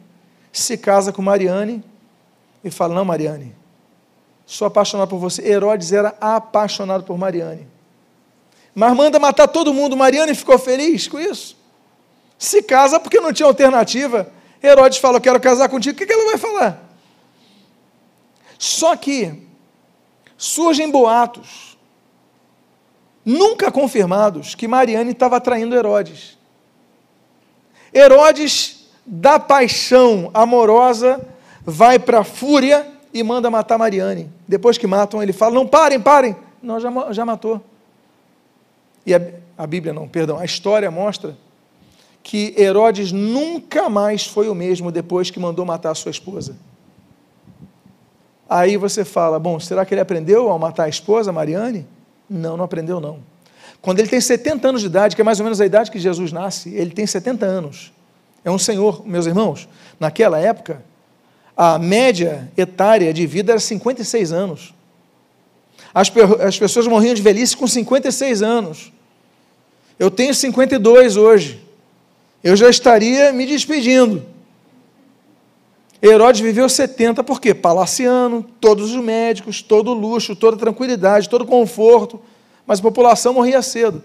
se 0.51 0.77
casa 0.77 1.13
com 1.13 1.21
Mariane 1.21 1.83
e 2.63 2.71
fala: 2.71 2.95
Não, 2.95 3.05
Mariane, 3.05 3.55
sou 4.45 4.67
apaixonado 4.67 5.09
por 5.09 5.19
você. 5.19 5.41
Herodes 5.47 5.91
era 5.91 6.15
apaixonado 6.19 7.03
por 7.03 7.17
Mariane. 7.17 7.67
Mas 8.73 8.95
manda 8.95 9.19
matar 9.19 9.47
todo 9.47 9.73
mundo. 9.73 9.97
Mariane 9.97 10.35
ficou 10.35 10.57
feliz 10.59 11.07
com 11.07 11.19
isso. 11.19 11.57
Se 12.37 12.61
casa 12.61 12.99
porque 12.99 13.19
não 13.19 13.33
tinha 13.33 13.47
alternativa. 13.47 14.31
Herodes 14.61 14.99
fala: 14.99 15.17
Eu 15.17 15.21
quero 15.21 15.39
casar 15.39 15.69
contigo. 15.69 16.01
O 16.01 16.05
que 16.05 16.11
ela 16.11 16.25
vai 16.25 16.37
falar? 16.37 16.83
Só 18.57 18.95
que 18.95 19.47
surgem 20.37 20.89
boatos, 20.89 21.77
nunca 23.25 23.71
confirmados, 23.71 24.55
que 24.55 24.67
Mariane 24.67 25.11
estava 25.11 25.41
traindo 25.41 25.75
Herodes. 25.75 26.37
Herodes, 27.93 28.87
da 29.05 29.39
paixão 29.39 30.29
amorosa, 30.33 31.25
vai 31.69 31.99
para 31.99 32.19
a 32.19 32.23
fúria 32.23 32.87
e 33.13 33.21
manda 33.21 33.51
matar 33.51 33.77
Mariane. 33.77 34.31
Depois 34.47 34.77
que 34.77 34.87
matam, 34.87 35.21
ele 35.21 35.33
fala: 35.33 35.53
Não, 35.53 35.67
parem, 35.67 35.99
parem. 35.99 36.35
Não, 36.63 36.79
já, 36.79 36.89
já 37.11 37.25
matou. 37.25 37.61
E 39.05 39.13
a, 39.13 39.21
a 39.57 39.67
Bíblia, 39.67 39.93
não, 39.93 40.07
perdão, 40.07 40.39
a 40.39 40.45
história 40.45 40.89
mostra 40.89 41.37
que 42.23 42.53
Herodes 42.57 43.11
nunca 43.11 43.89
mais 43.89 44.25
foi 44.25 44.49
o 44.49 44.55
mesmo 44.55 44.91
depois 44.91 45.29
que 45.29 45.39
mandou 45.39 45.65
matar 45.65 45.93
sua 45.93 46.09
esposa. 46.09 46.55
Aí 48.49 48.77
você 48.77 49.03
fala: 49.03 49.37
bom, 49.37 49.59
será 49.59 49.85
que 49.85 49.93
ele 49.93 50.01
aprendeu 50.01 50.49
a 50.49 50.57
matar 50.57 50.85
a 50.85 50.89
esposa, 50.89 51.33
Mariane? 51.33 51.85
Não, 52.29 52.55
não 52.55 52.63
aprendeu, 52.63 53.01
não. 53.01 53.19
Quando 53.81 53.99
ele 53.99 54.07
tem 54.07 54.21
70 54.21 54.69
anos 54.69 54.81
de 54.81 54.87
idade, 54.87 55.15
que 55.15 55.21
é 55.21 55.25
mais 55.25 55.39
ou 55.39 55.43
menos 55.43 55.59
a 55.59 55.65
idade 55.65 55.91
que 55.91 55.99
Jesus 55.99 56.31
nasce, 56.31 56.73
ele 56.73 56.91
tem 56.91 57.05
70 57.05 57.45
anos. 57.45 57.93
É 58.43 58.49
um 58.49 58.57
senhor, 58.57 59.05
meus 59.05 59.25
irmãos. 59.25 59.67
Naquela 59.99 60.39
época, 60.39 60.81
a 61.57 61.79
média 61.79 62.51
etária 62.55 63.11
de 63.11 63.25
vida 63.25 63.53
era 63.53 63.59
56 63.59 64.31
anos. 64.31 64.75
As, 65.91 66.11
as 66.45 66.59
pessoas 66.59 66.85
morriam 66.85 67.15
de 67.15 67.21
velhice 67.23 67.57
com 67.57 67.65
56 67.65 68.43
anos. 68.43 68.93
Eu 69.97 70.11
tenho 70.11 70.35
52 70.35 71.17
hoje. 71.17 71.59
Eu 72.43 72.55
já 72.55 72.69
estaria 72.69 73.33
me 73.33 73.47
despedindo. 73.47 74.23
Herodes 75.99 76.41
viveu 76.41 76.69
70, 76.69 77.23
por 77.23 77.41
quê? 77.41 77.55
Palaciano, 77.55 78.45
todos 78.61 78.93
os 78.93 79.03
médicos, 79.03 79.63
todo 79.63 79.89
o 79.89 79.93
luxo, 79.95 80.35
toda 80.35 80.55
a 80.55 80.59
tranquilidade, 80.59 81.27
todo 81.27 81.41
o 81.41 81.47
conforto, 81.47 82.21
mas 82.67 82.77
a 82.77 82.83
população 82.83 83.33
morria 83.33 83.63
cedo. 83.63 84.03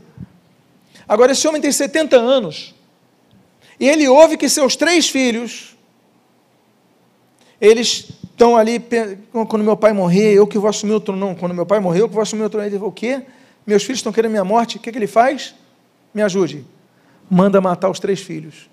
Agora, 1.07 1.33
esse 1.33 1.47
homem 1.47 1.61
tem 1.61 1.71
70 1.71 2.17
anos, 2.17 2.75
e 3.79 3.87
ele 3.87 4.09
ouve 4.09 4.39
que 4.39 4.49
seus 4.49 4.75
três 4.75 5.11
filhos, 5.11 5.72
eles 7.63 8.09
estão 8.33 8.57
ali, 8.57 8.83
quando 9.31 9.63
meu 9.63 9.77
pai 9.77 9.93
morrer, 9.93 10.35
eu 10.35 10.49
que 10.49 10.59
vou 10.59 10.69
assumir 10.69 10.95
o 10.95 11.01
trono. 11.01 11.29
Não, 11.29 11.33
quando 11.33 11.55
meu 11.55 11.65
pai 11.65 11.79
morrer, 11.79 12.01
eu 12.01 12.09
que 12.09 12.15
vou 12.15 12.23
assumir 12.23 12.43
o 12.43 12.51
trono. 12.51 12.67
Ele 12.67 12.77
fala, 12.77 12.89
o 12.89 12.93
quê? 12.93 13.23
Meus 13.65 13.85
filhos 13.85 14.01
estão 14.01 14.13
querendo 14.13 14.33
minha 14.33 14.45
morte, 14.45 14.79
o 14.79 14.81
que, 14.81 14.91
que 14.91 14.99
ele 14.99 15.07
faz? 15.07 15.55
Me 16.13 16.23
ajude. 16.23 16.67
Manda 17.31 17.61
matar 17.61 17.89
os 17.89 18.01
três 18.01 18.21
filhos. 18.21 18.69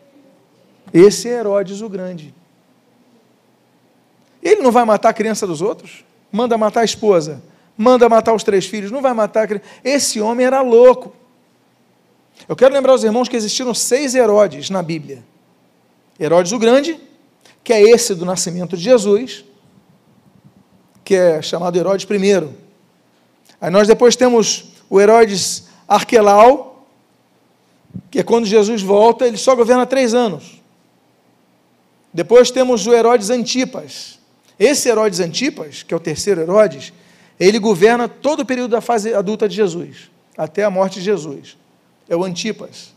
Esse 0.91 1.29
é 1.29 1.33
Herodes 1.33 1.81
o 1.81 1.87
Grande. 1.87 2.33
Ele 4.41 4.61
não 4.63 4.71
vai 4.71 4.83
matar 4.85 5.09
a 5.09 5.13
criança 5.13 5.45
dos 5.45 5.61
outros? 5.61 6.03
Manda 6.31 6.57
matar 6.57 6.81
a 6.81 6.85
esposa, 6.85 7.43
manda 7.77 8.09
matar 8.09 8.33
os 8.33 8.43
três 8.43 8.65
filhos, 8.65 8.89
não 8.89 9.03
vai 9.03 9.13
matar 9.13 9.43
a 9.43 9.47
criança. 9.47 9.65
Esse 9.83 10.19
homem 10.19 10.47
era 10.47 10.61
louco. 10.61 11.13
Eu 12.47 12.55
quero 12.55 12.73
lembrar 12.73 12.93
aos 12.93 13.03
irmãos 13.03 13.29
que 13.29 13.35
existiram 13.35 13.71
seis 13.75 14.15
Herodes 14.15 14.71
na 14.71 14.81
Bíblia: 14.81 15.23
Herodes 16.19 16.51
o 16.53 16.57
Grande, 16.57 16.99
que 17.63 17.73
é 17.73 17.81
esse 17.81 18.15
do 18.15 18.25
nascimento 18.25 18.75
de 18.75 18.83
Jesus, 18.83 19.43
que 21.03 21.15
é 21.15 21.41
chamado 21.41 21.77
Herodes 21.77 22.07
I. 22.09 22.49
Aí 23.61 23.71
nós 23.71 23.87
depois 23.87 24.15
temos 24.15 24.71
o 24.89 24.99
Herodes 24.99 25.67
Arquelau, 25.87 26.87
que 28.11 28.19
é 28.19 28.23
quando 28.23 28.45
Jesus 28.45 28.81
volta, 28.81 29.27
ele 29.27 29.37
só 29.37 29.55
governa 29.55 29.85
três 29.85 30.13
anos. 30.13 30.61
Depois 32.13 32.49
temos 32.51 32.87
o 32.87 32.93
Herodes 32.93 33.29
Antipas, 33.29 34.19
esse 34.57 34.89
Herodes 34.89 35.19
Antipas, 35.19 35.83
que 35.83 35.93
é 35.93 35.97
o 35.97 35.99
terceiro 35.99 36.41
Herodes, 36.41 36.91
ele 37.39 37.57
governa 37.59 38.09
todo 38.09 38.41
o 38.41 38.45
período 38.45 38.71
da 38.71 38.81
fase 38.81 39.13
adulta 39.13 39.47
de 39.47 39.55
Jesus, 39.55 40.11
até 40.37 40.63
a 40.63 40.69
morte 40.69 40.99
de 40.99 41.05
Jesus. 41.05 41.57
É 42.09 42.15
o 42.15 42.23
Antipas. 42.23 42.93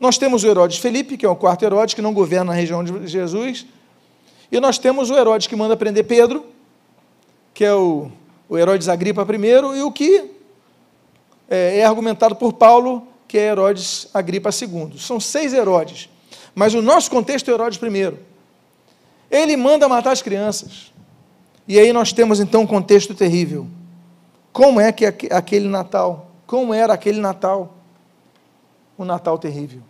Nós 0.00 0.18
temos 0.18 0.42
o 0.44 0.48
Herodes 0.48 0.78
Felipe, 0.78 1.16
que 1.16 1.26
é 1.26 1.28
o 1.28 1.36
quarto 1.36 1.64
Herodes, 1.64 1.94
que 1.94 2.02
não 2.02 2.12
governa 2.12 2.46
na 2.46 2.52
região 2.52 2.82
de 2.82 3.06
Jesus. 3.06 3.66
E 4.50 4.60
nós 4.60 4.78
temos 4.78 5.10
o 5.10 5.16
Herodes 5.16 5.46
que 5.46 5.54
manda 5.54 5.76
prender 5.76 6.04
Pedro, 6.04 6.44
que 7.52 7.64
é 7.64 7.74
o, 7.74 8.10
o 8.48 8.56
Herodes 8.56 8.88
Agripa 8.88 9.22
I, 9.22 9.78
e 9.78 9.82
o 9.82 9.92
que 9.92 10.30
é, 11.48 11.80
é 11.80 11.84
argumentado 11.84 12.34
por 12.36 12.54
Paulo, 12.54 13.06
que 13.26 13.36
é 13.36 13.48
Herodes 13.48 14.08
Agripa 14.14 14.50
II. 14.50 14.98
São 14.98 15.20
seis 15.20 15.52
Herodes. 15.52 16.08
Mas 16.54 16.74
o 16.74 16.80
nosso 16.80 17.10
contexto 17.10 17.50
é 17.50 17.54
Herodes 17.54 17.78
I. 17.82 18.18
Ele 19.30 19.56
manda 19.56 19.88
matar 19.88 20.12
as 20.12 20.22
crianças. 20.22 20.92
E 21.66 21.78
aí 21.78 21.92
nós 21.92 22.12
temos 22.12 22.40
então 22.40 22.62
um 22.62 22.66
contexto 22.66 23.14
terrível. 23.14 23.66
Como 24.52 24.80
é 24.80 24.90
que 24.90 25.04
aquele 25.06 25.68
Natal, 25.68 26.30
como 26.46 26.72
era 26.72 26.94
aquele 26.94 27.20
Natal? 27.20 27.74
Um 28.98 29.04
Natal 29.04 29.38
terrível. 29.38 29.82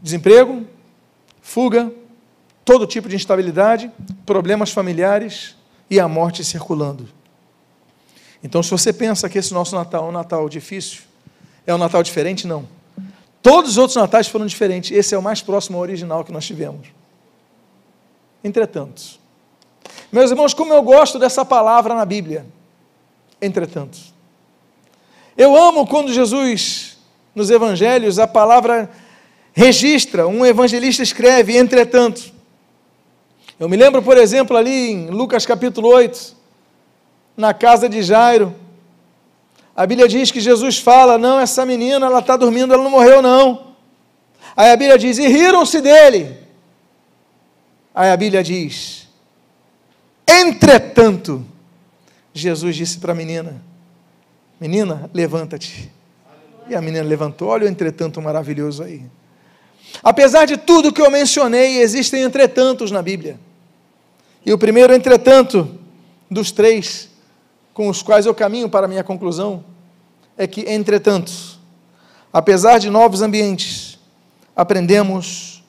Desemprego, 0.00 0.66
fuga, 1.40 1.92
todo 2.64 2.86
tipo 2.86 3.08
de 3.08 3.16
instabilidade, 3.16 3.90
problemas 4.24 4.70
familiares 4.70 5.56
e 5.88 5.98
a 5.98 6.06
morte 6.06 6.44
circulando. 6.44 7.08
Então, 8.42 8.62
se 8.62 8.70
você 8.70 8.92
pensa 8.92 9.28
que 9.28 9.38
esse 9.38 9.52
nosso 9.52 9.74
Natal 9.74 10.06
é 10.06 10.08
um 10.08 10.12
Natal 10.12 10.48
difícil, 10.48 11.02
é 11.66 11.74
um 11.74 11.78
Natal 11.78 12.02
diferente, 12.02 12.46
não. 12.46 12.66
Todos 13.42 13.72
os 13.72 13.78
outros 13.78 13.96
natais 13.96 14.28
foram 14.28 14.46
diferentes. 14.46 14.90
Esse 14.90 15.14
é 15.14 15.18
o 15.18 15.22
mais 15.22 15.40
próximo 15.40 15.78
ao 15.78 15.82
original 15.82 16.24
que 16.24 16.32
nós 16.32 16.46
tivemos. 16.46 16.88
Entretanto, 18.44 19.18
meus 20.12 20.30
irmãos, 20.30 20.54
como 20.54 20.72
eu 20.72 20.82
gosto 20.82 21.18
dessa 21.18 21.44
palavra 21.44 21.94
na 21.94 22.04
Bíblia, 22.04 22.46
entretanto. 23.40 23.98
Eu 25.36 25.56
amo 25.56 25.86
quando 25.86 26.12
Jesus, 26.12 26.98
nos 27.34 27.50
evangelhos, 27.50 28.18
a 28.18 28.26
palavra 28.26 28.90
registra, 29.52 30.26
um 30.26 30.44
evangelista 30.44 31.02
escreve, 31.02 31.56
entretanto. 31.56 32.32
Eu 33.60 33.68
me 33.68 33.76
lembro, 33.76 34.02
por 34.02 34.16
exemplo, 34.16 34.56
ali 34.56 34.90
em 34.90 35.10
Lucas 35.10 35.44
capítulo 35.44 35.86
8, 35.88 36.34
na 37.36 37.52
casa 37.52 37.90
de 37.90 38.02
Jairo, 38.02 38.54
a 39.76 39.86
Bíblia 39.86 40.08
diz 40.08 40.30
que 40.30 40.40
Jesus 40.40 40.78
fala: 40.78 41.18
Não, 41.18 41.38
essa 41.38 41.66
menina, 41.66 42.06
ela 42.06 42.20
está 42.20 42.38
dormindo, 42.38 42.72
ela 42.72 42.82
não 42.82 42.90
morreu, 42.90 43.20
não. 43.20 43.74
Aí 44.56 44.72
a 44.72 44.76
Bíblia 44.76 44.96
diz: 44.96 45.18
E 45.18 45.28
riram-se 45.28 45.78
dele. 45.82 46.38
Aí 47.94 48.10
a 48.10 48.16
Bíblia 48.16 48.42
diz: 48.42 49.06
Entretanto, 50.26 51.44
Jesus 52.32 52.74
disse 52.74 52.98
para 52.98 53.12
a 53.12 53.14
menina: 53.14 53.62
Menina, 54.58 55.10
levanta-te. 55.12 55.92
E 56.66 56.74
a 56.74 56.80
menina 56.80 57.04
levantou. 57.04 57.48
Olha 57.48 57.66
o 57.66 57.68
entretanto 57.68 58.22
maravilhoso 58.22 58.82
aí. 58.82 59.02
Apesar 60.02 60.46
de 60.46 60.56
tudo 60.56 60.94
que 60.94 61.02
eu 61.02 61.10
mencionei, 61.10 61.82
existem 61.82 62.22
entretantos 62.22 62.90
na 62.90 63.02
Bíblia. 63.02 63.38
E 64.44 64.52
o 64.52 64.58
primeiro 64.58 64.94
entretanto 64.94 65.78
dos 66.30 66.50
três 66.50 67.08
com 67.74 67.88
os 67.88 68.02
quais 68.02 68.26
eu 68.26 68.34
caminho 68.34 68.68
para 68.68 68.86
a 68.86 68.88
minha 68.88 69.04
conclusão 69.04 69.64
é 70.36 70.46
que, 70.46 70.62
entretanto, 70.62 71.32
apesar 72.32 72.78
de 72.78 72.90
novos 72.90 73.22
ambientes, 73.22 73.98
aprendemos 74.56 75.62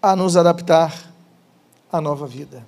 a 0.00 0.14
nos 0.16 0.36
adaptar 0.36 1.12
à 1.90 2.00
nova 2.00 2.26
vida 2.26 2.66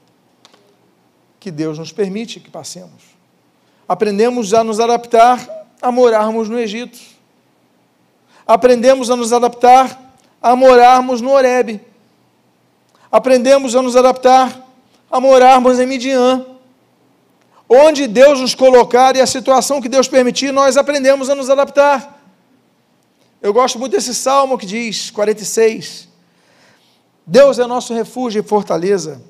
que 1.46 1.50
Deus 1.52 1.78
nos 1.78 1.92
permite 1.92 2.40
que 2.40 2.50
passemos. 2.50 3.16
Aprendemos 3.88 4.52
a 4.52 4.64
nos 4.64 4.80
adaptar 4.80 5.48
a 5.80 5.92
morarmos 5.92 6.48
no 6.48 6.58
Egito. 6.58 6.98
Aprendemos 8.44 9.10
a 9.10 9.16
nos 9.16 9.32
adaptar 9.32 10.16
a 10.42 10.56
morarmos 10.56 11.20
no 11.20 11.30
Horebe. 11.30 11.80
Aprendemos 13.12 13.76
a 13.76 13.82
nos 13.82 13.94
adaptar 13.94 14.65
a 15.10 15.20
morarmos 15.20 15.78
em 15.78 15.86
Midian. 15.86 16.44
Onde 17.68 18.06
Deus 18.06 18.40
nos 18.40 18.54
colocar 18.54 19.16
e 19.16 19.20
a 19.20 19.26
situação 19.26 19.80
que 19.80 19.88
Deus 19.88 20.06
permitir, 20.06 20.52
nós 20.52 20.76
aprendemos 20.76 21.28
a 21.28 21.34
nos 21.34 21.50
adaptar. 21.50 22.22
Eu 23.42 23.52
gosto 23.52 23.78
muito 23.78 23.92
desse 23.92 24.14
salmo 24.14 24.56
que 24.56 24.66
diz, 24.66 25.10
46, 25.10 26.08
Deus 27.26 27.58
é 27.58 27.66
nosso 27.66 27.92
refúgio 27.92 28.40
e 28.40 28.46
fortaleza 28.46 29.20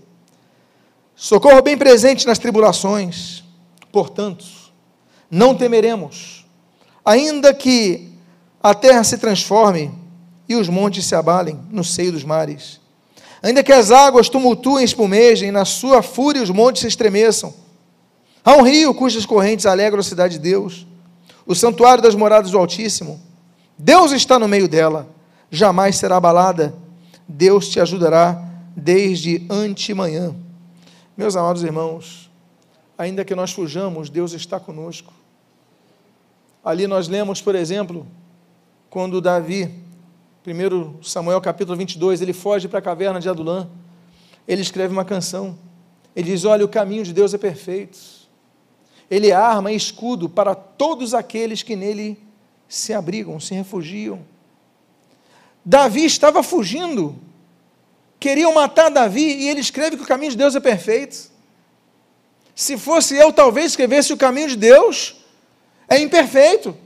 Socorro 1.18 1.62
bem 1.62 1.79
presente 1.79 2.27
nas 2.27 2.39
tribulações. 2.39 3.43
Portanto, 3.91 4.45
não 5.31 5.55
temeremos, 5.55 6.45
ainda 7.03 7.55
que 7.55 8.12
a 8.62 8.74
terra 8.74 9.03
se 9.03 9.16
transforme 9.16 9.91
e 10.47 10.55
os 10.55 10.68
montes 10.68 11.07
se 11.07 11.14
abalem 11.14 11.59
no 11.70 11.83
seio 11.83 12.12
dos 12.12 12.22
mares. 12.22 12.79
Ainda 13.47 13.62
que 13.62 13.72
as 13.72 13.92
águas 13.92 14.28
tumultuem 14.28 14.82
e 14.82 14.84
espumejem, 14.84 15.53
na 15.53 15.64
sua 15.64 16.03
fúria 16.03 16.42
os 16.42 16.51
montes 16.51 16.80
se 16.80 16.88
estremeçam. 16.88 17.55
Há 18.44 18.57
um 18.57 18.62
rio 18.62 18.92
cujas 18.92 19.24
correntes 19.24 19.66
alegram 19.66 20.01
a 20.01 20.03
cidade 20.03 20.32
de 20.34 20.40
Deus, 20.40 20.84
o 21.47 21.55
santuário 21.55 22.03
das 22.03 22.16
moradas 22.16 22.51
do 22.51 22.59
Altíssimo. 22.59 23.20
Deus 23.78 24.11
está 24.11 24.36
no 24.36 24.49
meio 24.49 24.66
dela, 24.66 25.09
jamais 25.49 25.94
será 25.94 26.16
abalada. 26.16 26.74
Deus 27.28 27.68
te 27.68 27.78
ajudará 27.78 28.36
desde 28.74 29.47
antemanhã. 29.49 30.34
Meus 31.16 31.36
amados 31.36 31.62
irmãos, 31.62 32.28
ainda 32.99 33.24
que 33.24 33.36
nós 33.36 33.53
fujamos, 33.53 34.11
Deus 34.11 34.32
está 34.32 34.59
conosco. 34.59 35.12
Ali 36.64 36.88
nós 36.88 37.07
lemos, 37.07 37.40
por 37.40 37.55
exemplo, 37.55 38.05
quando 38.90 39.20
Davi, 39.20 39.72
1 40.47 41.03
Samuel 41.03 41.40
capítulo 41.40 41.76
22, 41.76 42.22
ele 42.22 42.32
foge 42.32 42.68
para 42.68 42.78
a 42.78 42.82
caverna 42.82 43.18
de 43.18 43.28
Adulã, 43.28 43.68
ele 44.47 44.62
escreve 44.62 44.92
uma 44.92 45.05
canção. 45.05 45.59
Ele 46.14 46.30
diz: 46.30 46.44
Olha, 46.44 46.64
o 46.64 46.68
caminho 46.68 47.05
de 47.05 47.12
Deus 47.12 47.34
é 47.34 47.38
perfeito. 47.38 47.99
Ele 49.11 49.30
é 49.30 49.34
arma 49.34 49.72
e 49.72 49.76
escudo 49.76 50.28
para 50.28 50.55
todos 50.55 51.14
aqueles 51.14 51.62
que 51.62 51.74
nele 51.74 52.18
se 52.68 52.92
abrigam, 52.92 53.38
se 53.38 53.55
refugiam. 53.55 54.20
Davi 55.64 56.05
estava 56.05 56.42
fugindo 56.42 57.16
Queriam 58.18 58.53
matar 58.55 58.90
Davi 58.90 59.24
e 59.24 59.49
ele 59.49 59.61
escreve 59.61 59.97
que 59.97 60.03
o 60.03 60.07
caminho 60.07 60.30
de 60.30 60.36
Deus 60.36 60.55
é 60.55 60.61
perfeito. 60.61 61.30
Se 62.55 62.78
fosse 62.78 63.14
eu, 63.14 63.32
talvez 63.32 63.66
escrevesse 63.66 64.12
o 64.12 64.16
caminho 64.16 64.49
de 64.49 64.57
Deus 64.57 65.16
é 65.88 65.99
imperfeito. 65.99 66.76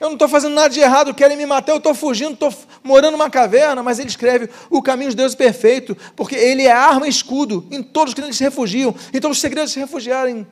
Eu 0.00 0.06
não 0.06 0.14
estou 0.14 0.28
fazendo 0.28 0.54
nada 0.54 0.68
de 0.68 0.78
errado, 0.78 1.12
querem 1.12 1.36
me 1.36 1.44
matar, 1.44 1.72
eu 1.72 1.78
estou 1.78 1.92
fugindo, 1.92 2.34
estou 2.34 2.54
morando 2.84 3.12
numa 3.12 3.28
caverna, 3.28 3.82
mas 3.82 3.98
ele 3.98 4.08
escreve: 4.08 4.48
o 4.70 4.80
caminho 4.80 5.10
de 5.10 5.16
Deus 5.16 5.34
é 5.34 5.36
perfeito, 5.36 5.96
porque 6.14 6.36
ele 6.36 6.62
é 6.62 6.70
arma 6.70 7.06
e 7.06 7.10
escudo 7.10 7.66
em 7.70 7.82
todos 7.82 8.14
que 8.14 8.32
se 8.32 8.44
refugiam. 8.44 8.94
Então, 9.12 9.30
os 9.30 9.40
segredos 9.40 9.72
se 9.72 9.78
refugiarem 9.80 10.46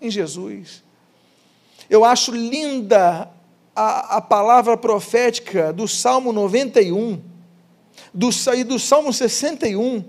em 0.00 0.10
Jesus. 0.10 0.82
Eu 1.88 2.04
acho 2.04 2.30
linda 2.30 3.30
a, 3.74 4.16
a 4.16 4.20
palavra 4.20 4.76
profética 4.76 5.72
do 5.72 5.88
Salmo 5.88 6.30
91, 6.32 7.20
do, 8.12 8.28
e 8.54 8.64
do 8.64 8.78
Salmo 8.78 9.12
61, 9.12 10.04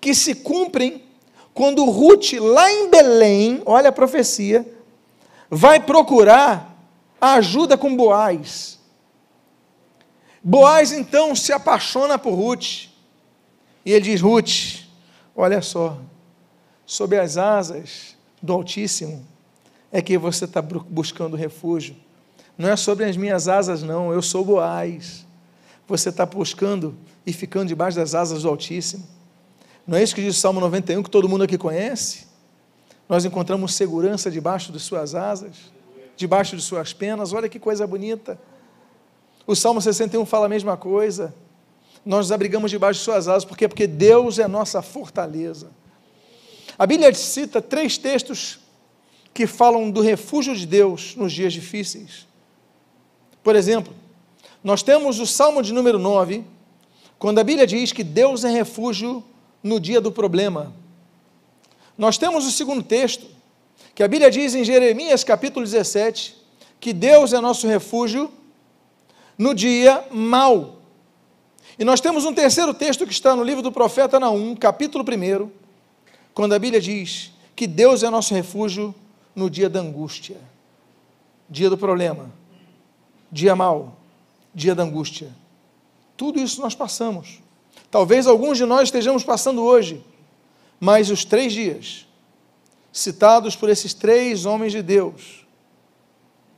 que 0.00 0.12
se 0.12 0.34
cumprem 0.34 1.04
quando 1.54 1.84
Ruth, 1.84 2.32
lá 2.32 2.70
em 2.70 2.90
Belém, 2.90 3.62
olha 3.64 3.90
a 3.90 3.92
profecia, 3.92 4.66
vai 5.48 5.78
procurar 5.78 6.73
a 7.24 7.36
ajuda 7.36 7.78
com 7.78 7.96
Boaz. 7.96 8.78
Boaz 10.42 10.92
então 10.92 11.34
se 11.34 11.54
apaixona 11.54 12.18
por 12.18 12.34
Ruth. 12.34 12.90
E 13.82 13.92
ele 13.92 14.02
diz: 14.02 14.20
Ruth, 14.20 14.82
olha 15.34 15.62
só, 15.62 15.98
sob 16.84 17.18
as 17.18 17.38
asas 17.38 18.14
do 18.42 18.52
Altíssimo 18.52 19.26
é 19.90 20.02
que 20.02 20.18
você 20.18 20.44
está 20.44 20.60
buscando 20.60 21.34
refúgio. 21.34 21.96
Não 22.58 22.68
é 22.68 22.76
sobre 22.76 23.06
as 23.06 23.16
minhas 23.16 23.48
asas, 23.48 23.82
não, 23.82 24.12
eu 24.12 24.20
sou 24.20 24.44
Boaz. 24.44 25.24
Você 25.88 26.10
está 26.10 26.26
buscando 26.26 26.94
e 27.24 27.32
ficando 27.32 27.68
debaixo 27.68 27.96
das 27.96 28.14
asas 28.14 28.42
do 28.42 28.50
Altíssimo. 28.50 29.02
Não 29.86 29.96
é 29.96 30.02
isso 30.02 30.14
que 30.14 30.20
diz 30.20 30.36
o 30.36 30.40
Salmo 30.40 30.60
91, 30.60 31.02
que 31.02 31.08
todo 31.08 31.26
mundo 31.26 31.44
aqui 31.44 31.56
conhece? 31.56 32.26
Nós 33.08 33.24
encontramos 33.24 33.72
segurança 33.72 34.30
debaixo 34.30 34.70
de 34.70 34.78
suas 34.78 35.14
asas, 35.14 35.72
debaixo 36.16 36.56
de 36.56 36.62
suas 36.62 36.92
penas. 36.92 37.32
Olha 37.32 37.48
que 37.48 37.58
coisa 37.58 37.86
bonita. 37.86 38.38
O 39.46 39.54
Salmo 39.54 39.80
61 39.80 40.24
fala 40.24 40.46
a 40.46 40.48
mesma 40.48 40.76
coisa. 40.76 41.34
Nós 42.04 42.26
nos 42.26 42.32
abrigamos 42.32 42.70
debaixo 42.70 43.00
de 43.00 43.04
suas 43.04 43.28
asas, 43.28 43.44
por 43.44 43.56
quê? 43.56 43.66
Porque 43.66 43.86
Deus 43.86 44.38
é 44.38 44.46
nossa 44.46 44.82
fortaleza. 44.82 45.70
A 46.78 46.86
Bíblia 46.86 47.12
cita 47.14 47.62
três 47.62 47.96
textos 47.96 48.60
que 49.32 49.46
falam 49.46 49.90
do 49.90 50.00
refúgio 50.00 50.54
de 50.54 50.66
Deus 50.66 51.16
nos 51.16 51.32
dias 51.32 51.52
difíceis. 51.52 52.26
Por 53.42 53.56
exemplo, 53.56 53.94
nós 54.62 54.82
temos 54.82 55.18
o 55.18 55.26
Salmo 55.26 55.62
de 55.62 55.72
número 55.72 55.98
9, 55.98 56.44
quando 57.18 57.38
a 57.38 57.44
Bíblia 57.44 57.66
diz 57.66 57.92
que 57.92 58.04
Deus 58.04 58.44
é 58.44 58.50
refúgio 58.50 59.24
no 59.62 59.80
dia 59.80 60.00
do 60.00 60.12
problema. 60.12 60.72
Nós 61.96 62.18
temos 62.18 62.46
o 62.46 62.50
segundo 62.50 62.82
texto, 62.82 63.26
que 63.94 64.02
a 64.02 64.08
Bíblia 64.08 64.30
diz 64.30 64.54
em 64.54 64.64
Jeremias 64.64 65.22
capítulo 65.22 65.64
17, 65.64 66.36
que 66.80 66.92
Deus 66.92 67.32
é 67.32 67.40
nosso 67.40 67.68
refúgio 67.68 68.30
no 69.38 69.54
dia 69.54 70.04
mau. 70.10 70.80
E 71.78 71.84
nós 71.84 72.00
temos 72.00 72.24
um 72.24 72.34
terceiro 72.34 72.74
texto 72.74 73.06
que 73.06 73.12
está 73.12 73.36
no 73.36 73.44
livro 73.44 73.62
do 73.62 73.70
profeta 73.70 74.18
Naum, 74.18 74.54
capítulo 74.56 75.04
1, 75.04 75.50
quando 76.32 76.54
a 76.54 76.58
Bíblia 76.58 76.80
diz 76.80 77.32
que 77.54 77.66
Deus 77.66 78.02
é 78.02 78.10
nosso 78.10 78.34
refúgio 78.34 78.92
no 79.34 79.48
dia 79.48 79.68
da 79.68 79.80
angústia, 79.80 80.36
dia 81.48 81.70
do 81.70 81.78
problema, 81.78 82.30
dia 83.30 83.54
mau, 83.54 83.96
dia 84.52 84.74
da 84.74 84.82
angústia. 84.82 85.28
Tudo 86.16 86.40
isso 86.40 86.60
nós 86.60 86.74
passamos. 86.74 87.38
Talvez 87.90 88.26
alguns 88.26 88.58
de 88.58 88.64
nós 88.64 88.84
estejamos 88.84 89.22
passando 89.22 89.62
hoje, 89.62 90.04
mas 90.80 91.10
os 91.10 91.24
três 91.24 91.52
dias 91.52 92.06
citados 92.94 93.56
por 93.56 93.68
esses 93.68 93.92
três 93.92 94.46
homens 94.46 94.70
de 94.70 94.80
Deus, 94.80 95.44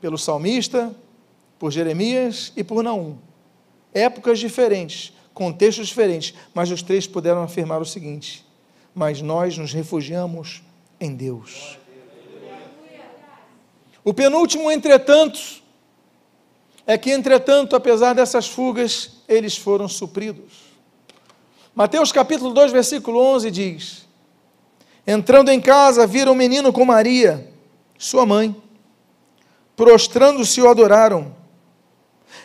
pelo 0.02 0.18
salmista, 0.18 0.94
por 1.58 1.72
Jeremias 1.72 2.52
e 2.54 2.62
por 2.62 2.84
Naum, 2.84 3.16
épocas 3.94 4.38
diferentes, 4.38 5.14
contextos 5.32 5.88
diferentes, 5.88 6.34
mas 6.52 6.70
os 6.70 6.82
três 6.82 7.06
puderam 7.06 7.42
afirmar 7.42 7.80
o 7.80 7.86
seguinte: 7.86 8.44
mas 8.94 9.22
nós 9.22 9.56
nos 9.56 9.72
refugiamos 9.72 10.62
em 11.00 11.16
Deus. 11.16 11.78
O 14.04 14.12
penúltimo, 14.12 14.70
entretanto, 14.70 15.40
é 16.86 16.98
que, 16.98 17.10
entretanto, 17.10 17.74
apesar 17.74 18.12
dessas 18.12 18.46
fugas, 18.46 19.22
eles 19.26 19.56
foram 19.56 19.88
supridos. 19.88 20.66
Mateus 21.74 22.12
capítulo 22.12 22.52
2, 22.52 22.72
versículo 22.72 23.18
11 23.18 23.50
diz: 23.50 24.05
Entrando 25.06 25.50
em 25.50 25.60
casa, 25.60 26.06
viram 26.06 26.32
um 26.32 26.36
menino 26.36 26.72
com 26.72 26.84
Maria, 26.84 27.48
sua 27.96 28.26
mãe. 28.26 28.54
Prostrando-se, 29.76 30.60
o 30.60 30.68
adoraram. 30.68 31.34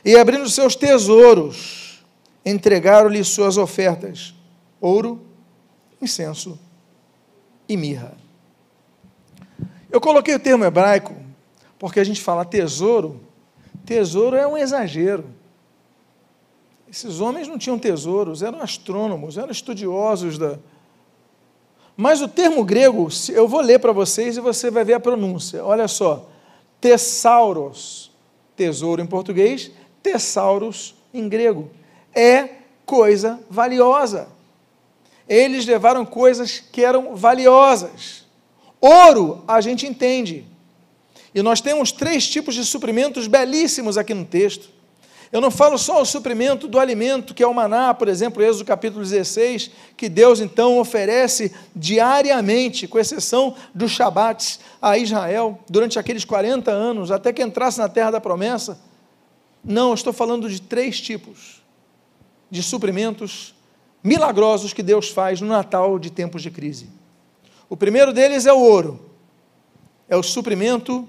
E 0.03 0.15
abrindo 0.15 0.49
seus 0.49 0.75
tesouros, 0.75 2.03
entregaram-lhe 2.45 3.23
suas 3.23 3.57
ofertas: 3.57 4.33
ouro, 4.79 5.21
incenso 6.01 6.59
e 7.67 7.75
mirra. 7.75 8.17
Eu 9.89 9.99
coloquei 9.99 10.35
o 10.35 10.39
termo 10.39 10.63
hebraico 10.63 11.15
porque 11.79 11.99
a 11.99 12.03
gente 12.03 12.21
fala 12.21 12.45
tesouro 12.45 13.19
Tesouro 13.85 14.35
é 14.35 14.47
um 14.47 14.57
exagero. 14.57 15.25
Esses 16.89 17.19
homens 17.19 17.47
não 17.47 17.57
tinham 17.57 17.79
tesouros, 17.79 18.43
eram 18.43 18.61
astrônomos, 18.61 19.37
eram 19.37 19.51
estudiosos 19.51 20.37
da. 20.37 20.59
Mas 22.01 22.19
o 22.19 22.27
termo 22.27 22.63
grego, 22.63 23.09
eu 23.29 23.47
vou 23.47 23.61
ler 23.61 23.77
para 23.77 23.91
vocês 23.91 24.35
e 24.35 24.41
você 24.41 24.71
vai 24.71 24.83
ver 24.83 24.95
a 24.95 24.99
pronúncia. 24.99 25.63
Olha 25.63 25.87
só. 25.87 26.27
Tesauros, 26.81 28.09
tesouro 28.55 29.03
em 29.03 29.05
português, 29.05 29.69
tesauros 30.01 30.95
em 31.13 31.29
grego. 31.29 31.69
É 32.11 32.49
coisa 32.87 33.39
valiosa. 33.47 34.29
Eles 35.29 35.63
levaram 35.67 36.03
coisas 36.03 36.59
que 36.59 36.83
eram 36.83 37.15
valiosas. 37.15 38.25
Ouro, 38.81 39.43
a 39.47 39.61
gente 39.61 39.85
entende. 39.85 40.43
E 41.35 41.43
nós 41.43 41.61
temos 41.61 41.91
três 41.91 42.27
tipos 42.27 42.55
de 42.55 42.65
suprimentos 42.65 43.27
belíssimos 43.27 43.95
aqui 43.95 44.15
no 44.15 44.25
texto. 44.25 44.71
Eu 45.31 45.39
não 45.39 45.49
falo 45.49 45.77
só 45.77 46.01
o 46.01 46.05
suprimento 46.05 46.67
do 46.67 46.77
alimento, 46.77 47.33
que 47.33 47.41
é 47.41 47.47
o 47.47 47.53
maná, 47.53 47.93
por 47.93 48.09
exemplo, 48.09 48.43
Êxodo 48.43 48.65
capítulo 48.65 49.01
16, 49.01 49.71
que 49.95 50.09
Deus 50.09 50.41
então 50.41 50.77
oferece 50.77 51.53
diariamente, 51.73 52.85
com 52.85 52.99
exceção 52.99 53.55
dos 53.73 53.91
Shabbats, 53.91 54.59
a 54.81 54.97
Israel, 54.97 55.57
durante 55.69 55.97
aqueles 55.97 56.25
40 56.25 56.69
anos, 56.69 57.11
até 57.11 57.31
que 57.31 57.41
entrasse 57.41 57.79
na 57.79 57.87
terra 57.87 58.11
da 58.11 58.19
promessa. 58.19 58.77
Não, 59.63 59.93
estou 59.93 60.11
falando 60.11 60.49
de 60.49 60.61
três 60.61 60.99
tipos 60.99 61.61
de 62.49 62.61
suprimentos 62.61 63.55
milagrosos 64.03 64.73
que 64.73 64.83
Deus 64.83 65.09
faz 65.09 65.39
no 65.39 65.47
Natal 65.47 65.97
de 65.97 66.11
tempos 66.11 66.41
de 66.41 66.51
crise. 66.51 66.89
O 67.69 67.77
primeiro 67.77 68.11
deles 68.11 68.45
é 68.45 68.51
o 68.51 68.59
ouro, 68.59 68.99
é 70.09 70.17
o 70.17 70.23
suprimento 70.23 71.07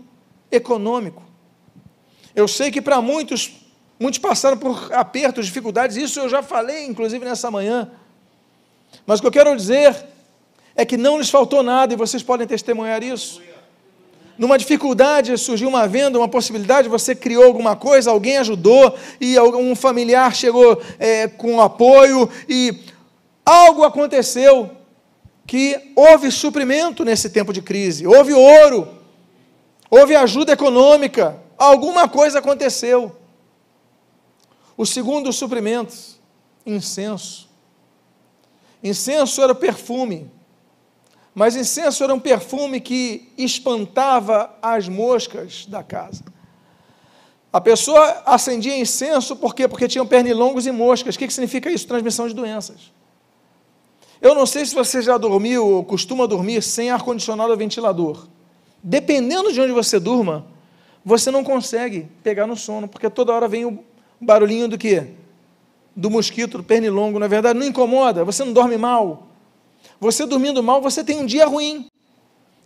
econômico. 0.48 1.24
Eu 2.36 2.46
sei 2.46 2.70
que 2.70 2.80
para 2.80 3.02
muitos 3.02 3.61
Muitos 4.03 4.18
passaram 4.18 4.57
por 4.57 4.92
apertos, 4.92 5.46
dificuldades, 5.46 5.96
isso 5.96 6.18
eu 6.18 6.28
já 6.28 6.42
falei, 6.42 6.86
inclusive, 6.86 7.24
nessa 7.24 7.53
manhã. 7.53 7.88
Mas 9.07 9.20
o 9.20 9.22
que 9.22 9.28
eu 9.28 9.32
quero 9.32 9.55
dizer 9.55 9.94
é 10.74 10.84
que 10.84 10.96
não 10.96 11.18
lhes 11.18 11.30
faltou 11.30 11.62
nada, 11.62 11.94
e 11.94 11.96
vocês 11.96 12.20
podem 12.20 12.44
testemunhar 12.44 13.00
isso. 13.00 13.40
Numa 14.36 14.59
dificuldade 14.59 15.38
surgiu 15.38 15.68
uma 15.68 15.86
venda, 15.86 16.18
uma 16.18 16.26
possibilidade, 16.26 16.88
você 16.88 17.14
criou 17.14 17.44
alguma 17.44 17.76
coisa, 17.76 18.11
alguém 18.11 18.38
ajudou, 18.38 18.92
e 19.20 19.38
um 19.38 19.76
familiar 19.76 20.34
chegou 20.34 20.82
é, 20.98 21.28
com 21.28 21.61
apoio, 21.61 22.28
e 22.48 22.80
algo 23.46 23.84
aconteceu 23.84 24.68
que 25.46 25.92
houve 25.94 26.32
suprimento 26.32 27.05
nesse 27.05 27.30
tempo 27.30 27.53
de 27.53 27.62
crise, 27.62 28.05
houve 28.05 28.32
ouro, 28.32 28.88
houve 29.88 30.16
ajuda 30.16 30.55
econômica, 30.55 31.36
alguma 31.57 32.09
coisa 32.09 32.40
aconteceu. 32.40 33.21
O 34.82 34.84
segundo 34.84 35.32
suprimento, 35.32 35.94
incenso. 36.66 37.48
Incenso 38.82 39.40
era 39.40 39.54
perfume, 39.54 40.28
mas 41.32 41.54
incenso 41.54 42.02
era 42.02 42.12
um 42.12 42.18
perfume 42.18 42.80
que 42.80 43.32
espantava 43.38 44.52
as 44.60 44.88
moscas 44.88 45.66
da 45.66 45.84
casa. 45.84 46.24
A 47.52 47.60
pessoa 47.60 48.24
acendia 48.26 48.76
incenso 48.76 49.36
por 49.36 49.54
quê? 49.54 49.68
Porque 49.68 49.86
tinham 49.86 50.04
pernilongos 50.04 50.66
e 50.66 50.72
moscas. 50.72 51.14
O 51.14 51.18
que, 51.20 51.28
que 51.28 51.32
significa 51.32 51.70
isso? 51.70 51.86
Transmissão 51.86 52.26
de 52.26 52.34
doenças. 52.34 52.90
Eu 54.20 54.34
não 54.34 54.46
sei 54.46 54.66
se 54.66 54.74
você 54.74 55.00
já 55.00 55.16
dormiu 55.16 55.64
ou 55.64 55.84
costuma 55.84 56.26
dormir 56.26 56.60
sem 56.60 56.90
ar-condicionado 56.90 57.52
ou 57.52 57.56
ventilador. 57.56 58.26
Dependendo 58.82 59.52
de 59.52 59.60
onde 59.60 59.70
você 59.70 60.00
durma, 60.00 60.44
você 61.04 61.30
não 61.30 61.44
consegue 61.44 62.08
pegar 62.24 62.48
no 62.48 62.56
sono, 62.56 62.88
porque 62.88 63.08
toda 63.08 63.32
hora 63.32 63.46
vem 63.46 63.64
o 63.64 63.91
barulhinho 64.22 64.68
do 64.68 64.78
quê? 64.78 65.08
Do 65.94 66.10
mosquito, 66.10 66.58
do 66.58 66.64
pernilongo, 66.64 67.18
na 67.18 67.26
verdade, 67.26 67.58
não 67.58 67.66
incomoda, 67.66 68.24
você 68.24 68.44
não 68.44 68.52
dorme 68.52 68.76
mal. 68.76 69.28
Você 70.00 70.26
dormindo 70.26 70.62
mal, 70.62 70.80
você 70.80 71.04
tem 71.04 71.18
um 71.18 71.26
dia 71.26 71.46
ruim. 71.46 71.86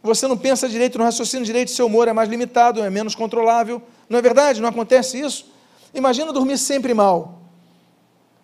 Você 0.02 0.28
não 0.28 0.36
pensa 0.36 0.68
direito, 0.68 0.98
não 0.98 1.04
raciocina 1.04 1.44
direito, 1.44 1.70
seu 1.70 1.86
humor 1.86 2.06
é 2.06 2.12
mais 2.12 2.28
limitado, 2.28 2.82
é 2.82 2.88
menos 2.88 3.14
controlável. 3.14 3.82
Não 4.08 4.18
é 4.18 4.22
verdade? 4.22 4.60
Não 4.60 4.68
acontece 4.68 5.18
isso? 5.18 5.46
Imagina 5.92 6.32
dormir 6.32 6.58
sempre 6.58 6.94
mal. 6.94 7.40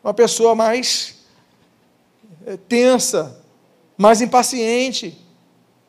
Uma 0.02 0.12
pessoa 0.12 0.54
mais 0.54 1.22
eh, 2.46 2.58
tensa, 2.68 3.40
mais 3.96 4.20
impaciente. 4.20 5.16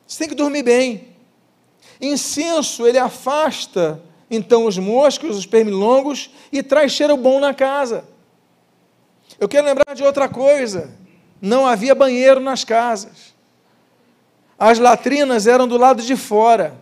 Você 0.06 0.20
tem 0.20 0.28
que 0.28 0.34
dormir 0.34 0.62
bem. 0.62 1.08
Incenso, 2.00 2.86
ele 2.86 2.98
afasta 2.98 4.00
então 4.30 4.66
os 4.66 4.78
moscos, 4.78 5.36
os 5.36 5.46
pernilongos 5.46 6.30
e 6.50 6.62
traz 6.62 6.92
cheiro 6.92 7.16
bom 7.16 7.40
na 7.40 7.52
casa. 7.52 8.04
Eu 9.38 9.48
quero 9.48 9.66
lembrar 9.66 9.94
de 9.94 10.02
outra 10.02 10.28
coisa: 10.28 10.90
não 11.40 11.66
havia 11.66 11.94
banheiro 11.94 12.40
nas 12.40 12.64
casas. 12.64 13.34
As 14.58 14.78
latrinas 14.78 15.46
eram 15.46 15.66
do 15.66 15.76
lado 15.76 16.02
de 16.02 16.16
fora. 16.16 16.74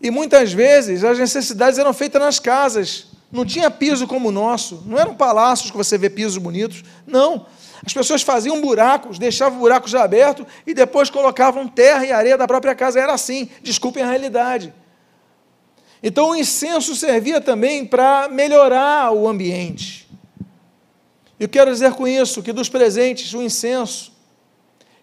E 0.00 0.10
muitas 0.10 0.52
vezes 0.52 1.04
as 1.04 1.18
necessidades 1.18 1.78
eram 1.78 1.92
feitas 1.92 2.20
nas 2.20 2.38
casas. 2.38 3.06
Não 3.30 3.44
tinha 3.44 3.70
piso 3.70 4.06
como 4.06 4.28
o 4.28 4.32
nosso. 4.32 4.82
Não 4.86 4.98
eram 4.98 5.14
palácios 5.14 5.70
que 5.70 5.76
você 5.76 5.96
vê 5.96 6.10
pisos 6.10 6.38
bonitos. 6.38 6.82
Não. 7.06 7.46
As 7.84 7.92
pessoas 7.92 8.22
faziam 8.22 8.60
buracos, 8.60 9.18
deixavam 9.18 9.58
buracos 9.58 9.94
abertos 9.94 10.46
e 10.66 10.72
depois 10.72 11.10
colocavam 11.10 11.68
terra 11.68 12.04
e 12.04 12.12
areia 12.12 12.38
da 12.38 12.46
própria 12.46 12.74
casa. 12.74 13.00
Era 13.00 13.12
assim. 13.12 13.48
Desculpem 13.62 14.02
a 14.02 14.08
realidade. 14.08 14.72
Então 16.06 16.28
o 16.28 16.36
incenso 16.36 16.94
servia 16.94 17.40
também 17.40 17.86
para 17.86 18.28
melhorar 18.28 19.10
o 19.10 19.26
ambiente. 19.26 20.06
Eu 21.40 21.48
quero 21.48 21.72
dizer 21.72 21.94
com 21.94 22.06
isso 22.06 22.42
que 22.42 22.52
dos 22.52 22.68
presentes 22.68 23.32
o 23.32 23.42
incenso 23.42 24.12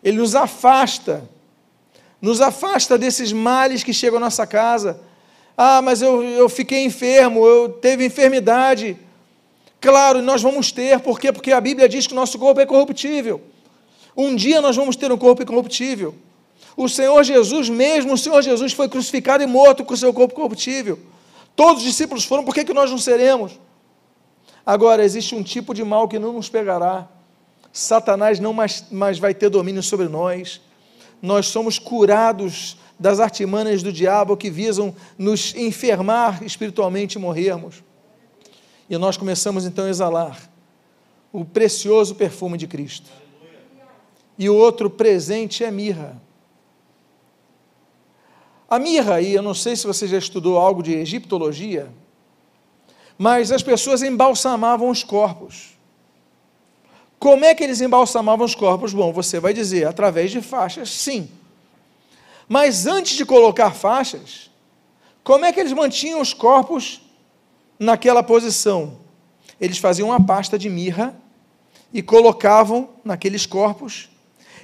ele 0.04 0.18
nos 0.18 0.36
afasta, 0.36 1.28
nos 2.22 2.40
afasta 2.40 3.00
desses 3.00 3.34
males 3.34 3.84
que 3.84 3.92
chegam 3.92 4.18
à 4.18 4.20
nossa 4.20 4.46
casa. 4.46 5.02
Ah, 5.58 5.82
mas 5.82 6.04
eu, 6.04 6.22
eu 6.22 6.48
fiquei 6.48 6.86
enfermo, 6.86 7.48
eu 7.48 7.70
teve 7.70 8.06
enfermidade. 8.06 8.96
Claro, 9.80 10.22
nós 10.22 10.44
vamos 10.44 10.72
ter, 10.72 11.00
por 11.00 11.20
quê? 11.20 11.32
Porque 11.32 11.52
a 11.52 11.60
Bíblia 11.60 11.90
diz 11.90 12.06
que 12.06 12.14
o 12.14 12.16
nosso 12.16 12.38
corpo 12.38 12.62
é 12.62 12.66
corruptível. 12.68 13.42
Um 14.16 14.36
dia 14.36 14.62
nós 14.62 14.76
vamos 14.76 14.96
ter 14.96 15.12
um 15.12 15.18
corpo 15.18 15.42
incorruptível. 15.42 16.14
O 16.76 16.88
Senhor 16.88 17.24
Jesus, 17.24 17.70
mesmo 17.70 18.14
o 18.14 18.18
Senhor 18.18 18.42
Jesus, 18.42 18.74
foi 18.74 18.88
crucificado 18.88 19.44
e 19.44 19.48
morto 19.48 19.84
com 19.84 19.94
o 19.94 19.98
seu 19.98 20.14
corpo 20.14 20.34
corruptível. 20.34 21.00
Todos 21.56 21.84
os 21.84 21.90
discípulos 21.90 22.24
foram, 22.24 22.44
por 22.44 22.54
que, 22.54 22.64
que 22.64 22.74
nós 22.74 22.90
não 22.90 22.98
seremos? 22.98 23.60
Agora, 24.66 25.04
existe 25.04 25.36
um 25.36 25.44
tipo 25.44 25.74
de 25.74 25.84
mal 25.84 26.08
que 26.08 26.20
não 26.20 26.34
nos 26.34 26.50
pegará. 26.50 27.08
Satanás 27.74 28.40
não 28.40 28.54
mais, 28.54 28.86
mais 28.92 29.20
vai 29.20 29.34
ter 29.34 29.50
domínio 29.50 29.84
sobre 29.84 30.08
nós. 30.08 30.62
Nós 31.22 31.48
somos 31.48 31.78
curados 31.78 32.78
das 33.00 33.20
artimanhas 33.20 33.82
do 33.82 33.92
diabo 33.92 34.38
que 34.38 34.50
visam 34.50 34.96
nos 35.18 35.56
enfermar 35.56 36.44
espiritualmente 36.44 37.18
e 37.18 37.22
morrermos. 37.22 37.84
E 38.90 38.98
nós 38.98 39.18
começamos 39.18 39.66
então 39.66 39.86
a 39.86 39.90
exalar 39.90 40.50
o 41.32 41.46
precioso 41.46 42.14
perfume 42.14 42.58
de 42.58 42.68
Cristo. 42.68 43.10
E 44.38 44.50
o 44.50 44.56
outro 44.56 44.90
presente 44.90 45.64
é 45.64 45.72
mirra. 45.72 46.22
A 48.72 48.80
mirra 48.80 49.16
aí, 49.16 49.34
eu 49.34 49.42
não 49.42 49.54
sei 49.54 49.76
se 49.76 49.86
você 49.86 50.08
já 50.08 50.18
estudou 50.18 50.58
algo 50.58 50.82
de 50.82 50.94
egiptologia, 50.94 51.92
mas 53.18 53.52
as 53.52 53.62
pessoas 53.62 54.02
embalsamavam 54.02 54.90
os 54.90 55.04
corpos. 55.04 55.72
Como 57.20 57.44
é 57.44 57.54
que 57.54 57.66
eles 57.66 57.82
embalsamavam 57.82 58.46
os 58.46 58.56
corpos? 58.56 58.94
Bom, 58.94 59.12
você 59.12 59.42
vai 59.42 59.54
dizer, 59.54 59.86
através 59.86 60.32
de 60.32 60.42
faixas, 60.42 60.90
sim. 60.90 61.30
Mas 62.48 62.88
antes 62.88 63.18
de 63.18 63.26
colocar 63.26 63.72
faixas, 63.72 64.50
como 65.22 65.44
é 65.44 65.52
que 65.52 65.60
eles 65.60 65.74
mantinham 65.74 66.22
os 66.22 66.34
corpos 66.34 67.02
naquela 67.78 68.24
posição? 68.24 69.00
Eles 69.60 69.80
faziam 69.80 70.08
uma 70.08 70.26
pasta 70.26 70.58
de 70.58 70.70
mirra 70.70 71.14
e 71.94 72.02
colocavam 72.02 72.88
naqueles 73.04 73.46
corpos, 73.46 74.10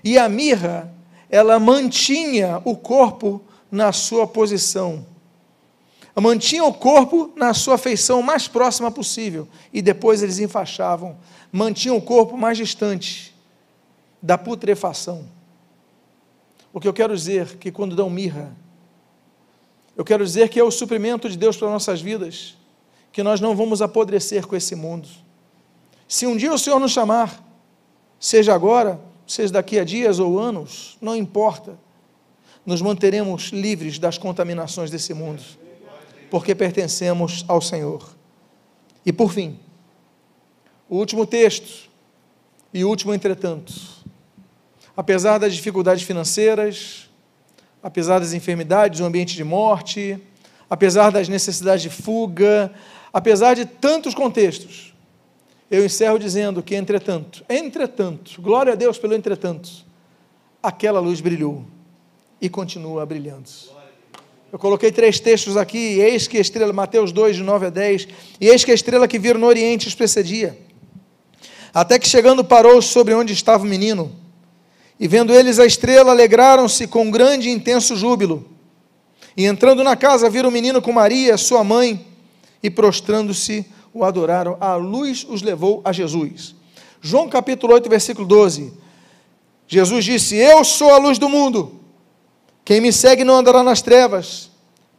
e 0.02 0.18
a 0.18 0.30
mirra, 0.30 0.94
ela 1.30 1.60
mantinha 1.60 2.62
o 2.64 2.74
corpo 2.74 3.42
na 3.72 3.92
sua 3.92 4.26
posição. 4.26 5.06
Mantinham 6.20 6.68
o 6.68 6.74
corpo 6.74 7.32
na 7.36 7.54
sua 7.54 7.78
feição 7.78 8.24
mais 8.24 8.48
próxima 8.48 8.90
possível 8.90 9.48
e 9.72 9.82
depois 9.82 10.24
eles 10.24 10.40
enfaixavam. 10.40 11.16
Mantinham 11.52 11.96
o 11.96 12.02
corpo 12.02 12.36
mais 12.36 12.58
distante 12.58 13.36
da 14.22 14.38
putrefação. 14.38 15.26
O 16.74 16.80
que 16.80 16.88
eu 16.88 16.94
quero 16.94 17.16
dizer 17.16 17.58
que 17.58 17.72
quando 17.72 17.96
dão 17.96 18.10
mirra, 18.10 18.56
eu 19.96 20.04
quero 20.04 20.26
dizer 20.26 20.50
que 20.50 20.60
é 20.60 20.64
o 20.64 20.72
suprimento 20.72 21.30
de 21.30 21.38
Deus 21.38 21.56
para 21.56 21.70
nossas 21.70 22.02
vidas, 22.02 22.56
que 23.12 23.22
nós 23.22 23.40
não 23.40 23.56
vamos 23.56 23.82
apodrecer 23.82 24.46
com 24.46 24.56
esse 24.56 24.76
mundo. 24.76 25.08
Se 26.08 26.26
um 26.26 26.36
dia 26.36 26.54
o 26.54 26.58
Senhor 26.58 26.80
nos 26.80 26.92
chamar, 26.92 27.44
seja 28.20 28.54
agora, 28.54 29.00
seja 29.26 29.54
daqui 29.54 29.78
a 29.80 29.84
dias 29.84 30.20
ou 30.20 30.40
anos, 30.40 30.98
não 31.00 31.16
importa 31.16 31.78
nos 32.68 32.82
manteremos 32.82 33.46
livres 33.46 33.98
das 33.98 34.18
contaminações 34.18 34.92
desse 34.92 35.14
mundo, 35.14 35.42
porque 36.30 36.54
pertencemos 36.54 37.46
ao 37.48 37.62
Senhor. 37.62 38.14
E 39.06 39.14
por 39.14 39.32
fim, 39.32 39.58
o 40.90 40.98
último 40.98 41.26
texto 41.26 41.90
e 42.74 42.84
o 42.84 42.90
último 42.90 43.14
entretanto. 43.14 43.74
Apesar 44.98 45.38
das 45.38 45.56
dificuldades 45.56 46.04
financeiras, 46.04 47.10
apesar 47.82 48.20
das 48.20 48.34
enfermidades, 48.34 49.00
do 49.00 49.06
ambiente 49.06 49.34
de 49.34 49.46
morte, 49.46 50.22
apesar 50.70 51.10
das 51.10 51.30
necessidades 51.30 51.84
de 51.84 51.90
fuga, 51.90 52.74
apesar 53.14 53.56
de 53.56 53.66
tantos 53.66 54.14
contextos, 54.14 54.94
Eu 55.70 55.86
encerro 55.86 56.18
dizendo 56.18 56.64
que, 56.64 56.76
entretanto, 56.76 57.44
entretanto, 57.50 58.42
glória 58.42 58.72
a 58.72 58.76
Deus 58.76 58.98
pelo 58.98 59.14
entretanto, 59.14 59.70
aquela 60.64 61.02
luz 61.02 61.20
brilhou 61.20 61.66
e 62.42 62.50
continua 62.50 63.06
brilhando. 63.06 63.50
Eu 64.52 64.58
coloquei 64.58 64.92
três 64.92 65.20
textos 65.20 65.58
aqui, 65.58 66.00
eis 66.00 66.28
que 66.28 66.38
a 66.38 66.42
estrela, 66.42 66.72
Mateus 66.72 67.12
2, 67.12 67.36
de 67.36 67.44
9 67.44 67.66
a 67.66 67.70
10, 67.70 68.08
e 68.40 68.48
eis 68.48 68.64
que 68.64 68.72
a 68.72 68.74
estrela 68.74 69.08
que 69.08 69.20
viram 69.20 69.40
no 69.40 69.48
Oriente 69.48 69.88
os 69.88 69.96
precedia, 69.96 70.58
até 71.74 72.00
que 72.00 72.08
chegando 72.08 72.44
parou 72.44 72.82
sobre 72.82 73.14
onde 73.14 73.34
estava 73.34 73.64
o 73.64 73.68
menino, 73.68 74.16
e 75.00 75.08
vendo 75.08 75.34
eles 75.34 75.60
a 75.60 75.66
estrela, 75.66 76.12
alegraram-se 76.12 76.88
com 76.88 77.12
grande 77.12 77.50
e 77.50 77.52
intenso 77.52 77.96
júbilo. 77.96 78.50
E 79.36 79.46
entrando 79.46 79.84
na 79.84 79.96
casa, 79.96 80.30
viram 80.30 80.50
o 80.50 80.52
menino 80.52 80.82
com 80.82 80.92
Maria, 80.92 81.38
sua 81.38 81.64
mãe, 81.64 82.04
e 82.64 82.70
prostrando-se, 82.70 83.66
o 83.94 84.04
adoraram. 84.04 84.58
A 84.60 84.76
luz 84.76 85.26
os 85.30 85.44
levou 85.44 85.82
a 85.86 85.92
Jesus. 85.92 86.56
João 87.00 87.30
capítulo 87.30 87.74
8, 87.74 87.88
versículo 87.90 88.28
12. 88.28 88.74
Jesus 89.68 90.06
disse: 90.06 90.36
Eu 90.36 90.64
sou 90.64 90.92
a 90.92 90.98
luz 90.98 91.20
do 91.20 91.30
mundo. 91.30 91.80
Quem 92.68 92.82
me 92.82 92.92
segue 92.92 93.24
não 93.24 93.38
andará 93.38 93.64
nas 93.64 93.82
trevas. 93.82 94.52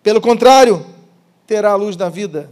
Pelo 0.02 0.22
contrário, 0.22 0.86
terá 1.46 1.72
a 1.72 1.76
luz 1.76 1.96
da 1.96 2.08
vida. 2.08 2.50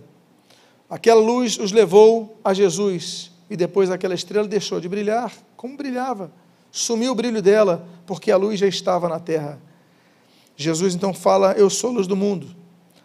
Aquela 0.91 1.23
luz 1.23 1.59
os 1.59 1.73
levou 1.73 2.39
a 2.45 2.53
Jesus. 2.53 3.33
E 3.49 3.57
depois 3.57 3.91
aquela 3.91 4.15
estrela 4.15 4.47
deixou 4.47 4.79
de 4.79 4.91
brilhar, 4.91 5.33
como 5.57 5.75
brilhava. 5.75 6.31
Sumiu 6.71 7.13
o 7.13 7.15
brilho 7.15 7.41
dela, 7.41 7.89
porque 8.05 8.31
a 8.31 8.37
luz 8.37 8.61
já 8.61 8.67
estava 8.67 9.09
na 9.09 9.19
terra. 9.19 9.59
Jesus 10.55 10.95
então 10.95 11.15
fala: 11.15 11.53
Eu 11.53 11.71
sou 11.71 11.89
a 11.89 11.93
luz 11.95 12.07
do 12.07 12.15
mundo. 12.15 12.55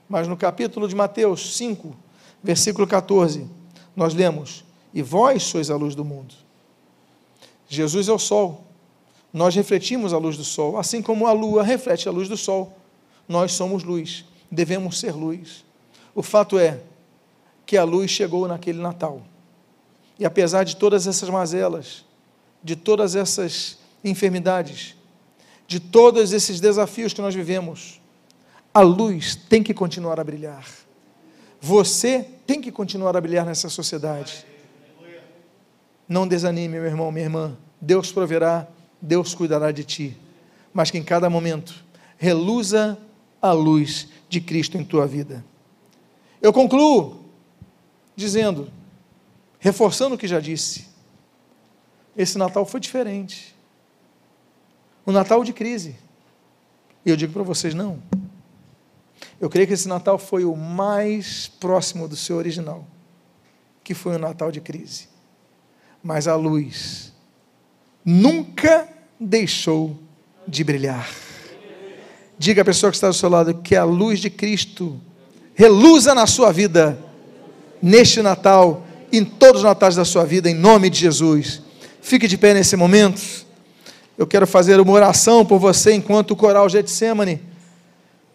Mas 0.10 0.28
no 0.28 0.36
capítulo 0.36 0.90
de 0.90 0.96
Mateus 0.96 1.56
5, 1.56 1.96
versículo 2.44 2.86
14, 2.86 3.48
nós 3.96 4.14
lemos: 4.14 4.66
E 4.94 5.02
vós 5.02 5.44
sois 5.44 5.70
a 5.70 5.78
luz 5.78 5.96
do 5.96 6.04
mundo. 6.04 6.36
Jesus 7.70 8.10
é 8.10 8.12
o 8.12 8.20
sol. 8.20 8.68
Nós 9.34 9.56
refletimos 9.56 10.14
a 10.14 10.18
luz 10.18 10.36
do 10.38 10.44
sol, 10.44 10.78
assim 10.78 11.02
como 11.02 11.26
a 11.26 11.32
lua 11.32 11.64
reflete 11.64 12.08
a 12.08 12.12
luz 12.12 12.28
do 12.28 12.36
sol. 12.36 12.78
Nós 13.28 13.54
somos 13.54 13.84
luz, 13.84 14.26
devemos 14.52 15.00
ser 15.00 15.14
luz. 15.14 15.64
O 16.14 16.22
fato 16.22 16.60
é 16.60 16.82
que 17.66 17.78
a 17.78 17.84
luz 17.84 18.12
chegou 18.12 18.48
naquele 18.48 18.82
Natal. 18.82 19.22
E 20.20 20.26
apesar 20.26 20.64
de 20.64 20.76
todas 20.76 21.08
essas 21.08 21.30
mazelas, 21.30 22.04
de 22.64 22.76
todas 22.76 23.16
essas 23.16 23.78
enfermidades, 24.04 24.96
de 25.68 25.80
todos 25.80 26.34
esses 26.34 26.60
desafios 26.60 27.14
que 27.14 27.22
nós 27.22 27.34
vivemos, 27.34 28.02
a 28.74 28.82
luz 28.82 29.36
tem 29.36 29.64
que 29.64 29.74
continuar 29.74 30.20
a 30.20 30.24
brilhar. 30.24 30.68
Você 31.60 32.28
tem 32.46 32.60
que 32.60 32.72
continuar 32.72 33.16
a 33.16 33.22
brilhar 33.22 33.46
nessa 33.46 33.70
sociedade. 33.70 34.46
Não 36.08 36.28
desanime, 36.28 36.80
meu 36.80 36.86
irmão, 36.86 37.12
minha 37.12 37.26
irmã. 37.26 37.58
Deus 37.80 38.12
proverá, 38.12 38.68
Deus 39.02 39.34
cuidará 39.34 39.72
de 39.72 39.84
ti. 39.84 40.18
Mas 40.74 40.92
que 40.92 40.98
em 40.98 41.04
cada 41.04 41.30
momento 41.30 41.84
reluza 42.18 42.98
a 43.42 43.52
luz 43.52 44.08
de 44.30 44.40
Cristo 44.40 44.78
em 44.78 44.84
tua 44.84 45.08
vida. 45.08 45.44
Eu 46.42 46.54
concluo 46.54 47.26
dizendo, 48.16 48.72
reforçando 49.60 50.16
o 50.16 50.18
que 50.18 50.28
já 50.28 50.40
disse, 50.40 50.88
esse 52.16 52.38
Natal 52.38 52.66
foi 52.66 52.80
diferente. 52.80 53.56
O 55.06 55.12
Natal 55.12 55.44
de 55.44 55.54
crise. 55.54 55.96
E 57.06 57.10
eu 57.10 57.16
digo 57.16 57.34
para 57.34 57.44
vocês, 57.44 57.74
não. 57.74 58.02
Eu 59.40 59.50
creio 59.50 59.68
que 59.68 59.74
esse 59.74 59.88
Natal 59.88 60.20
foi 60.20 60.46
o 60.46 60.56
mais 60.56 61.48
próximo 61.48 62.08
do 62.08 62.16
seu 62.16 62.38
original, 62.38 62.86
que 63.84 63.96
foi 63.96 64.16
um 64.16 64.20
Natal 64.20 64.52
de 64.52 64.62
crise. 64.62 65.10
Mas 66.04 66.28
a 66.28 66.36
luz 66.36 67.11
nunca 68.04 68.88
deixou 69.20 69.98
de 70.48 70.64
brilhar. 70.64 71.10
Diga 72.38 72.64
à 72.64 72.66
pessoa 72.66 72.90
que 72.90 72.98
está 72.98 73.08
do 73.08 73.14
seu 73.14 73.30
lado 73.30 73.54
que 73.56 73.76
a 73.76 73.84
luz 73.84 74.20
de 74.20 74.30
Cristo 74.30 75.00
reluza 75.54 76.16
na 76.16 76.26
sua 76.26 76.52
vida, 76.52 76.98
neste 77.82 78.22
Natal, 78.22 78.86
em 79.14 79.24
todos 79.24 79.62
os 79.62 79.64
natais 79.64 79.96
da 79.96 80.06
sua 80.06 80.26
vida, 80.26 80.50
em 80.50 80.56
nome 80.56 80.90
de 80.90 81.00
Jesus. 81.00 81.62
Fique 82.02 82.28
de 82.28 82.38
pé 82.38 82.54
nesse 82.54 82.76
momento. 82.76 83.22
Eu 84.18 84.26
quero 84.26 84.48
fazer 84.48 84.80
uma 84.80 84.94
oração 84.94 85.46
por 85.46 85.60
você 85.60 85.94
enquanto 85.94 86.32
o 86.32 86.36
coral 86.36 86.68
Getsemane 86.68 87.42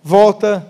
volta 0.02 0.64